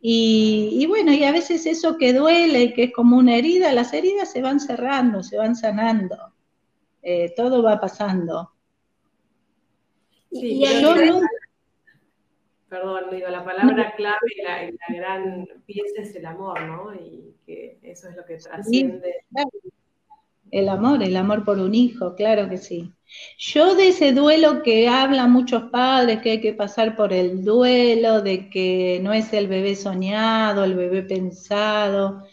Y, 0.00 0.84
bueno, 0.88 1.12
y 1.12 1.22
a 1.22 1.30
veces 1.30 1.64
eso 1.64 1.96
que 1.96 2.12
duele 2.12 2.62
y 2.64 2.74
que 2.74 2.84
es 2.84 2.92
como 2.92 3.16
una 3.16 3.36
herida, 3.36 3.72
las 3.72 3.92
heridas 3.92 4.32
se 4.32 4.42
van 4.42 4.58
cerrando, 4.58 5.22
se 5.22 5.36
van 5.36 5.54
sanando. 5.54 6.16
Eh, 7.02 7.32
todo 7.36 7.62
va 7.62 7.80
pasando. 7.80 8.50
y, 10.30 10.60
yo 10.64 10.92
Perdón, 12.72 13.04
digo, 13.10 13.28
la 13.28 13.44
palabra 13.44 13.92
clave 13.98 14.16
y 14.34 14.42
la, 14.42 14.62
la, 14.62 14.96
gran 14.96 15.46
pieza 15.66 16.00
es 16.00 16.16
el 16.16 16.24
amor, 16.24 16.58
¿no? 16.62 16.94
Y 16.94 17.34
que 17.44 17.78
eso 17.82 18.08
es 18.08 18.16
lo 18.16 18.24
que 18.24 18.38
trasciende. 18.38 19.26
El 20.50 20.70
amor, 20.70 21.02
el 21.02 21.14
amor 21.16 21.44
por 21.44 21.58
un 21.58 21.74
hijo, 21.74 22.14
claro 22.14 22.48
que 22.48 22.56
sí. 22.56 22.90
Yo 23.36 23.74
de 23.74 23.88
ese 23.88 24.12
duelo 24.12 24.62
que 24.62 24.88
hablan 24.88 25.32
muchos 25.32 25.64
padres, 25.64 26.22
que 26.22 26.30
hay 26.30 26.40
que 26.40 26.54
pasar 26.54 26.96
por 26.96 27.12
el 27.12 27.44
duelo, 27.44 28.22
de 28.22 28.48
que 28.48 29.00
no 29.02 29.12
es 29.12 29.34
el 29.34 29.48
bebé 29.48 29.76
soñado, 29.76 30.64
el 30.64 30.74
bebé 30.74 31.02
pensado, 31.02 32.24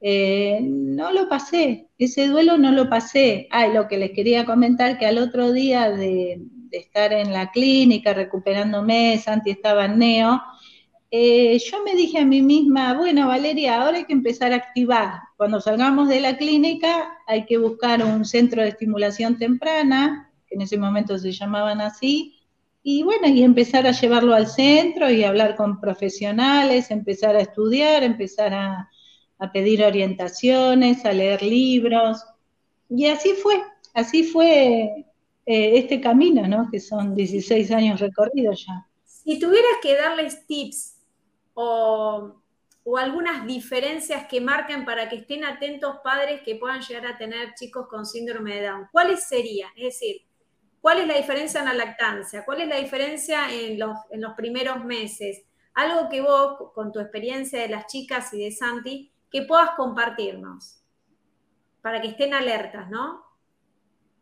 eh, 0.00 0.58
no 0.60 1.12
lo 1.12 1.28
pasé, 1.28 1.86
ese 1.98 2.26
duelo 2.26 2.58
no 2.58 2.72
lo 2.72 2.90
pasé. 2.90 3.46
Ah, 3.52 3.68
lo 3.68 3.86
que 3.86 3.98
les 3.98 4.10
quería 4.10 4.44
comentar, 4.44 4.98
que 4.98 5.06
al 5.06 5.18
otro 5.18 5.52
día 5.52 5.88
de, 5.92 6.40
de 6.74 6.80
estar 6.80 7.12
en 7.12 7.32
la 7.32 7.52
clínica 7.52 8.12
recuperándome, 8.12 9.16
Santi 9.18 9.50
estaba 9.50 9.84
en 9.84 9.98
neo, 9.98 10.42
eh, 11.08 11.56
yo 11.60 11.84
me 11.84 11.94
dije 11.94 12.18
a 12.18 12.24
mí 12.24 12.42
misma, 12.42 12.94
bueno, 12.94 13.28
Valeria, 13.28 13.80
ahora 13.80 13.98
hay 13.98 14.04
que 14.04 14.12
empezar 14.12 14.52
a 14.52 14.56
activar. 14.56 15.20
Cuando 15.36 15.60
salgamos 15.60 16.08
de 16.08 16.18
la 16.18 16.36
clínica 16.36 17.18
hay 17.28 17.46
que 17.46 17.58
buscar 17.58 18.04
un 18.04 18.24
centro 18.24 18.62
de 18.62 18.70
estimulación 18.70 19.38
temprana, 19.38 20.32
que 20.48 20.56
en 20.56 20.62
ese 20.62 20.76
momento 20.76 21.16
se 21.16 21.30
llamaban 21.30 21.80
así, 21.80 22.40
y 22.82 23.04
bueno, 23.04 23.28
y 23.28 23.44
empezar 23.44 23.86
a 23.86 23.92
llevarlo 23.92 24.34
al 24.34 24.48
centro 24.48 25.08
y 25.08 25.22
hablar 25.22 25.54
con 25.54 25.80
profesionales, 25.80 26.90
empezar 26.90 27.36
a 27.36 27.42
estudiar, 27.42 28.02
empezar 28.02 28.52
a, 28.52 28.90
pedir 29.52 29.84
orientaciones, 29.84 31.04
a 31.04 31.12
leer 31.12 31.42
libros. 31.42 32.24
Y 32.88 33.06
así 33.06 33.34
fue, 33.34 33.62
así 33.92 34.24
fue 34.24 35.06
eh, 35.46 35.78
este 35.78 36.00
camino, 36.00 36.46
¿no? 36.48 36.70
Que 36.70 36.80
son 36.80 37.14
16 37.14 37.70
años 37.70 38.00
recorridos 38.00 38.64
ya. 38.66 38.86
Si 39.04 39.38
tuvieras 39.38 39.76
que 39.82 39.94
darles 39.94 40.46
tips 40.46 40.96
o, 41.54 42.40
algunas 42.98 43.46
diferencias 43.46 44.26
que 44.26 44.40
marquen 44.40 44.84
para 44.84 45.08
que 45.08 45.16
estén 45.16 45.44
atentos 45.44 45.96
padres 46.04 46.42
que 46.42 46.56
puedan 46.56 46.82
llegar 46.82 47.06
a 47.06 47.16
tener 47.16 47.54
chicos 47.54 47.86
con 47.88 48.04
síndrome 48.04 48.56
de 48.56 48.66
Down? 48.66 48.88
¿Cuáles 48.92 49.26
serían? 49.26 49.70
Es 49.76 49.84
decir, 49.84 50.22
¿cuál 50.80 51.00
es 51.00 51.06
la 51.06 51.16
diferencia 51.16 51.60
en 51.60 51.66
la 51.66 51.74
lactancia? 51.74 52.44
¿Cuál 52.44 52.60
es 52.60 52.68
la 52.68 52.76
diferencia 52.76 53.50
en 53.50 53.78
los, 53.78 53.96
en 54.10 54.20
los 54.20 54.34
primeros 54.34 54.84
meses? 54.84 55.44
Algo 55.72 56.08
que 56.10 56.20
vos, 56.20 56.72
con 56.74 56.92
tu 56.92 57.00
experiencia 57.00 57.60
de 57.60 57.68
las 57.68 57.86
chicas 57.86 58.32
y 58.34 58.44
de 58.44 58.52
Santi, 58.52 59.10
que 59.30 59.42
puedas 59.42 59.70
compartirnos 59.70 60.82
para 61.80 62.00
que 62.00 62.08
estén 62.08 62.32
alertas, 62.34 62.88
¿no? 62.90 63.23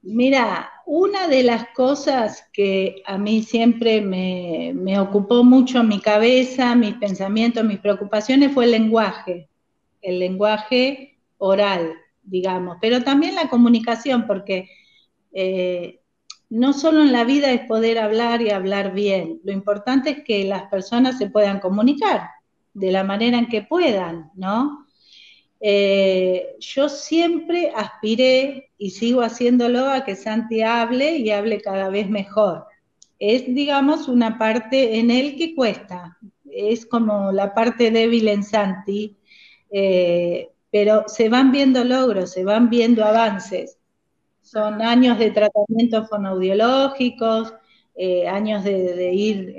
Mira, 0.02 0.68
una 0.84 1.28
de 1.28 1.44
las 1.44 1.68
cosas 1.68 2.48
que 2.52 3.02
a 3.06 3.18
mí 3.18 3.42
siempre 3.42 4.00
me, 4.00 4.98
ocupó 4.98 5.44
mucho 5.44 5.84
mi 5.84 6.00
cabeza, 6.00 6.74
mis 6.74 6.94
pensamientos, 6.94 7.64
mis 7.64 7.78
preocupaciones 7.78 8.52
fue 8.52 8.64
el 8.64 8.72
lenguaje, 8.72 9.48
el 10.00 10.18
lenguaje 10.18 11.20
oral, 11.38 11.94
digamos, 12.24 12.78
pero 12.80 13.02
también 13.02 13.36
la 13.36 13.48
comunicación, 13.48 14.26
porque 14.26 14.68
eh, 15.32 16.00
no 16.50 16.72
solo 16.72 17.02
en 17.02 17.12
la 17.12 17.22
vida 17.22 17.52
es 17.52 17.60
poder 17.66 17.98
hablar 17.98 18.42
y 18.42 18.50
hablar 18.50 18.94
bien, 18.94 19.40
lo 19.44 19.52
importante 19.52 20.10
es 20.10 20.24
que 20.24 20.44
las 20.44 20.64
personas 20.64 21.16
se 21.16 21.30
puedan 21.30 21.60
comunicar 21.60 22.28
de 22.74 22.90
la 22.90 23.04
manera 23.04 23.38
en 23.38 23.48
que 23.48 23.62
puedan, 23.62 24.32
¿no? 24.34 24.84
Eh, 25.64 26.56
yo 26.58 26.88
siempre 26.88 27.70
aspiré 27.76 28.72
y 28.78 28.90
sigo 28.90 29.22
haciéndolo 29.22 29.88
a 29.88 30.04
que 30.04 30.16
Santi 30.16 30.60
hable 30.62 31.18
y 31.18 31.30
hable 31.30 31.60
cada 31.60 31.88
vez 31.88 32.10
mejor. 32.10 32.66
Es, 33.20 33.44
digamos, 33.46 34.08
una 34.08 34.38
parte 34.38 34.98
en 34.98 35.12
él 35.12 35.36
que 35.36 35.54
cuesta, 35.54 36.18
es 36.50 36.84
como 36.84 37.30
la 37.30 37.54
parte 37.54 37.92
débil 37.92 38.26
en 38.26 38.42
Santi, 38.42 39.16
eh, 39.70 40.50
pero 40.72 41.04
se 41.06 41.28
van 41.28 41.52
viendo 41.52 41.84
logros, 41.84 42.32
se 42.32 42.44
van 42.44 42.68
viendo 42.68 43.04
avances. 43.04 43.78
Son 44.40 44.82
años 44.82 45.16
de 45.20 45.30
tratamientos 45.30 46.08
fonoaudiológicos, 46.08 47.54
eh, 47.94 48.26
años 48.26 48.64
de, 48.64 49.14
ir 49.14 49.54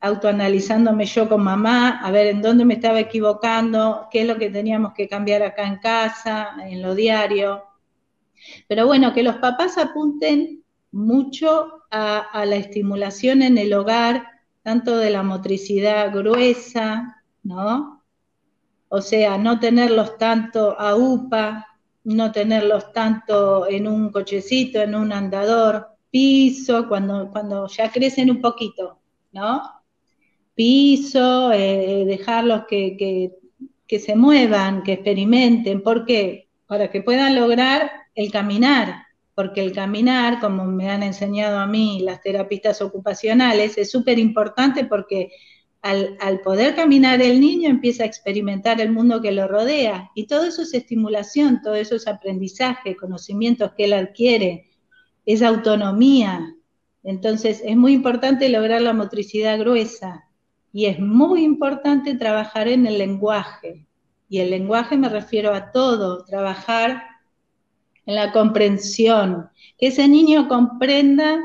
autoanalizándome 0.00 1.04
yo 1.04 1.28
con 1.28 1.42
mamá, 1.42 2.00
a 2.02 2.10
ver 2.10 2.28
en 2.28 2.40
dónde 2.40 2.64
me 2.64 2.74
estaba 2.74 3.00
equivocando, 3.00 4.08
qué 4.10 4.22
es 4.22 4.26
lo 4.26 4.38
que 4.38 4.50
teníamos 4.50 4.94
que 4.94 5.08
cambiar 5.08 5.42
acá 5.42 5.66
en 5.66 5.76
casa, 5.76 6.56
en 6.66 6.80
lo 6.80 6.94
diario. 6.94 7.64
Pero 8.66 8.86
bueno, 8.86 9.12
que 9.12 9.22
los 9.22 9.36
papás 9.36 9.76
apunten 9.76 10.64
mucho 10.90 11.84
a, 11.90 12.44
la 12.46 12.56
estimulación 12.56 13.42
en 13.42 13.58
el 13.58 13.72
hogar, 13.74 14.26
tanto 14.62 14.96
de 14.96 15.10
la 15.10 15.22
motricidad 15.22 16.12
gruesa, 16.14 17.22
¿no? 17.42 18.02
O 18.88 19.00
sea, 19.02 19.38
no 19.38 19.60
tenerlos 19.60 20.16
tanto 20.18 20.78
a 20.80 20.96
UPA, 20.96 21.66
no 22.04 22.32
tenerlos 22.32 22.92
tanto 22.92 23.68
en 23.68 23.86
un 23.86 24.10
cochecito, 24.10 24.80
en 24.80 24.94
un 24.94 25.12
andador, 25.12 25.88
piso, 26.10 26.88
cuando, 26.88 27.30
cuando 27.30 27.68
ya 27.68 27.92
crecen 27.92 28.30
un 28.30 28.40
poquito, 28.40 28.98
¿no? 29.32 29.79
Piso, 30.60 31.52
eh, 31.52 32.04
dejarlos 32.06 32.64
que, 32.68 33.32
se 33.98 34.14
muevan, 34.14 34.82
que 34.82 34.92
experimenten. 34.92 35.82
¿Por 35.82 36.04
qué? 36.04 36.50
Para 36.66 36.90
que 36.90 37.00
puedan 37.00 37.34
lograr 37.34 37.90
el 38.14 38.30
caminar, 38.30 39.06
porque 39.34 39.62
el 39.62 39.72
caminar, 39.72 40.38
como 40.38 40.66
me 40.66 40.90
han 40.90 41.02
enseñado 41.02 41.60
a 41.60 41.66
mí 41.66 42.00
las 42.02 42.20
terapistas 42.20 42.82
ocupacionales, 42.82 43.78
es 43.78 43.90
súper 43.90 44.18
importante 44.18 44.84
porque 44.84 45.32
al, 45.80 46.18
al, 46.20 46.40
poder 46.40 46.74
caminar 46.74 47.22
el 47.22 47.40
niño 47.40 47.70
empieza 47.70 48.02
a 48.02 48.06
experimentar 48.06 48.82
el 48.82 48.92
mundo 48.92 49.22
que 49.22 49.32
lo 49.32 49.48
rodea 49.48 50.10
y 50.14 50.26
todo 50.26 50.44
eso 50.44 50.60
es 50.60 50.74
estimulación, 50.74 51.62
todo 51.62 51.74
eso 51.74 51.96
es 51.96 52.06
aprendizaje, 52.06 52.96
conocimientos 52.96 53.72
que 53.78 53.84
él 53.84 53.94
adquiere, 53.94 54.68
es 55.24 55.40
autonomía. 55.40 56.54
Entonces 57.02 57.62
es 57.64 57.78
muy 57.78 57.94
importante 57.94 58.50
lograr 58.50 58.82
la 58.82 58.92
motricidad 58.92 59.58
gruesa, 59.58 60.26
y 60.72 60.86
es 60.86 61.00
muy 61.00 61.44
importante 61.44 62.14
trabajar 62.14 62.68
en 62.68 62.86
el 62.86 62.98
lenguaje. 62.98 63.86
Y 64.28 64.38
el 64.38 64.50
lenguaje 64.50 64.96
me 64.96 65.08
refiero 65.08 65.52
a 65.52 65.72
todo, 65.72 66.24
trabajar 66.24 67.02
en 68.06 68.14
la 68.14 68.32
comprensión, 68.32 69.48
que 69.78 69.88
ese 69.88 70.08
niño 70.08 70.48
comprenda 70.48 71.40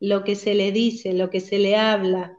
lo 0.00 0.24
que 0.24 0.34
se 0.34 0.54
le 0.54 0.72
dice, 0.72 1.14
lo 1.14 1.30
que 1.30 1.40
se 1.40 1.58
le 1.58 1.76
habla. 1.76 2.36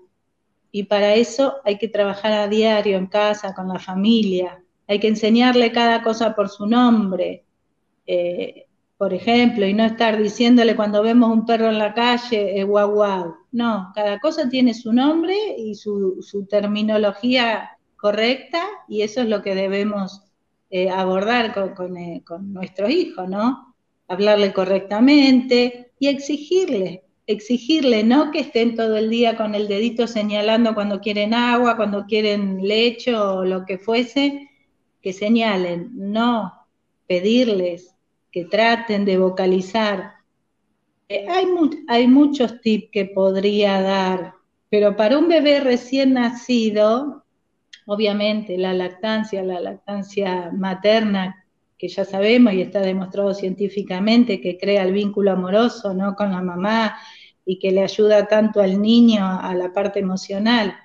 Y 0.71 0.83
para 0.83 1.15
eso 1.15 1.55
hay 1.65 1.77
que 1.77 1.87
trabajar 1.87 2.33
a 2.33 2.47
diario 2.47 2.97
en 2.97 3.07
casa, 3.07 3.55
con 3.55 3.67
la 3.67 3.79
familia. 3.79 4.63
Hay 4.87 4.99
que 4.99 5.07
enseñarle 5.07 5.71
cada 5.71 6.03
cosa 6.03 6.35
por 6.35 6.49
su 6.49 6.67
nombre. 6.67 7.43
Eh, 8.05 8.67
por 8.97 9.13
ejemplo, 9.13 9.65
y 9.65 9.73
no 9.73 9.83
estar 9.83 10.21
diciéndole 10.21 10.75
cuando 10.75 11.03
vemos 11.03 11.31
un 11.31 11.45
perro 11.45 11.67
en 11.69 11.77
la 11.77 11.93
calle, 11.93 12.59
eh, 12.59 12.63
guau 12.63 12.91
guau. 12.91 13.35
No, 13.57 13.91
cada 13.95 14.19
cosa 14.19 14.47
tiene 14.49 14.75
su 14.75 14.93
nombre 14.93 15.35
y 15.57 15.73
su, 15.73 16.45
terminología 16.47 17.71
correcta 17.95 18.61
y 18.87 19.01
eso 19.01 19.21
es 19.21 19.29
lo 19.29 19.41
que 19.41 19.55
debemos 19.55 20.21
eh, 20.69 20.91
abordar 20.91 21.73
con, 21.73 21.97
eh, 21.97 22.21
con 22.23 22.53
nuestros 22.53 22.91
hijos, 22.91 23.27
¿no? 23.27 23.75
Hablarle 24.07 24.53
correctamente 24.53 25.91
y 25.97 26.07
exigirle, 26.07 27.05
exigirle, 27.25 28.03
no 28.03 28.29
que 28.29 28.41
estén 28.41 28.75
todo 28.75 28.95
el 28.95 29.09
día 29.09 29.35
con 29.35 29.55
el 29.55 29.67
dedito 29.67 30.05
señalando 30.05 30.75
cuando 30.75 31.01
quieren 31.01 31.33
agua, 31.33 31.77
cuando 31.77 32.05
quieren 32.05 32.59
leche 32.61 33.15
o 33.15 33.43
lo 33.43 33.65
que 33.65 33.79
fuese, 33.79 34.51
que 35.01 35.13
señalen, 35.13 35.89
no 35.95 36.53
pedirles 37.07 37.95
que 38.31 38.45
traten 38.45 39.03
de 39.03 39.17
vocalizar. 39.17 40.16
Eh, 41.09 41.25
hay, 41.29 41.45
hay 41.87 42.07
muchos 42.07 42.59
tips 42.61 42.89
que 42.91 43.05
podría 43.05 43.81
dar, 43.81 44.33
pero 44.69 44.95
para 44.97 45.17
un 45.17 45.29
bebé 45.29 45.61
recién 45.61 46.13
nacido, 46.13 47.23
obviamente 47.85 48.57
la 48.57 48.73
lactancia, 48.73 49.41
la 49.43 49.61
lactancia 49.61 50.51
materna, 50.51 51.45
que 51.77 51.87
ya 51.87 52.03
sabemos 52.03 52.53
y 52.53 52.61
está 52.61 52.81
demostrado 52.81 53.33
científicamente 53.33 54.41
que 54.41 54.57
crea 54.57 54.83
el 54.83 54.91
vínculo 54.91 55.31
amoroso 55.31 55.93
¿no? 55.93 56.15
con 56.15 56.31
la 56.31 56.41
mamá 56.41 56.97
y 57.45 57.59
que 57.59 57.71
le 57.71 57.83
ayuda 57.83 58.27
tanto 58.27 58.61
al 58.61 58.81
niño 58.81 59.25
a 59.25 59.53
la 59.53 59.71
parte 59.71 59.99
emocional. 59.99 60.75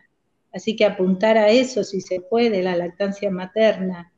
Así 0.53 0.77
que 0.77 0.85
apuntar 0.85 1.39
a 1.39 1.49
eso 1.49 1.83
si 1.83 2.01
se 2.01 2.21
puede, 2.21 2.63
la 2.63 2.77
lactancia 2.77 3.31
materna, 3.31 4.12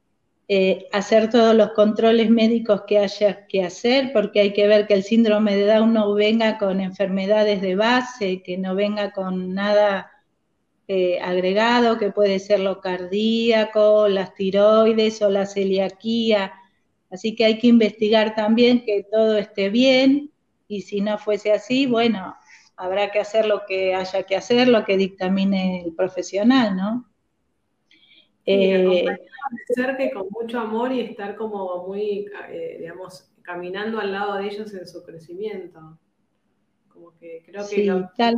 eh, 0.46 0.88
hacer 0.92 1.30
todos 1.30 1.54
los 1.54 1.70
controles 1.72 2.28
médicos 2.28 2.82
que 2.86 2.98
haya 2.98 3.46
que 3.46 3.64
hacer, 3.64 4.12
porque 4.12 4.40
hay 4.40 4.52
que 4.52 4.66
ver 4.66 4.86
que 4.86 4.94
el 4.94 5.02
síndrome 5.02 5.56
de 5.56 5.64
Down 5.64 5.94
no 5.94 6.12
venga 6.12 6.58
con 6.58 6.80
enfermedades 6.80 7.62
de 7.62 7.76
base, 7.76 8.42
que 8.42 8.58
no 8.58 8.74
venga 8.74 9.12
con 9.12 9.54
nada 9.54 10.10
eh, 10.86 11.18
agregado, 11.20 11.98
que 11.98 12.10
puede 12.10 12.38
ser 12.38 12.60
lo 12.60 12.80
cardíaco, 12.80 14.06
las 14.08 14.34
tiroides 14.34 15.22
o 15.22 15.30
la 15.30 15.46
celiaquía. 15.46 16.52
Así 17.10 17.34
que 17.34 17.46
hay 17.46 17.58
que 17.58 17.68
investigar 17.68 18.34
también 18.34 18.84
que 18.84 19.06
todo 19.10 19.38
esté 19.38 19.70
bien 19.70 20.30
y 20.68 20.82
si 20.82 21.00
no 21.00 21.16
fuese 21.16 21.52
así, 21.52 21.86
bueno, 21.86 22.36
habrá 22.76 23.10
que 23.10 23.20
hacer 23.20 23.46
lo 23.46 23.64
que 23.66 23.94
haya 23.94 24.24
que 24.24 24.36
hacer, 24.36 24.68
lo 24.68 24.84
que 24.84 24.98
dictamine 24.98 25.84
el 25.84 25.94
profesional, 25.94 26.76
¿no? 26.76 27.13
Eh, 28.46 29.04
que 29.98 30.10
con 30.10 30.28
mucho 30.30 30.60
amor 30.60 30.92
y 30.92 31.00
estar 31.00 31.36
como 31.36 31.86
muy, 31.86 32.26
eh, 32.48 32.76
digamos, 32.80 33.30
caminando 33.42 34.00
al 34.00 34.12
lado 34.12 34.34
de 34.34 34.46
ellos 34.46 34.72
en 34.74 34.86
su 34.86 35.02
crecimiento. 35.04 35.98
Como 36.88 37.16
que 37.18 37.42
creo 37.44 37.66
que 37.68 38.34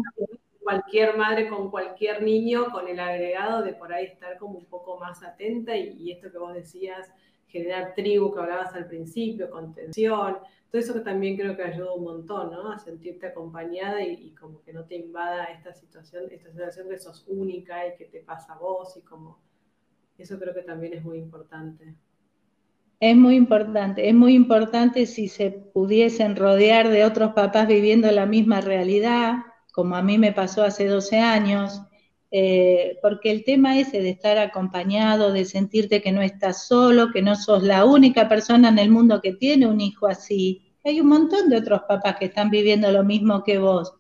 cualquier 0.63 1.17
madre 1.17 1.49
con 1.49 1.71
cualquier 1.71 2.23
niño, 2.23 2.71
con 2.73 2.89
el 2.89 2.99
agregado 2.99 3.63
de 3.63 3.73
por 3.73 3.93
ahí 3.93 4.07
estar 4.07 4.37
como 4.37 4.59
un 4.59 4.65
poco 4.67 4.99
más 4.99 5.23
atenta 5.23 5.77
y, 5.77 6.11
esto 6.11 6.33
que 6.33 6.39
vos 6.39 6.55
decías, 6.55 7.09
generar 7.47 7.95
tribu 7.95 8.35
que 8.35 8.41
hablabas 8.41 8.75
al 8.75 8.89
principio, 8.89 9.49
contención, 9.49 10.39
todo 10.69 10.81
eso 10.81 10.93
que 10.93 11.01
también 11.01 11.37
creo 11.37 11.57
que 11.57 11.63
ayuda 11.63 11.95
un 11.95 12.03
montón, 12.03 12.51
¿no? 12.51 12.73
A 12.73 12.79
sentirte 12.81 13.29
acompañada 13.29 14.03
y, 14.03 14.15
y, 14.15 14.35
como 14.35 14.61
que 14.63 14.73
no 14.73 14.85
te 14.85 14.97
invada 14.97 15.45
esta 15.45 15.73
situación, 15.73 16.25
esta 16.33 16.51
sensación 16.51 16.89
de 16.89 16.99
sos 16.99 17.25
única 17.29 17.87
y 17.87 17.97
que 17.97 18.07
te 18.07 18.21
pasa 18.21 18.55
a 18.55 18.59
vos 18.59 18.97
y 18.97 19.03
como 19.03 19.39
eso 20.19 20.39
creo 20.39 20.55
que 20.55 20.63
también 20.63 20.95
es 20.95 21.05
muy 21.05 21.19
importante. 21.19 21.95
Es 22.99 23.15
muy 23.15 23.37
importante, 23.37 24.09
es 24.09 24.15
muy 24.15 24.35
importante 24.35 25.05
si 25.05 25.29
se 25.29 25.51
pudiesen 25.51 26.35
rodear 26.35 26.89
de 26.89 27.05
otros 27.05 27.33
papás 27.35 27.69
viviendo 27.69 28.11
la 28.11 28.25
misma 28.25 28.63
realidad, 28.63 29.35
como 29.73 29.97
a 29.97 30.03
mí 30.03 30.17
me 30.17 30.33
pasó 30.33 30.65
hace 30.65 30.87
12 30.87 31.19
años, 31.19 31.83
eh, 32.31 32.99
porque 33.03 33.31
el 33.31 33.45
tema 33.45 33.79
ese 33.79 34.01
de 34.01 34.09
estar 34.11 34.39
acompañado, 34.39 35.33
de 35.33 35.45
sentirte 35.45 36.01
que 36.01 36.13
no 36.13 36.23
estás 36.23 36.67
solo, 36.67 37.13
que 37.13 37.21
no 37.21 37.37
sos 37.37 37.63
la 37.63 37.85
única 37.85 38.29
persona 38.29 38.71
en 38.71 38.79
el 38.79 38.91
mundo 38.91 39.21
que 39.21 39.35
tiene 39.35 39.67
un 39.67 39.81
hijo 39.83 40.07
así. 40.07 40.73
Hay 40.83 41.01
un 41.01 41.09
montón 41.09 41.51
de 41.51 41.59
otros 41.59 41.83
papás 41.87 42.17
que 42.17 42.27
están 42.27 42.49
viviendo 42.49 42.91
lo 42.91 43.05
mismo 43.05 43.45
que 43.45 43.59
vos. 43.59 43.93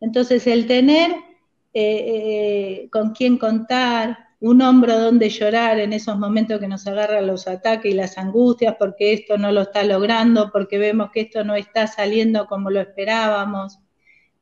Entonces 0.00 0.46
el 0.48 0.66
tener 0.66 1.12
eh, 1.12 2.84
eh, 2.84 2.88
con 2.90 3.10
quién 3.10 3.38
contar, 3.38 4.23
un 4.46 4.60
hombro 4.60 4.98
donde 5.00 5.30
llorar 5.30 5.80
en 5.80 5.94
esos 5.94 6.18
momentos 6.18 6.60
que 6.60 6.68
nos 6.68 6.86
agarran 6.86 7.26
los 7.26 7.48
ataques 7.48 7.90
y 7.90 7.94
las 7.94 8.18
angustias 8.18 8.76
porque 8.78 9.14
esto 9.14 9.38
no 9.38 9.50
lo 9.50 9.62
está 9.62 9.82
logrando, 9.84 10.50
porque 10.52 10.76
vemos 10.76 11.10
que 11.12 11.22
esto 11.22 11.44
no 11.44 11.54
está 11.54 11.86
saliendo 11.86 12.46
como 12.46 12.68
lo 12.68 12.78
esperábamos. 12.80 13.78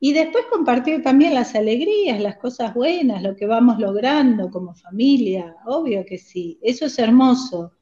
Y 0.01 0.13
después 0.13 0.47
compartir 0.51 1.05
también 1.05 1.35
las 1.35 1.55
alegrías, 1.55 2.21
las 2.21 2.37
cosas 2.39 2.75
buenas, 2.75 3.23
lo 3.23 3.37
que 3.37 3.47
vamos 3.47 3.79
logrando 3.79 4.51
como 4.51 4.75
familia, 4.75 5.55
obvio 5.67 6.05
que 6.05 6.19
sí, 6.19 6.59
eso 6.63 6.87
es 6.87 6.99
hermoso. 6.99 7.73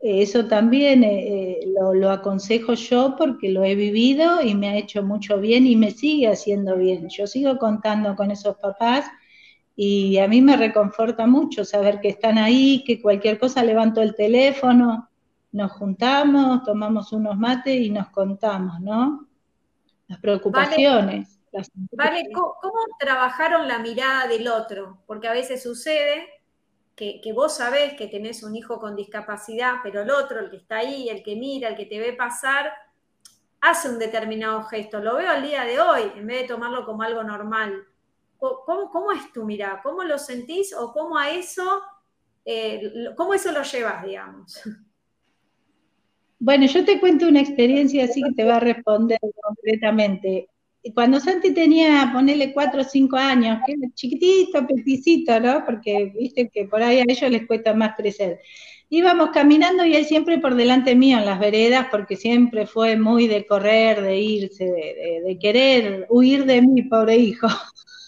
Eso 0.00 0.46
también 0.46 1.04
eh, 1.04 1.60
eh, 1.60 1.72
lo, 1.94 2.10
aconsejo 2.10 2.74
yo 2.74 3.14
porque 3.16 3.50
lo 3.50 3.62
he 3.62 3.76
vivido 3.76 4.42
y 4.42 4.56
me 4.56 4.70
ha 4.70 4.76
hecho 4.76 5.04
mucho 5.04 5.38
bien 5.38 5.68
y 5.68 5.76
me 5.76 5.92
sigue 5.92 6.26
haciendo 6.26 6.76
bien. 6.76 7.08
Yo 7.08 7.28
sigo 7.28 7.56
contando 7.58 8.16
con 8.16 8.32
esos 8.32 8.56
papás 8.56 9.06
y 9.74 10.18
a 10.18 10.28
mí 10.28 10.42
me 10.42 10.56
reconforta 10.56 11.26
mucho 11.26 11.64
saber 11.64 12.00
que 12.00 12.08
están 12.08 12.38
ahí, 12.38 12.84
que 12.84 13.00
cualquier 13.00 13.38
cosa 13.38 13.64
levanto 13.64 14.02
el 14.02 14.14
teléfono, 14.14 15.08
nos 15.52 15.72
juntamos, 15.72 16.64
tomamos 16.64 17.12
unos 17.12 17.36
mates 17.36 17.80
y 17.80 17.90
nos 17.90 18.08
contamos, 18.10 18.80
¿no? 18.80 19.28
Las 20.08 20.18
preocupaciones. 20.18 21.38
Vale, 21.92 22.28
¿cómo, 22.32 22.54
trabajaron 22.98 23.68
la 23.68 23.78
mirada 23.78 24.26
del 24.26 24.48
otro? 24.48 25.02
Porque 25.06 25.28
a 25.28 25.32
veces 25.32 25.62
sucede 25.62 26.26
que, 26.96 27.20
que, 27.20 27.32
vos 27.32 27.56
sabés 27.56 27.94
que 27.94 28.06
tenés 28.06 28.42
un 28.42 28.56
hijo 28.56 28.78
con 28.78 28.96
discapacidad, 28.96 29.76
pero 29.82 30.02
el 30.02 30.10
otro, 30.10 30.40
el 30.40 30.50
que 30.50 30.56
está 30.56 30.78
ahí, 30.78 31.10
el 31.10 31.22
que 31.22 31.36
mira, 31.36 31.68
el 31.68 31.76
que 31.76 31.86
te 31.86 31.98
ve 31.98 32.14
pasar, 32.14 32.72
hace 33.60 33.90
un 33.90 33.98
determinado 33.98 34.62
gesto. 34.64 35.00
Lo 35.00 35.16
veo 35.16 35.30
al 35.30 35.42
día 35.42 35.64
de 35.64 35.80
hoy, 35.80 36.12
en 36.16 36.26
vez 36.26 36.42
de 36.42 36.48
tomarlo 36.48 36.86
como 36.86 37.02
algo 37.02 37.22
normal. 37.22 37.86
¿Cómo, 38.42 39.12
es 39.12 39.32
tu 39.32 39.44
mirada? 39.44 39.80
¿Cómo 39.84 40.02
lo 40.02 40.18
sentís 40.18 40.74
o 40.74 40.92
cómo 40.92 41.16
a 41.16 41.30
eso, 41.30 41.80
eh, 42.44 42.90
cómo 43.16 43.34
eso 43.34 43.52
lo 43.52 43.62
llevas, 43.62 44.04
digamos? 44.04 44.60
Bueno, 46.40 46.66
yo 46.66 46.84
te 46.84 46.98
cuento 46.98 47.28
una 47.28 47.40
experiencia 47.40 48.02
así 48.02 48.20
que 48.20 48.32
te 48.34 48.44
va 48.44 48.56
a 48.56 48.60
responder 48.60 49.20
concretamente. 49.40 50.48
Cuando 50.92 51.20
Santi 51.20 51.54
tenía, 51.54 52.10
ponele 52.12 52.52
cuatro 52.52 52.80
o 52.80 52.84
cinco 52.84 53.14
años, 53.16 53.60
que 53.64 53.74
era 53.74 53.94
chiquitito, 53.94 54.66
peticito, 54.66 55.38
¿no? 55.38 55.64
Porque 55.64 56.12
viste 56.18 56.50
que 56.52 56.64
por 56.64 56.82
ahí 56.82 56.98
a 56.98 57.04
ellos 57.06 57.30
les 57.30 57.46
cuesta 57.46 57.74
más 57.74 57.94
crecer. 57.94 58.40
Íbamos 58.90 59.30
caminando 59.30 59.84
y 59.84 59.94
él 59.94 60.04
siempre 60.04 60.40
por 60.40 60.56
delante 60.56 60.96
mío 60.96 61.18
en 61.18 61.26
las 61.26 61.38
veredas, 61.38 61.86
porque 61.92 62.16
siempre 62.16 62.66
fue 62.66 62.96
muy 62.96 63.28
de 63.28 63.46
correr, 63.46 64.02
de 64.02 64.18
irse, 64.18 64.64
de 64.64 65.38
querer 65.40 66.08
huir 66.10 66.44
de 66.44 66.60
mí, 66.60 66.82
pobre 66.82 67.14
hijo. 67.18 67.46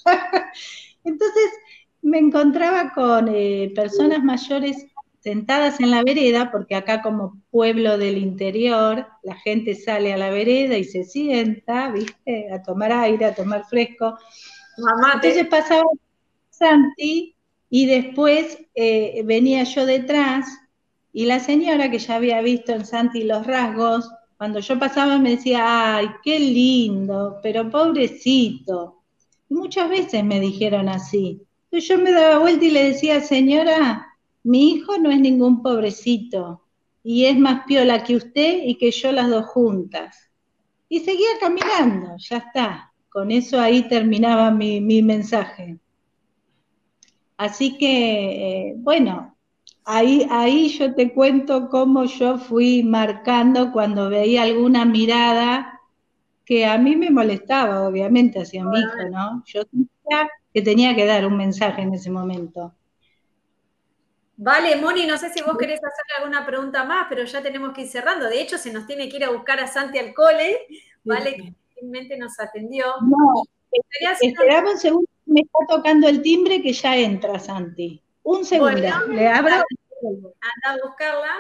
Entonces 1.05 1.51
me 2.03 2.19
encontraba 2.19 2.93
con 2.93 3.29
eh, 3.29 3.73
personas 3.75 4.23
mayores 4.23 4.87
sentadas 5.21 5.81
en 5.81 5.91
la 5.91 6.03
vereda, 6.05 6.51
porque 6.53 6.75
acá 6.75 7.01
como 7.01 7.41
pueblo 7.51 7.97
del 7.97 8.19
interior, 8.19 9.07
la 9.23 9.35
gente 9.37 9.75
sale 9.75 10.13
a 10.13 10.19
la 10.19 10.29
vereda 10.29 10.77
y 10.77 10.85
se 10.85 11.05
sienta, 11.05 11.91
¿viste? 11.91 12.53
A 12.53 12.63
tomar 12.63 12.93
aire, 12.93 13.25
a 13.25 13.35
tomar 13.35 13.65
fresco. 13.65 14.19
Entonces 15.15 15.47
pasaba 15.47 15.85
Santi 16.51 17.35
y 17.71 17.87
después 17.87 18.59
eh, 18.75 19.23
venía 19.25 19.65
yo 19.65 19.87
detrás 19.87 20.47
y 21.13 21.25
la 21.25 21.41
señora 21.41 21.91
que 21.91 21.99
ya 21.99 22.17
había 22.17 22.43
visto 22.43 22.73
en 22.73 22.85
Santi 22.85 23.23
los 23.23 23.47
rasgos, 23.47 24.11
cuando 24.37 24.61
yo 24.61 24.79
pasaba 24.79 25.17
me 25.19 25.37
decía, 25.37 25.97
ay, 25.97 26.11
qué 26.23 26.39
lindo, 26.39 27.39
pero 27.43 27.71
pobrecito 27.71 29.04
muchas 29.55 29.89
veces 29.89 30.25
me 30.25 30.41
dijeron 30.41 30.89
así. 30.89 31.41
Yo 31.71 31.99
me 31.99 32.13
daba 32.13 32.39
vuelta 32.39 32.65
y 32.65 32.71
le 32.71 32.85
decía, 32.85 33.21
señora, 33.21 34.07
mi 34.43 34.73
hijo 34.73 34.99
no 34.99 35.11
es 35.11 35.21
ningún 35.21 35.63
pobrecito 35.63 36.63
y 37.03 37.25
es 37.25 37.39
más 37.39 37.65
piola 37.67 38.05
que 38.05 38.17
usted 38.17 38.63
y 38.65 38.77
que 38.77 38.91
yo 38.91 39.13
las 39.13 39.31
dos 39.31 39.47
juntas. 39.47 40.31
Y 40.89 41.01
seguía 41.01 41.39
caminando, 41.41 42.17
ya 42.19 42.39
está. 42.39 42.93
Con 43.09 43.31
eso 43.31 43.61
ahí 43.61 43.89
terminaba 43.89 44.51
mi, 44.51 44.81
mensaje. 45.03 45.79
Así 47.37 47.79
que, 47.79 48.69
eh, 48.69 48.75
bueno, 48.77 49.37
ahí, 49.85 50.27
ahí 50.31 50.69
yo 50.69 50.95
te 50.95 51.13
cuento 51.13 51.69
cómo 51.69 52.05
yo 52.05 52.39
fui 52.39 52.83
marcando 52.83 53.73
cuando 53.73 54.09
veía 54.09 54.43
alguna 54.43 54.85
mirada 54.85 55.74
que 56.45 56.67
a 56.67 56.77
mí 56.79 56.97
me 56.97 57.11
molestaba, 57.11 57.89
obviamente, 57.89 58.41
hacia 58.41 58.65
mi 58.65 58.79
hijo, 58.79 59.09
¿no? 59.11 59.43
Yo 59.47 59.63
sentía 59.63 60.29
que 60.53 60.63
tenía 60.63 60.95
que 60.95 61.07
dar 61.07 61.27
un 61.27 61.37
mensaje 61.37 61.83
en 61.83 61.95
ese 61.95 62.11
momento. 62.11 62.73
Vale, 64.37 64.77
Moni, 64.77 65.07
no 65.07 65.17
sé 65.17 65.31
si 65.31 65.43
vos 65.43 65.57
querés 65.57 65.79
hacer 65.79 66.05
alguna 66.19 66.45
pregunta 66.45 66.85
más, 66.85 67.07
pero 67.09 67.25
ya 67.25 67.41
tenemos 67.43 67.73
que 67.73 67.83
ir 67.83 67.89
cerrando. 67.89 68.29
De 68.29 68.41
hecho, 68.41 68.59
se 68.59 68.73
nos 68.73 68.87
tiene 68.87 69.09
que 69.09 69.17
ir 69.17 69.25
a 69.25 69.31
buscar 69.31 69.61
a 69.61 69.67
Santi 69.67 69.99
al 69.99 70.13
cole, 70.13 70.67
¿vale? 71.05 71.37
Que 71.37 71.55
finalmente 71.75 72.17
nos 72.17 72.39
atendió. 72.41 72.85
No, 73.03 73.45
esperamos 74.21 74.75
un 74.75 74.79
segundo, 74.79 75.11
me 75.27 75.41
está 75.41 75.59
tocando 75.69 76.09
el 76.09 76.21
timbre 76.21 76.61
que 76.61 76.73
ya 76.73 76.97
entra, 76.97 77.39
Santi. 77.39 78.03
Un 78.25 78.45
segundo, 78.45 78.77
le 78.77 79.29
abro. 79.29 79.55
Anda 79.55 80.83
a 80.83 80.87
buscarla, 80.87 81.33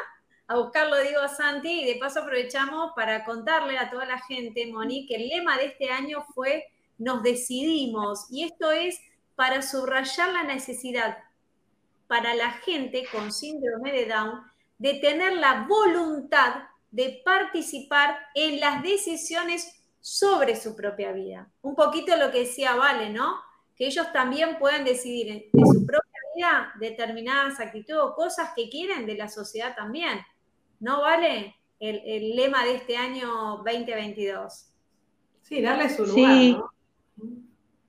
a 0.54 0.58
buscarlo, 0.62 0.96
digo 1.00 1.20
a 1.20 1.28
Santi, 1.28 1.82
y 1.82 1.84
de 1.84 1.96
paso 1.96 2.20
aprovechamos 2.20 2.92
para 2.94 3.24
contarle 3.24 3.76
a 3.78 3.90
toda 3.90 4.06
la 4.06 4.18
gente, 4.20 4.66
Moni, 4.66 5.06
que 5.06 5.16
el 5.16 5.28
lema 5.28 5.56
de 5.56 5.66
este 5.66 5.90
año 5.90 6.24
fue 6.34 6.64
Nos 6.98 7.22
decidimos, 7.22 8.26
y 8.30 8.44
esto 8.44 8.70
es 8.70 9.00
para 9.34 9.62
subrayar 9.62 10.28
la 10.30 10.44
necesidad 10.44 11.18
para 12.06 12.34
la 12.34 12.50
gente 12.52 13.04
con 13.10 13.32
síndrome 13.32 13.92
de 13.92 14.06
Down 14.06 14.42
de 14.78 14.94
tener 14.94 15.32
la 15.34 15.66
voluntad 15.68 16.64
de 16.90 17.20
participar 17.24 18.16
en 18.34 18.60
las 18.60 18.82
decisiones 18.82 19.82
sobre 20.00 20.54
su 20.54 20.76
propia 20.76 21.10
vida. 21.12 21.50
Un 21.62 21.74
poquito 21.74 22.16
lo 22.16 22.30
que 22.30 22.40
decía 22.40 22.76
Vale, 22.76 23.10
¿no? 23.10 23.40
Que 23.74 23.86
ellos 23.86 24.12
también 24.12 24.58
pueden 24.58 24.84
decidir 24.84 25.50
de 25.52 25.66
su 25.66 25.84
propia 25.84 26.20
vida 26.36 26.72
determinadas 26.78 27.58
actitudes 27.58 28.02
o 28.02 28.14
cosas 28.14 28.50
que 28.54 28.68
quieren 28.68 29.06
de 29.06 29.14
la 29.16 29.28
sociedad 29.28 29.74
también. 29.74 30.20
¿No 30.84 31.00
vale 31.00 31.56
el, 31.80 32.36
lema 32.36 32.62
de 32.62 32.74
este 32.74 32.94
año 32.94 33.56
2022? 33.64 34.66
Sí, 35.40 35.62
darle 35.62 35.88
su 35.88 36.04
lugar, 36.04 36.36
¿no? 36.36 36.70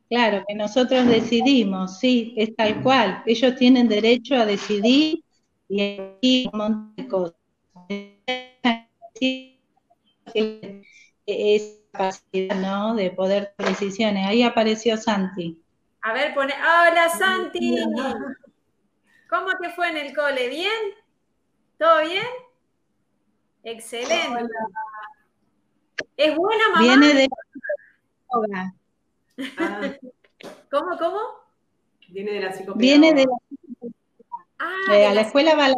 Claro, 0.09 0.45
que 0.47 0.55
nosotros 0.55 1.05
decidimos, 1.05 1.99
sí, 1.99 2.33
es 2.37 2.55
tal 2.55 2.81
cual. 2.81 3.21
Ellos 3.25 3.53
tienen 3.57 3.89
derecho 3.89 4.35
a 4.35 4.45
decidir 4.45 5.21
y 5.67 5.81
aquí 5.81 6.49
un 6.53 6.57
montón 6.57 6.95
de 6.95 7.07
cosas. 7.09 7.35
Es 11.25 11.81
capacidad, 11.91 12.55
¿no? 12.55 12.95
De 12.95 13.11
poder 13.11 13.53
tomar 13.57 13.73
decisiones. 13.73 14.25
Ahí 14.25 14.41
apareció 14.41 14.95
Santi. 14.95 15.61
A 16.01 16.13
ver, 16.13 16.33
pone. 16.33 16.53
¡Hola, 16.53 17.09
Santi! 17.09 17.75
¿Cómo 19.29 19.49
te 19.59 19.69
fue 19.71 19.89
en 19.89 19.97
el 19.97 20.15
cole? 20.15 20.47
¿Bien? 20.47 20.71
¿Todo 21.77 21.99
bien? 22.03 22.44
Excelente. 23.65 24.45
¿Es 26.15 26.35
buena 26.35 26.69
mamá? 26.69 26.81
Viene 26.81 27.13
de 27.13 27.27
Ah. 29.57 29.91
¿Cómo, 30.69 30.97
cómo? 30.97 31.19
Viene 32.09 32.33
de 32.33 32.39
la 32.41 32.51
psicología. 32.53 32.79
Viene 32.79 33.13
de 33.13 33.25
la 33.25 33.37
Ah, 34.59 34.95
eh, 34.95 35.07
a 35.07 35.13
la 35.13 35.21
escuela 35.21 35.55
va 35.55 35.69
la... 35.69 35.75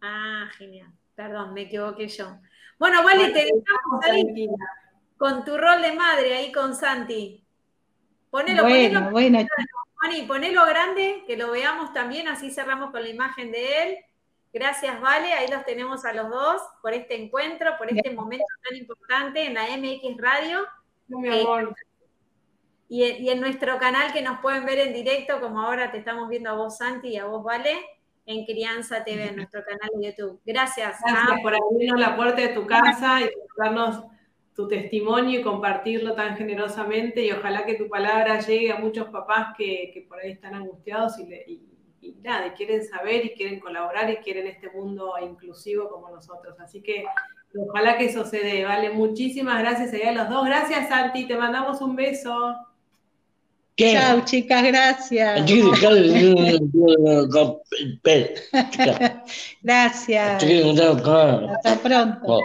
Ah, 0.00 0.48
genial. 0.56 0.90
Perdón, 1.14 1.52
me 1.52 1.62
equivoqué 1.62 2.08
yo. 2.08 2.38
Bueno, 2.78 3.02
vale, 3.02 3.30
te 3.30 3.44
dejamos 3.44 4.04
ahí 4.04 4.48
con 5.16 5.44
tu 5.44 5.56
rol 5.56 5.82
de 5.82 5.92
madre, 5.92 6.36
ahí 6.36 6.52
con 6.52 6.74
Santi. 6.74 7.44
Ponelo, 8.30 8.62
bueno, 8.62 9.10
ponelo, 9.10 9.10
bueno. 9.10 10.26
ponelo 10.26 10.66
grande, 10.66 11.24
que 11.26 11.36
lo 11.36 11.50
veamos 11.50 11.92
también, 11.92 12.28
así 12.28 12.50
cerramos 12.50 12.90
con 12.90 13.02
la 13.02 13.08
imagen 13.08 13.50
de 13.50 13.82
él. 13.82 13.98
Gracias, 14.56 14.98
Vale, 15.02 15.34
ahí 15.34 15.48
los 15.48 15.66
tenemos 15.66 16.06
a 16.06 16.14
los 16.14 16.30
dos 16.30 16.62
por 16.80 16.94
este 16.94 17.14
encuentro, 17.22 17.76
por 17.76 17.92
este 17.92 18.10
momento 18.10 18.46
tan 18.66 18.78
importante 18.78 19.44
en 19.44 19.52
la 19.52 19.64
MX 19.76 20.16
Radio. 20.16 20.60
mi 21.08 21.28
amor. 21.28 21.76
Y, 22.88 23.28
en 23.28 23.38
nuestro 23.38 23.78
canal 23.78 24.14
que 24.14 24.22
nos 24.22 24.40
pueden 24.40 24.64
ver 24.64 24.78
en 24.78 24.94
directo, 24.94 25.42
como 25.42 25.60
ahora 25.60 25.90
te 25.90 25.98
estamos 25.98 26.30
viendo 26.30 26.48
a 26.48 26.54
vos, 26.54 26.78
Santi, 26.78 27.08
y 27.08 27.16
a 27.18 27.26
vos, 27.26 27.44
Vale, 27.44 27.76
en 28.24 28.46
Crianza 28.46 29.04
TV, 29.04 29.28
en 29.28 29.36
nuestro 29.36 29.62
canal 29.62 29.90
de 29.94 30.06
YouTube. 30.06 30.40
Gracias. 30.46 31.00
Gracias 31.04 31.40
por 31.42 31.54
abrirnos 31.54 32.00
la 32.00 32.16
puerta 32.16 32.40
de 32.40 32.48
tu 32.48 32.66
casa 32.66 33.20
y 33.20 33.30
darnos 33.58 34.04
tu 34.54 34.66
testimonio 34.68 35.40
y 35.40 35.42
compartirlo 35.42 36.14
tan 36.14 36.34
generosamente 36.34 37.22
y 37.22 37.30
ojalá 37.30 37.66
que 37.66 37.74
tu 37.74 37.90
palabra 37.90 38.40
llegue 38.40 38.72
a 38.72 38.78
muchos 38.78 39.08
papás 39.10 39.54
que, 39.54 40.06
por 40.08 40.18
ahí 40.18 40.30
están 40.32 40.54
angustiados 40.54 41.18
y, 41.18 41.24
y, 41.24 41.75
nada, 42.22 42.54
quieren 42.54 42.86
saber 42.86 43.26
y 43.26 43.30
quieren 43.30 43.60
colaborar 43.60 44.10
y 44.10 44.16
quieren 44.16 44.46
este 44.46 44.70
mundo 44.70 45.14
inclusivo 45.22 45.88
como 45.88 46.10
nosotros. 46.10 46.58
Así 46.60 46.82
que 46.82 47.04
ojalá 47.56 47.98
que 47.98 48.06
eso 48.06 48.24
se 48.24 48.40
dé, 48.40 48.64
¿vale? 48.64 48.90
Muchísimas 48.90 49.60
gracias 49.60 49.94
a 49.94 50.12
los 50.12 50.28
dos. 50.28 50.46
Gracias, 50.46 50.88
Santi, 50.88 51.26
te 51.26 51.36
mandamos 51.36 51.80
un 51.80 51.96
beso. 51.96 52.56
Chao, 53.76 54.24
chicas, 54.24 54.64
gracias. 54.64 55.46
gracias. 59.62 60.42
Hasta 60.42 61.78
pronto. 61.82 62.40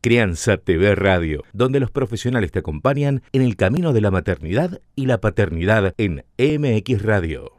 Crianza 0.00 0.56
TV 0.58 0.94
Radio, 0.94 1.42
donde 1.52 1.80
los 1.80 1.90
profesionales 1.90 2.52
te 2.52 2.58
acompañan 2.58 3.22
en 3.32 3.42
el 3.42 3.56
camino 3.56 3.92
de 3.92 4.00
la 4.00 4.10
maternidad 4.10 4.80
y 4.94 5.06
la 5.06 5.20
paternidad 5.20 5.94
en 5.98 6.24
MX 6.38 7.02
Radio. 7.02 7.53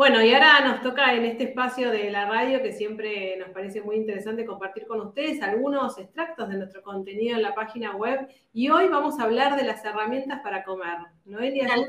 Bueno, 0.00 0.24
y 0.24 0.32
ahora 0.32 0.60
nos 0.60 0.80
toca 0.80 1.12
en 1.12 1.26
este 1.26 1.44
espacio 1.44 1.90
de 1.90 2.10
la 2.10 2.24
radio 2.24 2.62
que 2.62 2.72
siempre 2.72 3.36
nos 3.36 3.50
parece 3.50 3.82
muy 3.82 3.96
interesante 3.96 4.46
compartir 4.46 4.86
con 4.86 4.98
ustedes 5.02 5.42
algunos 5.42 5.98
extractos 5.98 6.48
de 6.48 6.56
nuestro 6.56 6.82
contenido 6.82 7.36
en 7.36 7.42
la 7.42 7.54
página 7.54 7.94
web. 7.94 8.26
Y 8.54 8.70
hoy 8.70 8.88
vamos 8.88 9.20
a 9.20 9.24
hablar 9.24 9.56
de 9.56 9.66
las 9.66 9.84
herramientas 9.84 10.40
para 10.42 10.64
comer. 10.64 10.96
Noelia, 11.26 11.68
un 11.76 11.86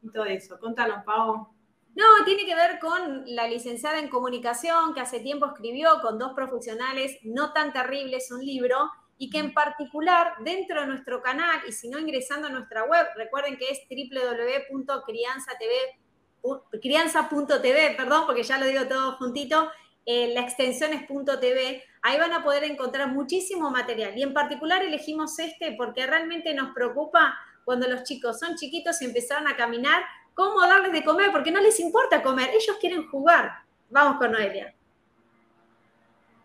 poquito 0.00 0.24
de 0.24 0.34
eso. 0.34 0.58
Contanos, 0.58 1.04
Pau. 1.04 1.46
No, 1.94 2.04
tiene 2.24 2.44
que 2.44 2.56
ver 2.56 2.80
con 2.80 3.22
la 3.26 3.46
licenciada 3.46 4.00
en 4.00 4.08
comunicación 4.08 4.92
que 4.92 5.00
hace 5.00 5.20
tiempo 5.20 5.46
escribió 5.46 6.00
con 6.02 6.18
dos 6.18 6.32
profesionales 6.34 7.20
no 7.22 7.52
tan 7.52 7.72
terribles 7.72 8.32
un 8.32 8.44
libro 8.44 8.90
y 9.16 9.30
que 9.30 9.38
en 9.38 9.54
particular 9.54 10.32
dentro 10.44 10.80
de 10.80 10.88
nuestro 10.88 11.22
canal 11.22 11.60
y 11.68 11.72
si 11.72 11.88
no 11.88 12.00
ingresando 12.00 12.48
a 12.48 12.50
nuestra 12.50 12.82
web, 12.82 13.06
recuerden 13.14 13.56
que 13.58 13.70
es 13.70 13.78
www.crianzatv.com 13.88 16.07
crianza.tv, 16.80 17.94
perdón, 17.96 18.24
porque 18.26 18.42
ya 18.42 18.58
lo 18.58 18.66
digo 18.66 18.86
todo 18.86 19.12
juntito, 19.12 19.70
eh, 20.06 20.32
la 20.34 20.40
extensión 20.40 20.92
es 20.92 21.06
.tv, 21.06 21.82
ahí 22.02 22.18
van 22.18 22.32
a 22.32 22.42
poder 22.42 22.64
encontrar 22.64 23.08
muchísimo 23.08 23.70
material. 23.70 24.16
Y 24.16 24.22
en 24.22 24.32
particular 24.32 24.82
elegimos 24.82 25.38
este 25.38 25.72
porque 25.72 26.06
realmente 26.06 26.54
nos 26.54 26.72
preocupa 26.74 27.38
cuando 27.64 27.86
los 27.88 28.04
chicos 28.04 28.38
son 28.38 28.56
chiquitos 28.56 29.02
y 29.02 29.04
empezaron 29.04 29.46
a 29.46 29.56
caminar, 29.56 30.02
cómo 30.32 30.60
darles 30.60 30.92
de 30.92 31.04
comer, 31.04 31.30
porque 31.32 31.50
no 31.50 31.60
les 31.60 31.78
importa 31.80 32.22
comer, 32.22 32.50
ellos 32.54 32.76
quieren 32.80 33.06
jugar. 33.08 33.50
Vamos 33.90 34.18
con 34.18 34.32
Noelia 34.32 34.74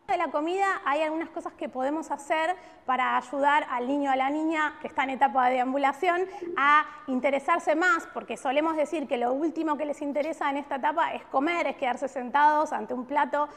de 0.07 0.17
la 0.17 0.27
comida 0.31 0.81
hay 0.85 1.01
algunas 1.01 1.29
cosas 1.29 1.53
que 1.53 1.69
podemos 1.69 2.11
hacer 2.11 2.55
para 2.85 3.17
ayudar 3.17 3.65
al 3.69 3.87
niño 3.87 4.09
o 4.09 4.13
a 4.13 4.15
la 4.17 4.29
niña 4.29 4.75
que 4.81 4.87
está 4.87 5.03
en 5.03 5.11
etapa 5.11 5.47
de 5.47 5.55
deambulación 5.55 6.27
a 6.57 6.85
interesarse 7.07 7.75
más, 7.75 8.05
porque 8.13 8.35
solemos 8.35 8.75
decir 8.75 9.07
que 9.07 9.17
lo 9.17 9.31
último 9.31 9.77
que 9.77 9.85
les 9.85 10.01
interesa 10.01 10.49
en 10.49 10.57
esta 10.57 10.75
etapa 10.75 11.13
es 11.13 11.23
comer, 11.25 11.67
es 11.67 11.77
quedarse 11.77 12.07
sentados 12.07 12.73
ante 12.73 12.93
un 12.93 13.05
plato 13.05 13.47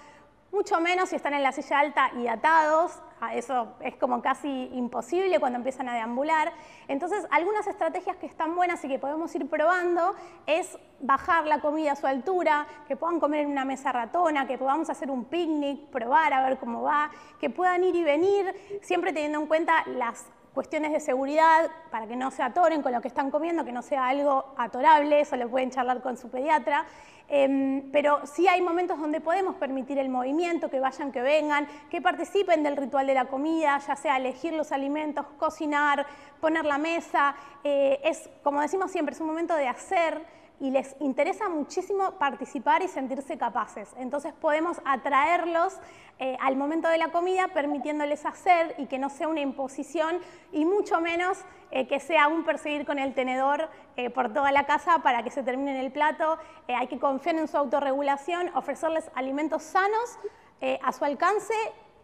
mucho 0.53 0.81
menos 0.81 1.09
si 1.09 1.17
están 1.17 1.35
en 1.35 1.43
la 1.43 1.53
silla 1.53 1.81
alta 1.81 2.11
y 2.17 2.29
atados, 2.29 2.93
eso 3.33 3.75
es 3.81 3.97
como 3.97 4.23
casi 4.23 4.71
imposible 4.73 5.41
cuando 5.41 5.57
empiezan 5.57 5.89
a 5.89 5.95
deambular. 5.95 6.53
Entonces, 6.89 7.27
algunas 7.31 7.67
estrategias 7.67 8.17
que 8.17 8.27
están 8.27 8.55
buenas 8.55 8.85
y 8.85 8.89
que 8.89 8.99
podemos 8.99 9.35
ir 9.35 9.49
probando 9.49 10.15
es 10.47 10.79
bajar 11.01 11.47
la 11.47 11.61
comida 11.61 11.93
a 11.93 11.97
su 11.97 12.07
altura, 12.07 12.67
que 12.87 12.97
puedan 12.97 13.21
comer 13.21 13.41
en 13.41 13.51
una 13.51 13.65
mesa 13.65 13.93
ratona, 13.93 14.47
que 14.47 14.59
podamos 14.59 14.89
hacer 14.91 15.11
un 15.11 15.25
picnic, 15.25 15.87
probar 15.89 16.33
a 16.33 16.49
ver 16.49 16.59
cómo 16.59 16.83
va, 16.83 17.11
que 17.41 17.51
puedan 17.51 17.85
ir 17.85 17.97
y 17.97 18.05
venir, 18.05 18.81
siempre 18.83 19.13
teniendo 19.13 19.41
en 19.41 19.47
cuenta 19.47 19.85
las 19.87 20.27
cuestiones 20.57 20.91
de 20.91 21.01
seguridad 21.01 21.71
para 21.91 22.07
que 22.07 22.17
no 22.17 22.31
se 22.31 22.43
atoren 22.43 22.81
con 22.81 22.91
lo 22.91 23.03
que 23.03 23.09
están 23.09 23.31
comiendo, 23.31 23.63
que 23.63 23.73
no 23.73 23.83
sea 23.83 24.09
algo 24.09 24.55
atorable, 24.57 25.21
eso 25.21 25.37
lo 25.37 25.51
pueden 25.51 25.71
charlar 25.71 26.01
con 26.01 26.17
su 26.17 26.31
pediatra. 26.31 26.87
Em, 27.29 27.91
pero 27.93 28.27
sí 28.27 28.49
hay 28.49 28.63
momentos 28.63 28.99
donde 28.99 29.21
podemos 29.21 29.57
permitir 29.57 29.99
el 29.99 30.09
movimiento, 30.09 30.71
que 30.71 30.81
vayan, 30.81 31.13
que 31.13 31.21
vengan, 31.21 31.69
que 31.91 32.01
participen 32.01 32.63
del 32.63 32.79
ritual 32.79 33.07
de 33.07 33.13
la 33.13 33.27
comida, 33.27 33.79
ya 33.87 33.97
sea 33.97 34.17
elegir 34.17 34.55
los 34.55 34.73
alimentos, 34.73 35.27
cocinar, 35.37 36.07
poner 36.41 36.65
la 36.65 36.79
mesa. 36.79 37.35
Eh, 37.63 38.01
es, 38.03 38.31
como 38.43 38.63
decimos 38.63 38.91
siempre, 38.91 39.15
es 39.15 39.21
un 39.21 39.27
momento 39.27 39.55
de 39.57 39.69
hacer 39.69 40.25
y 40.61 40.71
les 40.71 40.97
interesa 41.01 41.49
muchísimo 41.49 42.13
participar 42.13 42.83
y 42.83 42.89
sentirse 42.89 43.37
capaces. 43.37 43.95
Entonces 43.99 44.33
podemos 44.33 44.81
atraerlos 44.85 45.79
eh, 46.19 46.37
al 46.41 46.57
momento 46.57 46.89
de 46.89 46.99
la 46.99 47.11
comida 47.11 47.49
permitiéndoles 47.49 48.25
hacer 48.25 48.75
y 48.79 48.87
que 48.87 48.99
no 48.99 49.11
sea 49.11 49.29
una 49.29 49.41
imposición 49.41 50.19
y 50.53 50.65
mucho 50.65 51.01
menos 51.01 51.39
eh, 51.71 51.87
que 51.87 52.01
sea 52.01 52.29
un 52.29 52.45
perseguir 52.45 52.87
con 52.87 52.99
el 52.99 53.15
tenedor 53.15 53.69
eh, 53.97 54.09
por 54.09 54.33
toda 54.33 54.51
la 54.51 54.65
casa 54.65 55.01
para 55.01 55.23
que 55.23 55.31
se 55.31 55.43
termine 55.43 55.73
en 55.79 55.85
el 55.85 55.93
plato. 55.93 56.39
hay 56.69 56.87
que 56.87 56.99
confiar 56.99 57.37
en 57.37 57.49
su 57.49 57.57
autorregulación, 57.57 58.51
ofrecerles 58.55 59.11
alimentos 59.15 59.63
sanos 59.63 60.19
a 60.83 60.91
su 60.93 61.05
alcance 61.05 61.53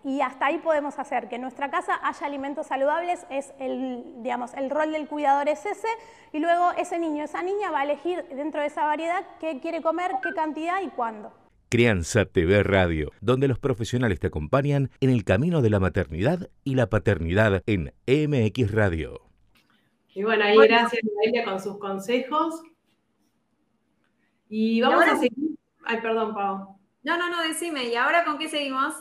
y 0.04 0.20
hasta 0.20 0.46
ahí 0.46 0.58
podemos 0.58 0.98
hacer 0.98 1.28
que 1.28 1.36
en 1.36 1.42
nuestra 1.42 1.70
casa 1.70 2.00
haya 2.02 2.26
alimentos 2.26 2.66
saludables, 2.66 3.26
es 3.30 3.52
el, 3.58 4.04
digamos, 4.22 4.52
el 4.54 4.70
rol 4.70 4.92
del 4.92 5.06
cuidador 5.06 5.48
es 5.48 5.64
ese, 5.64 5.88
y 6.32 6.40
luego 6.40 6.72
ese 6.72 6.98
niño, 6.98 7.24
esa 7.24 7.42
niña 7.42 7.70
va 7.70 7.80
a 7.80 7.84
elegir 7.84 8.24
dentro 8.34 8.60
de 8.60 8.66
esa 8.66 8.84
variedad 8.84 9.24
qué 9.40 9.60
quiere 9.60 9.82
comer, 9.82 10.12
qué 10.22 10.32
cantidad 10.34 10.82
y 10.82 10.88
cuándo. 10.88 11.32
Crianza 11.68 12.26
TV 12.26 12.62
Radio, 12.62 13.12
donde 13.20 13.48
los 13.48 13.58
profesionales 13.58 14.20
te 14.20 14.26
acompañan 14.26 14.90
en 15.00 15.10
el 15.10 15.24
camino 15.24 15.62
de 15.62 15.70
la 15.70 15.80
maternidad 15.80 16.50
y 16.64 16.74
la 16.74 16.90
paternidad 16.90 17.62
en 17.66 17.94
MX 18.06 18.72
Radio. 18.72 19.22
Y 20.14 20.22
bueno, 20.22 20.44
ahí 20.44 20.58
gracias 20.58 21.02
a 21.02 21.28
ella 21.28 21.44
con 21.44 21.58
sus 21.58 21.78
consejos. 21.78 22.62
Y 24.50 24.82
vamos 24.82 25.06
a 25.06 25.16
seguir. 25.16 25.56
Ay, 25.84 25.98
perdón, 26.02 26.34
Pau. 26.34 26.78
No, 27.02 27.16
no, 27.16 27.30
no, 27.30 27.42
decime. 27.42 27.84
¿Y 27.84 27.94
ahora 27.94 28.24
con 28.24 28.36
qué 28.36 28.48
seguimos? 28.48 28.92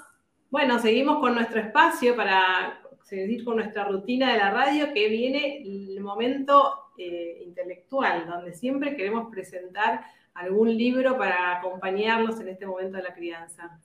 Bueno, 0.51 0.79
seguimos 0.79 1.19
con 1.21 1.33
nuestro 1.33 1.61
espacio 1.61 2.13
para 2.13 2.81
seguir 3.03 3.45
con 3.45 3.55
nuestra 3.55 3.85
rutina 3.85 4.33
de 4.33 4.37
la 4.37 4.51
radio, 4.51 4.93
que 4.93 5.07
viene 5.07 5.63
el 5.63 6.01
momento 6.01 6.91
eh, 6.97 7.41
intelectual, 7.45 8.27
donde 8.27 8.53
siempre 8.53 8.97
queremos 8.97 9.31
presentar 9.31 10.03
algún 10.33 10.77
libro 10.77 11.17
para 11.17 11.57
acompañarlos 11.57 12.37
en 12.41 12.49
este 12.49 12.65
momento 12.65 12.97
de 12.97 13.03
la 13.03 13.13
crianza. 13.13 13.79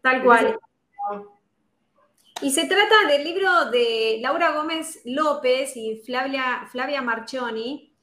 Tal 0.00 0.24
cual. 0.24 0.58
Y 2.40 2.50
se 2.50 2.66
trata 2.66 3.06
del 3.06 3.22
libro 3.22 3.70
de 3.70 4.16
Laura 4.22 4.52
Gómez 4.52 5.02
López 5.04 5.76
y 5.76 5.96
Flavia, 5.96 6.66
Flavia 6.70 7.02
Marchioni, 7.02 7.94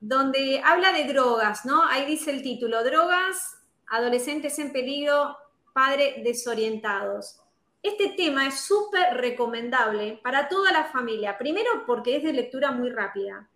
donde 0.00 0.60
habla 0.64 0.92
de 0.92 1.04
drogas, 1.04 1.64
¿no? 1.64 1.84
Ahí 1.84 2.04
dice 2.04 2.32
el 2.32 2.42
título, 2.42 2.82
drogas, 2.82 3.62
adolescentes 3.86 4.58
en 4.58 4.72
peligro, 4.72 5.36
padres 5.80 6.22
desorientados. 6.22 7.40
Este 7.82 8.10
tema 8.10 8.46
es 8.46 8.60
súper 8.60 9.14
recomendable 9.14 10.20
para 10.22 10.46
toda 10.46 10.70
la 10.72 10.84
familia. 10.84 11.38
Primero, 11.38 11.70
porque 11.86 12.16
es 12.16 12.22
de 12.22 12.34
lectura 12.34 12.70
muy 12.70 12.90
rápida. 12.90 13.48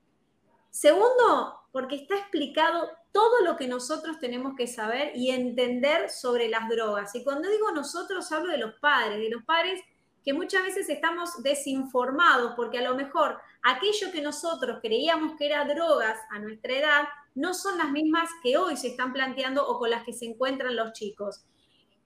Segundo, 0.71 1.61
porque 1.71 1.97
está 1.97 2.17
explicado 2.17 2.89
todo 3.13 3.45
lo 3.45 3.59
que 3.59 3.69
nosotros 3.69 4.19
tenemos 4.21 4.55
que 4.57 4.67
saber 4.67 5.13
y 5.15 5.33
entender 5.33 6.09
sobre 6.09 6.49
las 6.49 6.67
drogas. 6.71 7.15
Y 7.15 7.23
cuando 7.23 7.51
digo 7.51 7.71
nosotros, 7.73 8.33
hablo 8.33 8.53
de 8.53 8.59
los 8.59 8.73
padres, 8.77 9.19
de 9.19 9.29
los 9.29 9.45
padres 9.45 9.83
que 10.25 10.33
muchas 10.33 10.63
veces 10.63 10.89
estamos 10.89 11.43
desinformados, 11.43 12.55
porque 12.57 12.79
a 12.79 12.89
lo 12.89 12.97
mejor 12.97 13.39
aquello 13.63 14.11
que 14.11 14.23
nosotros 14.23 14.79
creíamos 14.81 15.37
que 15.37 15.45
era 15.45 15.67
drogas 15.67 16.19
a 16.31 16.39
nuestra 16.39 16.73
edad, 16.73 17.05
no 17.35 17.53
son 17.53 17.77
las 17.77 17.91
mismas 17.91 18.31
que 18.43 18.57
hoy 18.57 18.79
se 18.79 18.89
están 18.89 19.13
planteando 19.13 19.69
o 19.69 19.79
con 19.79 19.91
las 19.91 20.05
que 20.05 20.15
se 20.15 20.25
encuentran 20.25 20.75
los 20.75 20.95
chicos. 20.95 21.45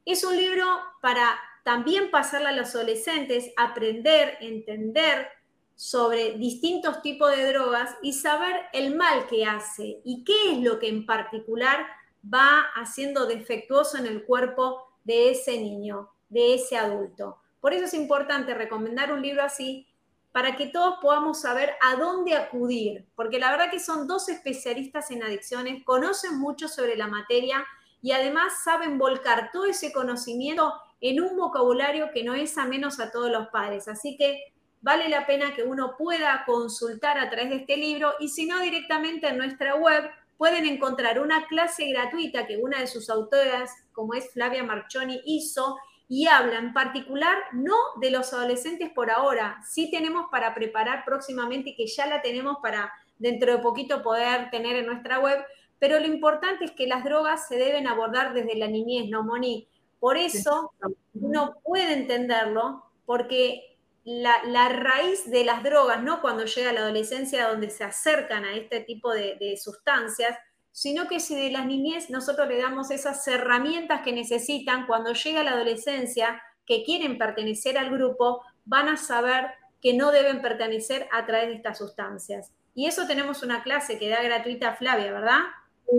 Es 0.09 0.25
un 0.25 0.39
libro 0.39 0.65
para 1.03 1.39
también 1.65 2.11
pasarle 2.11 2.49
a 2.49 2.53
los 2.53 2.75
adolescentes, 2.75 3.53
aprender, 3.59 4.39
entender 4.41 5.29
sobre 5.75 6.33
distintos 6.39 7.03
tipos 7.03 7.37
de 7.37 7.53
drogas 7.53 7.95
y 8.01 8.15
saber 8.15 8.57
el 8.73 8.97
mal 8.97 9.27
que 9.27 9.45
hace 9.45 10.01
y 10.07 10.25
qué 10.25 10.53
es 10.53 10.61
lo 10.61 10.79
que 10.79 10.89
en 10.89 11.05
particular 11.05 11.87
va 12.25 12.69
haciendo 12.75 13.27
defectuoso 13.27 13.99
en 13.99 14.07
el 14.07 14.25
cuerpo 14.25 14.83
de 15.05 15.33
ese 15.33 15.61
niño, 15.61 16.09
de 16.31 16.55
ese 16.55 16.79
adulto. 16.79 17.43
Por 17.61 17.75
eso 17.75 17.85
es 17.85 17.93
importante 17.93 18.55
recomendar 18.55 19.13
un 19.13 19.21
libro 19.21 19.43
así 19.43 19.87
para 20.33 20.57
que 20.57 20.69
todos 20.69 21.01
podamos 21.03 21.43
saber 21.43 21.73
a 21.83 21.97
dónde 21.97 22.35
acudir, 22.35 23.05
porque 23.15 23.39
la 23.39 23.51
verdad 23.51 23.71
que 23.71 23.79
son 23.79 24.09
dos 24.09 24.31
especialistas 24.31 25.11
en 25.11 25.23
adicciones, 25.23 25.85
conocen 25.85 26.39
mucho 26.39 26.67
sobre 26.67 26.97
la 26.97 27.09
materia 27.09 27.63
y 28.03 28.13
además 28.13 28.63
saben 28.63 28.99
volcar 28.99 29.51
todo 29.53 29.67
ese 29.67 29.93
conocimiento 29.93 30.75
en 31.01 31.21
un 31.21 31.37
vocabulario 31.37 32.11
que 32.13 32.25
no 32.25 32.35
es 32.35 32.59
a 32.59 32.67
menos 32.67 33.01
a 33.01 33.11
todos 33.11 33.31
los 33.31 33.49
padres. 33.49 33.89
Así 33.89 34.17
que 34.17 34.53
vale 34.81 35.09
la 35.09 35.27
pena 35.27 35.55
que 35.55 35.63
uno 35.63 35.97
pueda 35.97 36.45
consultar 36.47 37.19
a 37.19 37.31
través 37.31 37.51
de 37.51 37.57
este 37.57 37.77
libro 37.77 38.15
y 38.21 38.29
si 38.29 38.47
no 38.47 38.61
directamente 38.61 39.29
en 39.29 39.39
nuestra 39.39 39.75
web 39.75 40.11
pueden 40.37 40.67
encontrar 40.67 41.21
una 41.21 41.47
clase 41.47 41.89
gratuita 41.89 42.47
que 42.47 42.59
una 42.59 42.79
de 42.79 42.87
sus 42.87 43.11
autoras, 43.11 43.71
como 43.93 44.15
es 44.15 44.33
Flavia 44.33 44.63
Marchoni, 44.63 45.21
hizo 45.25 45.77
y 46.09 46.27
habla 46.27 46.59
en 46.59 46.73
particular 46.73 47.37
no 47.53 47.75
de 48.01 48.11
los 48.11 48.33
adolescentes 48.33 48.91
por 48.91 49.11
ahora, 49.11 49.61
sí 49.69 49.91
tenemos 49.91 50.27
para 50.31 50.55
preparar 50.55 51.05
próximamente 51.05 51.75
que 51.77 51.87
ya 51.87 52.07
la 52.07 52.23
tenemos 52.23 52.59
para 52.63 52.91
dentro 53.19 53.53
de 53.53 53.59
poquito 53.59 54.03
poder 54.03 54.49
tener 54.51 54.77
en 54.77 54.87
nuestra 54.87 55.19
web, 55.19 55.45
pero 55.79 55.99
lo 56.01 56.07
importante 56.07 56.65
es 56.65 56.73
que 56.73 56.87
las 56.87 57.05
drogas 57.05 57.47
se 57.49 57.57
deben 57.57 57.87
abordar 57.87 58.35
desde 58.35 58.57
la 58.57 58.67
niñez, 58.67 59.09
¿no, 59.09 59.23
Moni? 59.23 59.69
Por 60.01 60.17
eso 60.17 60.73
uno 61.15 61.57
puede 61.65 61.93
entenderlo, 61.93 62.85
porque 63.05 63.79
la, 64.05 64.69
raíz 64.69 65.31
de 65.31 65.45
las 65.45 65.63
drogas, 65.63 66.03
no 66.03 66.21
cuando 66.21 66.45
llega 66.45 66.73
la 66.73 66.81
adolescencia 66.81 67.49
donde 67.49 67.69
se 67.69 67.85
acercan 67.85 68.45
a 68.45 68.55
este 68.55 68.81
tipo 68.81 69.13
de, 69.13 69.57
sustancias, 69.63 70.39
sino 70.73 71.09
que 71.09 71.21
si 71.21 71.35
de 71.35 71.51
las 71.51 71.67
niñez 71.67 72.09
nosotros 72.09 72.49
le 72.49 72.59
damos 72.59 72.91
esas 72.91 73.27
herramientas 73.27 74.03
que 74.03 74.13
necesitan 74.13 74.87
cuando 74.87 75.13
llega 75.13 75.43
la 75.43 75.53
adolescencia, 75.53 76.41
que 76.65 76.85
quieren 76.85 77.19
pertenecer 77.19 77.77
al 77.77 77.91
grupo, 77.91 78.43
van 78.65 78.89
a 78.89 78.97
saber 78.97 79.47
que 79.81 79.95
no 79.95 80.11
deben 80.11 80.41
pertenecer 80.41 81.09
a 81.13 81.27
través 81.27 81.49
de 81.49 81.55
estas 81.55 81.79
sustancias. 81.79 82.53
Y 82.75 82.87
eso 82.87 83.07
tenemos 83.07 83.43
una 83.43 83.63
clase 83.63 83.99
que 83.99 84.09
da 84.09 84.23
gratuita 84.23 84.77
Flavia, 84.77 85.13
¿verdad? 85.13 85.41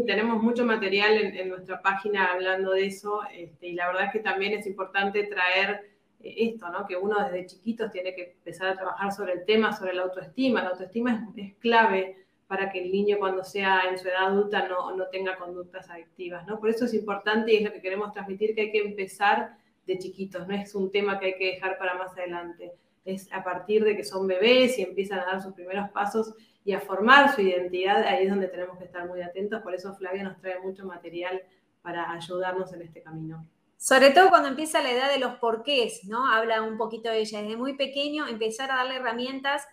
Tenemos 0.05 0.41
mucho 0.41 0.65
material 0.65 1.17
en, 1.17 1.49
nuestra 1.49 1.81
página 1.81 2.31
hablando 2.31 2.71
de 2.71 2.85
eso 2.85 3.21
este, 3.33 3.69
y 3.69 3.73
la 3.73 3.87
verdad 3.87 4.05
es 4.05 4.11
que 4.11 4.19
también 4.19 4.53
es 4.53 4.67
importante 4.67 5.23
traer 5.23 5.89
eh, 6.19 6.35
esto, 6.37 6.69
¿no? 6.69 6.85
que 6.85 6.95
uno 6.95 7.17
desde 7.23 7.47
chiquitos 7.47 7.91
tiene 7.91 8.13
que 8.13 8.33
empezar 8.37 8.67
a 8.67 8.75
trabajar 8.75 9.11
sobre 9.11 9.33
el 9.33 9.45
tema, 9.45 9.73
sobre 9.73 9.93
la 9.93 10.03
autoestima. 10.03 10.61
La 10.61 10.69
autoestima 10.69 11.27
es, 11.35 11.55
clave 11.55 12.17
para 12.47 12.71
que 12.71 12.83
el 12.83 12.91
niño 12.91 13.17
cuando 13.19 13.43
sea 13.43 13.83
en 13.89 13.97
su 13.97 14.07
edad 14.07 14.27
adulta 14.27 14.67
no, 14.67 14.95
no, 14.95 15.07
tenga 15.07 15.37
conductas 15.37 15.89
adictivas. 15.89 16.45
¿no? 16.47 16.59
Por 16.59 16.69
eso 16.69 16.85
es 16.85 16.93
importante 16.93 17.53
y 17.53 17.57
es 17.57 17.63
lo 17.63 17.71
que 17.71 17.81
queremos 17.81 18.11
transmitir, 18.11 18.55
que 18.55 18.61
hay 18.61 18.71
que 18.71 18.79
empezar 18.79 19.57
de 19.87 19.97
chiquitos, 19.97 20.47
no 20.47 20.53
es 20.53 20.75
un 20.75 20.91
tema 20.91 21.19
que 21.19 21.27
hay 21.27 21.37
que 21.37 21.53
dejar 21.53 21.77
para 21.79 21.95
más 21.95 22.11
adelante. 22.13 22.73
Es 23.05 23.31
a 23.33 23.43
partir 23.43 23.83
de 23.83 23.95
que 23.95 24.03
son 24.03 24.27
bebés 24.27 24.77
y 24.77 24.83
empiezan 24.83 25.19
a 25.19 25.25
dar 25.25 25.41
sus 25.41 25.53
primeros 25.53 25.89
pasos 25.89 26.35
y 26.69 26.73
a 26.73 26.79
formar 26.79 27.33
su 27.33 27.41
identidad, 27.41 28.03
ahí 28.03 28.25
es 28.25 28.29
donde 28.29 28.47
tenemos 28.47 28.77
que 28.77 28.83
estar 28.83 29.07
muy 29.07 29.23
atentos. 29.23 29.59
Por 29.63 29.73
eso 29.73 29.95
Flavia 29.95 30.21
nos 30.21 30.39
trae 30.39 30.59
mucho 30.59 30.85
material 30.85 31.41
para 31.81 32.11
ayudarnos 32.11 32.71
en 32.73 32.83
este 32.83 33.01
camino. 33.01 33.43
Sobre 33.75 34.11
todo 34.11 34.29
cuando 34.29 34.49
empieza 34.49 34.79
la 34.83 34.91
edad 34.91 35.09
de 35.09 35.17
los 35.17 35.37
porqués, 35.37 36.01
¿no? 36.03 36.31
Habla 36.31 36.61
un 36.61 36.77
poquito 36.77 37.09
de 37.09 37.21
ella. 37.21 37.41
Desde 37.41 37.57
muy 37.57 37.75
pequeño 37.75 38.27
empezar 38.27 38.69
a 38.69 38.75
darle 38.75 38.97
herramientas 38.97 39.67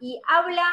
y 0.00 0.20
habla 0.28 0.64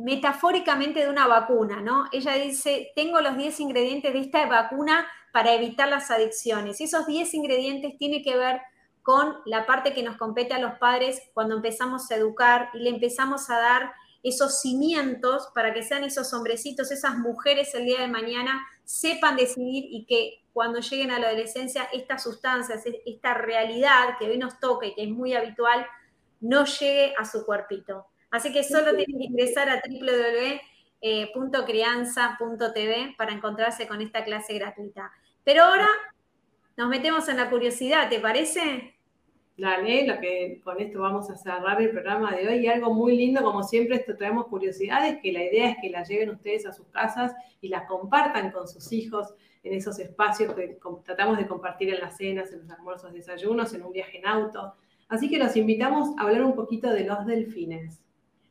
metafóricamente 0.00 1.00
de 1.00 1.10
una 1.10 1.26
vacuna, 1.26 1.80
¿no? 1.80 2.04
Ella 2.12 2.34
dice, 2.34 2.92
tengo 2.94 3.20
los 3.20 3.36
10 3.36 3.58
ingredientes 3.58 4.12
de 4.12 4.20
esta 4.20 4.46
vacuna 4.46 5.08
para 5.32 5.54
evitar 5.54 5.88
las 5.88 6.08
adicciones. 6.12 6.80
Y 6.80 6.84
esos 6.84 7.04
10 7.04 7.34
ingredientes 7.34 7.98
tienen 7.98 8.22
que 8.22 8.36
ver 8.36 8.60
con 9.02 9.38
la 9.44 9.66
parte 9.66 9.92
que 9.92 10.04
nos 10.04 10.16
compete 10.18 10.54
a 10.54 10.60
los 10.60 10.78
padres 10.78 11.20
cuando 11.34 11.56
empezamos 11.56 12.08
a 12.12 12.14
educar 12.14 12.70
y 12.74 12.78
le 12.78 12.90
empezamos 12.90 13.50
a 13.50 13.58
dar 13.58 13.92
esos 14.24 14.60
cimientos 14.60 15.50
para 15.54 15.74
que 15.74 15.82
sean 15.82 16.02
esos 16.02 16.32
hombrecitos, 16.32 16.90
esas 16.90 17.18
mujeres 17.18 17.74
el 17.74 17.84
día 17.84 18.00
de 18.00 18.08
mañana 18.08 18.66
sepan 18.82 19.36
decidir 19.36 19.84
y 19.90 20.06
que 20.06 20.42
cuando 20.54 20.80
lleguen 20.80 21.10
a 21.10 21.18
la 21.18 21.28
adolescencia 21.28 21.90
estas 21.92 22.22
sustancias, 22.22 22.82
esta 23.04 23.34
realidad 23.34 24.16
que 24.18 24.30
hoy 24.30 24.38
nos 24.38 24.58
toca 24.60 24.86
y 24.86 24.94
que 24.94 25.02
es 25.02 25.10
muy 25.10 25.34
habitual, 25.34 25.86
no 26.40 26.64
llegue 26.64 27.12
a 27.18 27.26
su 27.26 27.44
cuerpito. 27.44 28.06
Así 28.30 28.50
que 28.50 28.64
solo 28.64 28.96
tienen 28.96 29.18
que 29.18 29.24
ingresar 29.24 29.68
a 29.68 29.82
www.crianza.tv 31.02 33.14
para 33.18 33.32
encontrarse 33.32 33.86
con 33.86 34.00
esta 34.00 34.24
clase 34.24 34.54
gratuita. 34.54 35.12
Pero 35.44 35.64
ahora 35.64 35.88
nos 36.76 36.88
metemos 36.88 37.28
en 37.28 37.36
la 37.36 37.50
curiosidad, 37.50 38.08
¿te 38.08 38.20
parece? 38.20 38.93
Dale, 39.56 40.06
lo 40.06 40.18
que 40.18 40.60
con 40.64 40.80
esto 40.80 41.00
vamos 41.00 41.30
a 41.30 41.36
cerrar 41.36 41.80
el 41.80 41.90
programa 41.90 42.34
de 42.34 42.48
hoy. 42.48 42.56
Y 42.58 42.66
algo 42.66 42.92
muy 42.92 43.16
lindo, 43.16 43.42
como 43.42 43.62
siempre, 43.62 43.96
esto 43.96 44.16
traemos 44.16 44.46
curiosidades, 44.46 45.18
que 45.22 45.32
la 45.32 45.44
idea 45.44 45.70
es 45.70 45.76
que 45.80 45.90
las 45.90 46.08
lleven 46.08 46.30
ustedes 46.30 46.66
a 46.66 46.72
sus 46.72 46.88
casas 46.88 47.32
y 47.60 47.68
las 47.68 47.86
compartan 47.86 48.50
con 48.50 48.66
sus 48.66 48.92
hijos 48.92 49.34
en 49.62 49.72
esos 49.72 49.98
espacios 50.00 50.54
que 50.54 50.78
tratamos 51.04 51.38
de 51.38 51.46
compartir 51.46 51.94
en 51.94 52.00
las 52.00 52.16
cenas, 52.16 52.52
en 52.52 52.60
los 52.60 52.70
almuerzos, 52.70 53.12
desayunos, 53.12 53.72
en 53.74 53.82
un 53.82 53.92
viaje 53.92 54.18
en 54.18 54.26
auto. 54.26 54.74
Así 55.08 55.30
que 55.30 55.38
los 55.38 55.56
invitamos 55.56 56.10
a 56.18 56.22
hablar 56.22 56.42
un 56.42 56.54
poquito 56.54 56.90
de 56.90 57.04
los 57.04 57.24
delfines. 57.24 58.00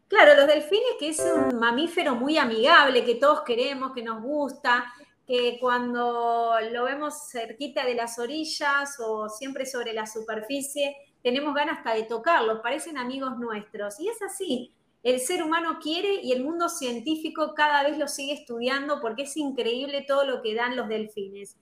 Claro, 0.07 0.35
los 0.35 0.47
delfines, 0.47 0.95
que 0.99 1.09
es 1.09 1.19
un 1.19 1.59
mamífero 1.59 2.15
muy 2.15 2.37
amigable, 2.37 3.03
que 3.03 3.15
todos 3.15 3.41
queremos, 3.41 3.93
que 3.93 4.03
nos 4.03 4.21
gusta, 4.21 4.85
que 5.27 5.57
cuando 5.59 6.55
lo 6.71 6.83
vemos 6.83 7.29
cerquita 7.31 7.85
de 7.85 7.95
las 7.95 8.19
orillas 8.19 8.99
o 8.99 9.29
siempre 9.29 9.65
sobre 9.65 9.93
la 9.93 10.05
superficie, 10.05 10.95
tenemos 11.21 11.55
ganas 11.55 11.77
hasta 11.77 11.93
de 11.93 12.03
tocarlos, 12.03 12.59
parecen 12.61 12.97
amigos 12.97 13.37
nuestros. 13.37 13.99
Y 13.99 14.09
es 14.09 14.21
así, 14.21 14.73
el 15.03 15.19
ser 15.19 15.43
humano 15.43 15.79
quiere 15.81 16.21
y 16.21 16.31
el 16.31 16.43
mundo 16.43 16.69
científico 16.69 17.53
cada 17.53 17.83
vez 17.83 17.97
lo 17.97 18.07
sigue 18.07 18.33
estudiando 18.33 19.01
porque 19.01 19.23
es 19.23 19.35
increíble 19.35 20.05
todo 20.07 20.25
lo 20.25 20.41
que 20.41 20.55
dan 20.55 20.75
los 20.75 20.87
delfines. 20.87 21.57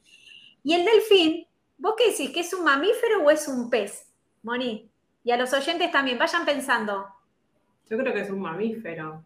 Y 0.63 0.73
el 0.73 0.85
delfín, 0.85 1.47
¿vos 1.77 1.95
qué 1.97 2.11
decís? 2.11 2.29
¿Que 2.29 2.41
es 2.41 2.53
un 2.53 2.63
mamífero 2.63 3.23
o 3.23 3.31
es 3.31 3.47
un 3.47 3.69
pez? 3.69 4.07
Moni. 4.43 4.91
Y 5.23 5.31
a 5.31 5.37
los 5.37 5.53
oyentes 5.53 5.91
también, 5.91 6.19
vayan 6.19 6.45
pensando. 6.45 7.07
Yo 7.89 7.97
creo 7.97 8.13
que 8.13 8.21
es 8.21 8.29
un 8.29 8.41
mamífero. 8.41 9.23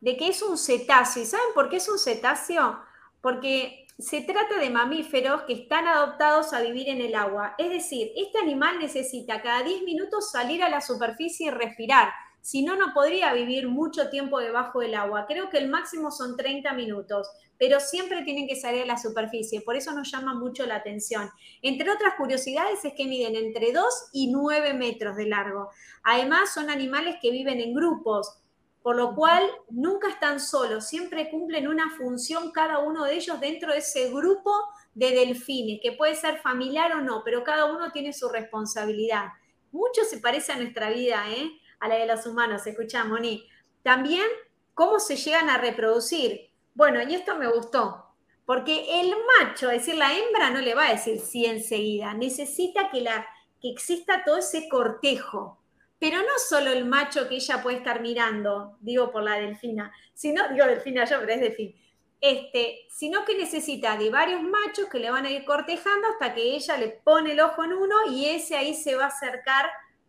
De 0.00 0.16
que 0.16 0.28
es 0.28 0.42
un 0.42 0.58
cetáceo. 0.58 1.22
¿Y 1.22 1.26
saben 1.26 1.46
por 1.54 1.70
qué 1.70 1.76
es 1.76 1.88
un 1.88 1.98
cetáceo? 1.98 2.78
Porque 3.24 3.86
se 3.98 4.20
trata 4.20 4.58
de 4.58 4.68
mamíferos 4.68 5.44
que 5.44 5.54
están 5.54 5.88
adoptados 5.88 6.52
a 6.52 6.60
vivir 6.60 6.90
en 6.90 7.00
el 7.00 7.14
agua. 7.14 7.54
Es 7.56 7.70
decir, 7.70 8.12
este 8.16 8.36
animal 8.38 8.78
necesita 8.78 9.40
cada 9.40 9.62
10 9.62 9.82
minutos 9.84 10.30
salir 10.30 10.62
a 10.62 10.68
la 10.68 10.82
superficie 10.82 11.46
y 11.46 11.50
respirar. 11.50 12.10
si 12.42 12.62
no, 12.62 12.76
no 12.76 12.92
podría 12.92 13.32
vivir 13.32 13.66
mucho 13.66 14.10
tiempo 14.10 14.38
debajo 14.40 14.80
del 14.80 14.94
agua. 14.94 15.24
Creo 15.26 15.48
que 15.48 15.56
el 15.56 15.70
máximo 15.70 16.10
son 16.10 16.36
30 16.36 16.74
minutos, 16.74 17.26
pero 17.58 17.80
siempre 17.80 18.22
tienen 18.24 18.46
que 18.46 18.56
salir 18.56 18.82
a 18.82 18.86
la 18.86 18.98
superficie, 18.98 19.62
por 19.62 19.74
eso 19.74 19.92
nos 19.92 20.12
llama 20.12 20.34
mucho 20.34 20.66
la 20.66 20.76
atención. 20.76 21.30
Entre 21.62 21.90
otras 21.90 22.16
curiosidades 22.18 22.84
es 22.84 22.92
que 22.92 23.06
miden 23.06 23.36
entre 23.36 23.72
2 23.72 23.86
y 24.12 24.30
9 24.30 24.74
metros 24.74 25.16
de 25.16 25.24
largo. 25.24 25.70
Además, 26.02 26.52
son 26.52 26.68
animales 26.68 27.16
que 27.22 27.30
viven 27.30 27.58
en 27.62 27.72
grupos, 27.72 28.43
por 28.84 28.96
lo 28.96 29.14
cual 29.14 29.42
nunca 29.70 30.10
están 30.10 30.38
solos, 30.38 30.86
siempre 30.86 31.30
cumplen 31.30 31.68
una 31.68 31.96
función 31.96 32.52
cada 32.52 32.80
uno 32.80 33.04
de 33.04 33.14
ellos 33.14 33.40
dentro 33.40 33.72
de 33.72 33.78
ese 33.78 34.10
grupo 34.10 34.52
de 34.92 35.10
delfines, 35.10 35.80
que 35.82 35.92
puede 35.92 36.14
ser 36.14 36.36
familiar 36.42 36.92
o 36.92 37.00
no, 37.00 37.22
pero 37.24 37.42
cada 37.42 37.64
uno 37.64 37.90
tiene 37.92 38.12
su 38.12 38.28
responsabilidad. 38.28 39.28
Mucho 39.72 40.04
se 40.04 40.18
parece 40.18 40.52
a 40.52 40.58
nuestra 40.58 40.90
vida, 40.90 41.24
¿eh? 41.30 41.50
a 41.80 41.88
la 41.88 41.94
de 41.94 42.06
los 42.06 42.26
humanos, 42.26 42.66
escucha, 42.66 43.04
Moni. 43.04 43.48
También, 43.82 44.26
¿cómo 44.74 45.00
se 45.00 45.16
llegan 45.16 45.48
a 45.48 45.56
reproducir? 45.56 46.50
Bueno, 46.74 47.00
y 47.00 47.14
esto 47.14 47.36
me 47.36 47.50
gustó, 47.50 48.04
porque 48.44 49.00
el 49.00 49.14
macho, 49.40 49.70
es 49.70 49.78
decir, 49.78 49.94
la 49.94 50.14
hembra 50.14 50.50
no 50.50 50.60
le 50.60 50.74
va 50.74 50.88
a 50.88 50.92
decir 50.92 51.20
sí 51.20 51.46
enseguida, 51.46 52.12
necesita 52.12 52.90
que, 52.90 53.00
la, 53.00 53.26
que 53.62 53.70
exista 53.70 54.24
todo 54.26 54.36
ese 54.36 54.68
cortejo, 54.68 55.63
pero 55.98 56.18
no 56.18 56.38
solo 56.48 56.70
el 56.70 56.84
macho 56.84 57.28
que 57.28 57.36
ella 57.36 57.62
puede 57.62 57.78
estar 57.78 58.00
mirando, 58.00 58.76
digo 58.80 59.10
por 59.10 59.22
la 59.22 59.38
delfina, 59.38 59.92
sino, 60.12 60.48
digo 60.52 60.66
delfina 60.66 61.04
yo, 61.04 61.20
pero 61.20 61.32
es 61.32 61.40
delfín, 61.40 61.74
este, 62.20 62.86
sino 62.88 63.24
que 63.24 63.36
necesita 63.36 63.96
de 63.96 64.10
varios 64.10 64.42
machos 64.42 64.88
que 64.90 64.98
le 64.98 65.10
van 65.10 65.26
a 65.26 65.30
ir 65.30 65.44
cortejando 65.44 66.08
hasta 66.08 66.34
que 66.34 66.54
ella 66.54 66.76
le 66.78 66.88
pone 66.88 67.32
el 67.32 67.40
ojo 67.40 67.64
en 67.64 67.74
uno 67.74 67.94
y 68.10 68.26
ese 68.26 68.56
ahí 68.56 68.74
se 68.74 68.96
va 68.96 69.04
a 69.04 69.08
acercar 69.08 69.66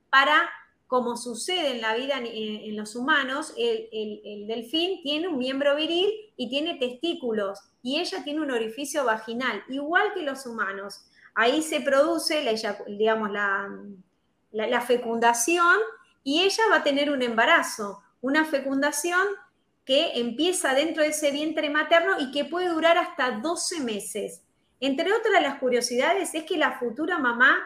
para, 0.10 0.50
como 0.88 1.18
sucede 1.18 1.72
en 1.72 1.82
la 1.82 1.94
vida 1.96 2.22
en, 2.24 2.76
los 2.78 2.96
humanos, 2.96 3.54
el, 3.58 3.90
el, 3.92 4.48
delfín 4.48 5.02
tiene 5.04 5.28
un 5.28 5.38
miembro 5.38 5.76
viril 5.76 6.10
y 6.38 6.50
tiene 6.50 6.76
testículos 6.76 7.60
y 7.84 8.00
ella 8.00 8.24
tiene 8.24 8.42
un 8.42 8.52
orificio 8.52 9.04
vaginal, 9.04 9.64
igual 9.68 10.14
que 10.14 10.22
los 10.22 10.46
humanos. 10.46 11.06
Ahí 11.36 11.62
se 11.62 11.82
produce 11.82 12.44
la, 12.44 12.78
digamos, 12.88 13.30
la, 13.30 13.70
la, 14.56 14.82
fecundación 14.82 15.78
y 16.24 16.44
ella 16.44 16.64
va 16.72 16.78
a 16.78 16.84
tener 16.84 17.12
un 17.12 17.22
embarazo, 17.22 18.02
una 18.22 18.46
fecundación 18.46 19.28
que 19.84 20.20
empieza 20.20 20.74
dentro 20.74 21.04
de 21.04 21.10
ese 21.10 21.32
vientre 21.32 21.70
materno 21.70 22.14
y 22.20 22.32
que 22.32 22.46
puede 22.46 22.70
durar 22.70 22.98
hasta 22.98 23.32
12 23.32 23.82
meses. 23.82 24.42
Entre 24.80 25.14
otras 25.14 25.42
las 25.42 25.60
curiosidades 25.60 26.34
es 26.34 26.44
que 26.44 26.58
la 26.58 26.80
futura 26.80 27.20
mamá 27.20 27.58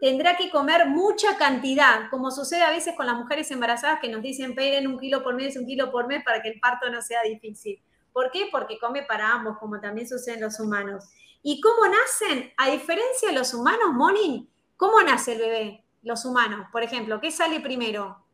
tendrá 0.00 0.36
que 0.36 0.50
comer 0.50 0.86
mucha 0.86 1.36
cantidad, 1.36 2.08
como 2.10 2.30
sucede 2.30 2.62
a 2.62 2.70
veces 2.70 2.94
con 2.96 3.06
las 3.06 3.16
mujeres 3.16 3.50
embarazadas 3.50 4.00
que 4.00 4.08
nos 4.08 4.22
dicen 4.22 4.54
peguen 4.54 4.86
un 4.86 4.98
kilo 4.98 5.22
por 5.22 5.34
mes, 5.34 5.56
un 5.56 5.66
kilo 5.66 5.90
por 5.90 6.06
mes 6.06 6.24
para 6.24 6.40
que 6.40 6.48
el 6.48 6.60
parto 6.60 6.88
no 6.90 7.02
sea 7.02 7.22
difícil. 7.22 7.82
¿Por 8.12 8.30
qué? 8.30 8.48
Porque 8.50 8.78
come 8.78 9.02
para 9.02 9.32
ambos, 9.32 9.58
como 9.58 9.80
también 9.80 10.08
sucede 10.08 10.36
en 10.36 10.42
los 10.42 10.58
humanos. 10.58 11.04
¿Y 11.42 11.60
cómo 11.60 11.86
nacen? 11.86 12.52
A 12.56 12.70
diferencia 12.70 13.28
de 13.28 13.34
los 13.34 13.52
humanos, 13.52 13.92
Moni, 13.92 14.48
¿cómo 14.76 15.00
nace 15.02 15.32
el 15.32 15.38
bebé? 15.38 15.79
Los 16.02 16.24
humanos, 16.24 16.66
por 16.72 16.82
ejemplo, 16.82 17.20
¿qué 17.20 17.30
sale 17.30 17.60
primero? 17.60 18.24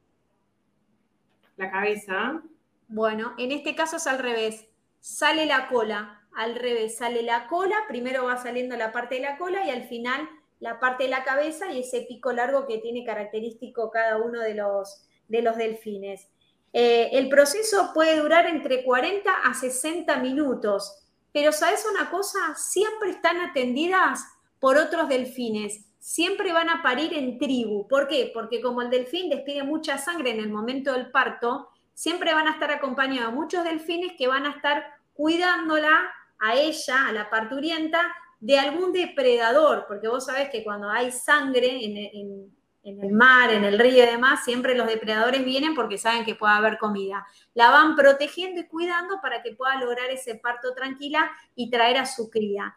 La 1.57 1.71
cabeza. 1.71 2.43
Bueno, 2.89 3.35
en 3.39 3.53
este 3.53 3.75
caso 3.75 3.97
es 3.97 4.07
al 4.07 4.19
revés. 4.19 4.67
Sale 5.01 5.47
la 5.47 5.69
cola, 5.69 6.27
al 6.35 6.55
revés, 6.55 6.99
sale 6.99 7.23
la 7.23 7.47
cola, 7.47 7.77
primero 7.89 8.25
va 8.25 8.37
saliendo 8.37 8.77
la 8.77 8.93
parte 8.93 9.17
de 9.17 9.23
la 9.23 9.39
cola 9.39 9.65
y 9.67 9.71
al 9.71 9.89
final 9.89 10.29
la 10.61 10.79
parte 10.81 11.05
de 11.05 11.11
la 11.11 11.25
cabeza 11.25 11.71
y 11.73 11.81
ese 11.81 12.03
pico 12.03 12.33
largo 12.33 12.67
que 12.67 12.79
tiene 12.79 13.05
característico 13.05 13.91
cada 13.91 14.19
uno 14.19 14.41
de 14.41 14.55
los, 14.55 15.07
de 15.29 15.43
los 15.43 15.57
delfines. 15.57 16.29
Eh, 16.73 17.11
el 17.13 17.29
proceso 17.29 17.93
puede 17.95 18.19
durar 18.19 18.47
entre 18.47 18.85
40 18.85 19.31
a 19.31 19.55
60 19.55 20.19
minutos, 20.19 21.09
pero 21.33 21.53
¿sabes 21.53 21.87
una 21.91 22.11
cosa? 22.11 22.39
Siempre 22.55 23.11
están 23.11 23.39
atendidas 23.39 24.25
por 24.61 24.77
otros 24.77 25.09
delfines 25.09 25.86
siempre 26.07 26.53
van 26.53 26.71
a 26.71 26.85
parir 26.85 27.13
en 27.15 27.37
tribu. 27.37 27.89
¿Por 27.89 28.07
qué? 28.07 28.31
Porque 28.33 28.61
como 28.61 28.81
el 28.81 28.91
delfín 28.91 29.29
despide 29.29 29.65
mucha 29.65 29.99
sangre 29.99 30.31
en 30.31 30.39
el 30.39 30.49
momento 30.49 30.93
del 30.93 31.11
parto, 31.11 31.69
siempre 31.95 32.33
van 32.33 32.47
a 32.47 32.53
estar 32.53 32.71
acompañados 32.71 33.35
muchos 33.35 33.65
delfines 33.65 34.13
que 34.17 34.29
van 34.29 34.47
a 34.47 34.51
estar 34.51 34.85
cuidándola 35.15 36.09
a 36.39 36.55
ella, 36.55 37.09
a 37.09 37.13
la 37.13 37.29
parturienta, 37.29 38.15
de 38.39 38.57
algún 38.57 38.93
depredador, 38.93 39.87
porque 39.89 40.07
vos 40.07 40.27
sabés 40.27 40.49
que 40.49 40.63
cuando 40.63 40.89
hay 40.89 41.11
sangre 41.11 41.85
en, 41.85 42.53
el 42.85 43.11
mar, 43.11 43.53
en 43.53 43.65
el 43.65 43.77
río 43.77 44.05
y 44.05 44.07
demás, 44.07 44.45
siempre 44.45 44.77
los 44.77 44.87
depredadores 44.87 45.45
vienen 45.45 45.75
porque 45.75 45.99
saben 45.99 46.25
que 46.25 46.37
puede 46.37 46.55
haber 46.55 46.79
comida. 46.79 47.27
La 47.53 47.73
van 47.73 47.97
protegiendo 47.97 48.61
y 48.61 48.69
cuidando 48.69 49.21
para 49.21 49.43
que 49.43 49.57
pueda 49.57 49.81
lograr 49.81 50.09
ese 50.11 50.37
parto 50.37 50.73
tranquila 50.73 51.29
y 51.57 51.69
traer 51.69 51.97
a 51.97 52.07
su 52.07 52.31
cría. 52.31 52.77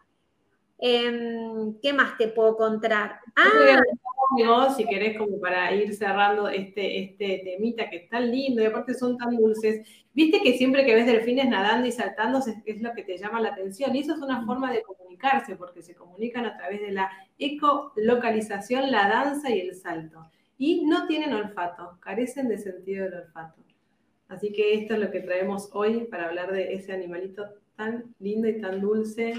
Em, 0.82 1.78
¿Qué 1.82 1.92
más 1.92 2.16
te 2.16 2.28
puedo 2.28 2.56
contar? 2.56 3.20
Ah, 3.36 3.82
si 4.74 4.86
querés, 4.86 5.18
como 5.18 5.38
para 5.38 5.74
ir 5.74 5.94
cerrando 5.94 6.48
este, 6.48 7.00
este 7.02 7.42
temita 7.44 7.90
que 7.90 7.96
es 7.96 8.08
tan 8.08 8.30
lindo 8.30 8.62
y 8.62 8.66
aparte 8.66 8.94
son 8.94 9.18
tan 9.18 9.36
dulces. 9.36 9.86
Viste 10.14 10.40
que 10.40 10.56
siempre 10.56 10.86
que 10.86 10.94
ves 10.94 11.06
delfines 11.06 11.48
nadando 11.48 11.86
y 11.86 11.92
saltando 11.92 12.38
es, 12.64 12.80
lo 12.80 12.94
que 12.94 13.02
te 13.02 13.18
llama 13.18 13.40
la 13.40 13.50
atención. 13.50 13.94
Y 13.94 14.00
eso 14.00 14.14
es 14.14 14.22
una 14.22 14.44
forma 14.46 14.72
de 14.72 14.82
comunicarse, 14.82 15.56
porque 15.56 15.82
se 15.82 15.94
comunican 15.94 16.46
a 16.46 16.56
través 16.56 16.80
de 16.80 16.92
la 16.92 17.10
ecolocalización, 17.38 18.90
la 18.90 19.08
danza 19.08 19.50
y 19.50 19.60
el 19.60 19.74
salto. 19.74 20.30
Y 20.56 20.86
no 20.86 21.06
tienen 21.06 21.34
olfato, 21.34 21.98
carecen 22.00 22.48
de 22.48 22.56
sentido 22.56 23.04
del 23.04 23.14
olfato. 23.14 23.62
Así 24.28 24.52
que 24.52 24.74
esto 24.74 24.94
es 24.94 25.00
lo 25.00 25.10
que 25.10 25.20
traemos 25.20 25.68
hoy 25.72 26.04
para 26.04 26.28
hablar 26.28 26.52
de 26.52 26.72
ese 26.72 26.92
animalito 26.92 27.44
tan 27.76 28.14
lindo 28.18 28.48
y 28.48 28.60
tan 28.60 28.80
dulce 28.80 29.34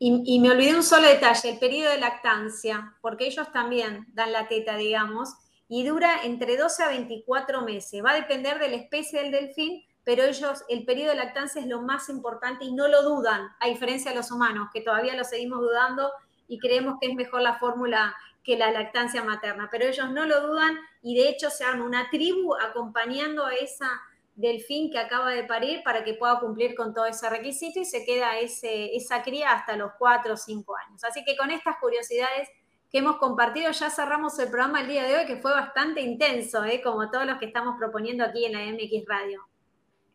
y, 0.00 0.38
me 0.38 0.50
olvidé 0.50 0.76
un 0.76 0.84
solo 0.84 1.08
detalle, 1.08 1.50
el 1.50 1.58
periodo 1.58 1.90
de 1.90 1.98
lactancia, 1.98 2.94
porque 3.00 3.26
ellos 3.26 3.50
también 3.52 4.06
dan 4.12 4.32
la 4.32 4.46
teta, 4.46 4.76
digamos, 4.76 5.30
y 5.68 5.84
dura 5.84 6.22
entre 6.22 6.56
12 6.56 6.82
a 6.84 6.88
24 6.88 7.62
meses. 7.62 8.04
Va 8.04 8.12
a 8.12 8.14
depender 8.14 8.60
de 8.60 8.68
la 8.68 8.76
especie 8.76 9.20
del 9.20 9.32
delfín, 9.32 9.82
pero 10.04 10.22
ellos, 10.22 10.64
el 10.68 10.84
periodo 10.84 11.10
de 11.10 11.16
lactancia 11.16 11.60
es 11.60 11.66
lo 11.66 11.82
más 11.82 12.08
importante 12.08 12.64
y 12.64 12.72
no 12.72 12.86
lo 12.86 13.02
dudan, 13.02 13.48
a 13.60 13.66
diferencia 13.66 14.12
de 14.12 14.16
los 14.16 14.30
humanos, 14.30 14.68
que 14.72 14.82
todavía 14.82 15.16
lo 15.16 15.24
seguimos 15.24 15.60
dudando 15.60 16.10
y 16.46 16.58
creemos 16.60 16.96
que 17.00 17.08
es 17.08 17.14
mejor 17.14 17.42
la 17.42 17.58
fórmula 17.58 18.14
que 18.44 18.56
la 18.56 18.70
lactancia 18.70 19.22
materna, 19.22 19.68
pero 19.70 19.84
ellos 19.84 20.10
no 20.10 20.24
lo 20.24 20.40
dudan 20.46 20.78
y 21.02 21.16
de 21.16 21.28
hecho 21.28 21.50
se 21.50 21.64
arma 21.64 21.84
una 21.84 22.08
tribu 22.08 22.54
acompañando 22.54 23.44
a 23.44 23.54
esa 23.54 23.90
delfín 24.38 24.90
que 24.90 24.98
acaba 24.98 25.32
de 25.32 25.42
parir 25.42 25.82
para 25.82 26.04
que 26.04 26.14
pueda 26.14 26.38
cumplir 26.38 26.76
con 26.76 26.94
todo 26.94 27.06
ese 27.06 27.28
requisito 27.28 27.80
y 27.80 27.84
se 27.84 28.04
queda 28.04 28.38
ese, 28.38 28.94
esa 28.94 29.22
cría 29.22 29.52
hasta 29.52 29.76
los 29.76 29.92
4 29.98 30.32
o 30.32 30.36
5 30.36 30.76
años. 30.86 31.04
Así 31.04 31.24
que 31.24 31.36
con 31.36 31.50
estas 31.50 31.76
curiosidades 31.80 32.48
que 32.88 32.98
hemos 32.98 33.16
compartido 33.16 33.72
ya 33.72 33.90
cerramos 33.90 34.38
el 34.38 34.48
programa 34.48 34.80
el 34.80 34.88
día 34.88 35.02
de 35.02 35.16
hoy 35.16 35.26
que 35.26 35.36
fue 35.36 35.50
bastante 35.50 36.00
intenso, 36.00 36.64
¿eh? 36.64 36.80
como 36.82 37.10
todos 37.10 37.26
los 37.26 37.38
que 37.38 37.46
estamos 37.46 37.74
proponiendo 37.78 38.24
aquí 38.24 38.44
en 38.44 38.52
la 38.52 38.60
MX 38.60 39.06
Radio. 39.06 39.42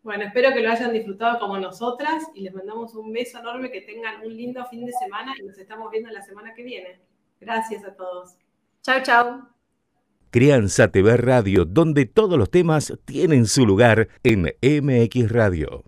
Bueno, 0.04 0.24
espero 0.24 0.54
que 0.54 0.62
lo 0.62 0.72
hayan 0.72 0.94
disfrutado 0.94 1.40
como 1.40 1.58
nosotras 1.58 2.24
y 2.34 2.42
les 2.42 2.54
mandamos 2.54 2.96
un 2.96 3.12
beso 3.12 3.40
enorme, 3.40 3.72
que 3.72 3.82
tengan 3.82 4.22
un 4.22 4.36
lindo 4.36 4.66
fin 4.66 4.86
de 4.86 4.94
semana 4.94 5.34
y 5.38 5.44
nos 5.44 5.58
estamos 5.58 5.92
viendo 5.92 6.10
la 6.10 6.22
semana 6.22 6.54
que 6.54 6.64
viene. 6.64 7.02
Gracias 7.40 7.84
a 7.84 7.96
todos. 7.96 8.38
Chao, 8.82 9.02
chao. 9.04 9.53
Crianza 10.34 10.88
TV 10.88 11.16
Radio, 11.18 11.64
donde 11.64 12.08
todos 12.08 12.40
los 12.40 12.50
temas 12.50 12.92
tienen 13.06 13.46
su 13.46 13.68
lugar 13.68 14.08
en 14.24 14.52
MX 14.64 15.32
Radio. 15.32 15.84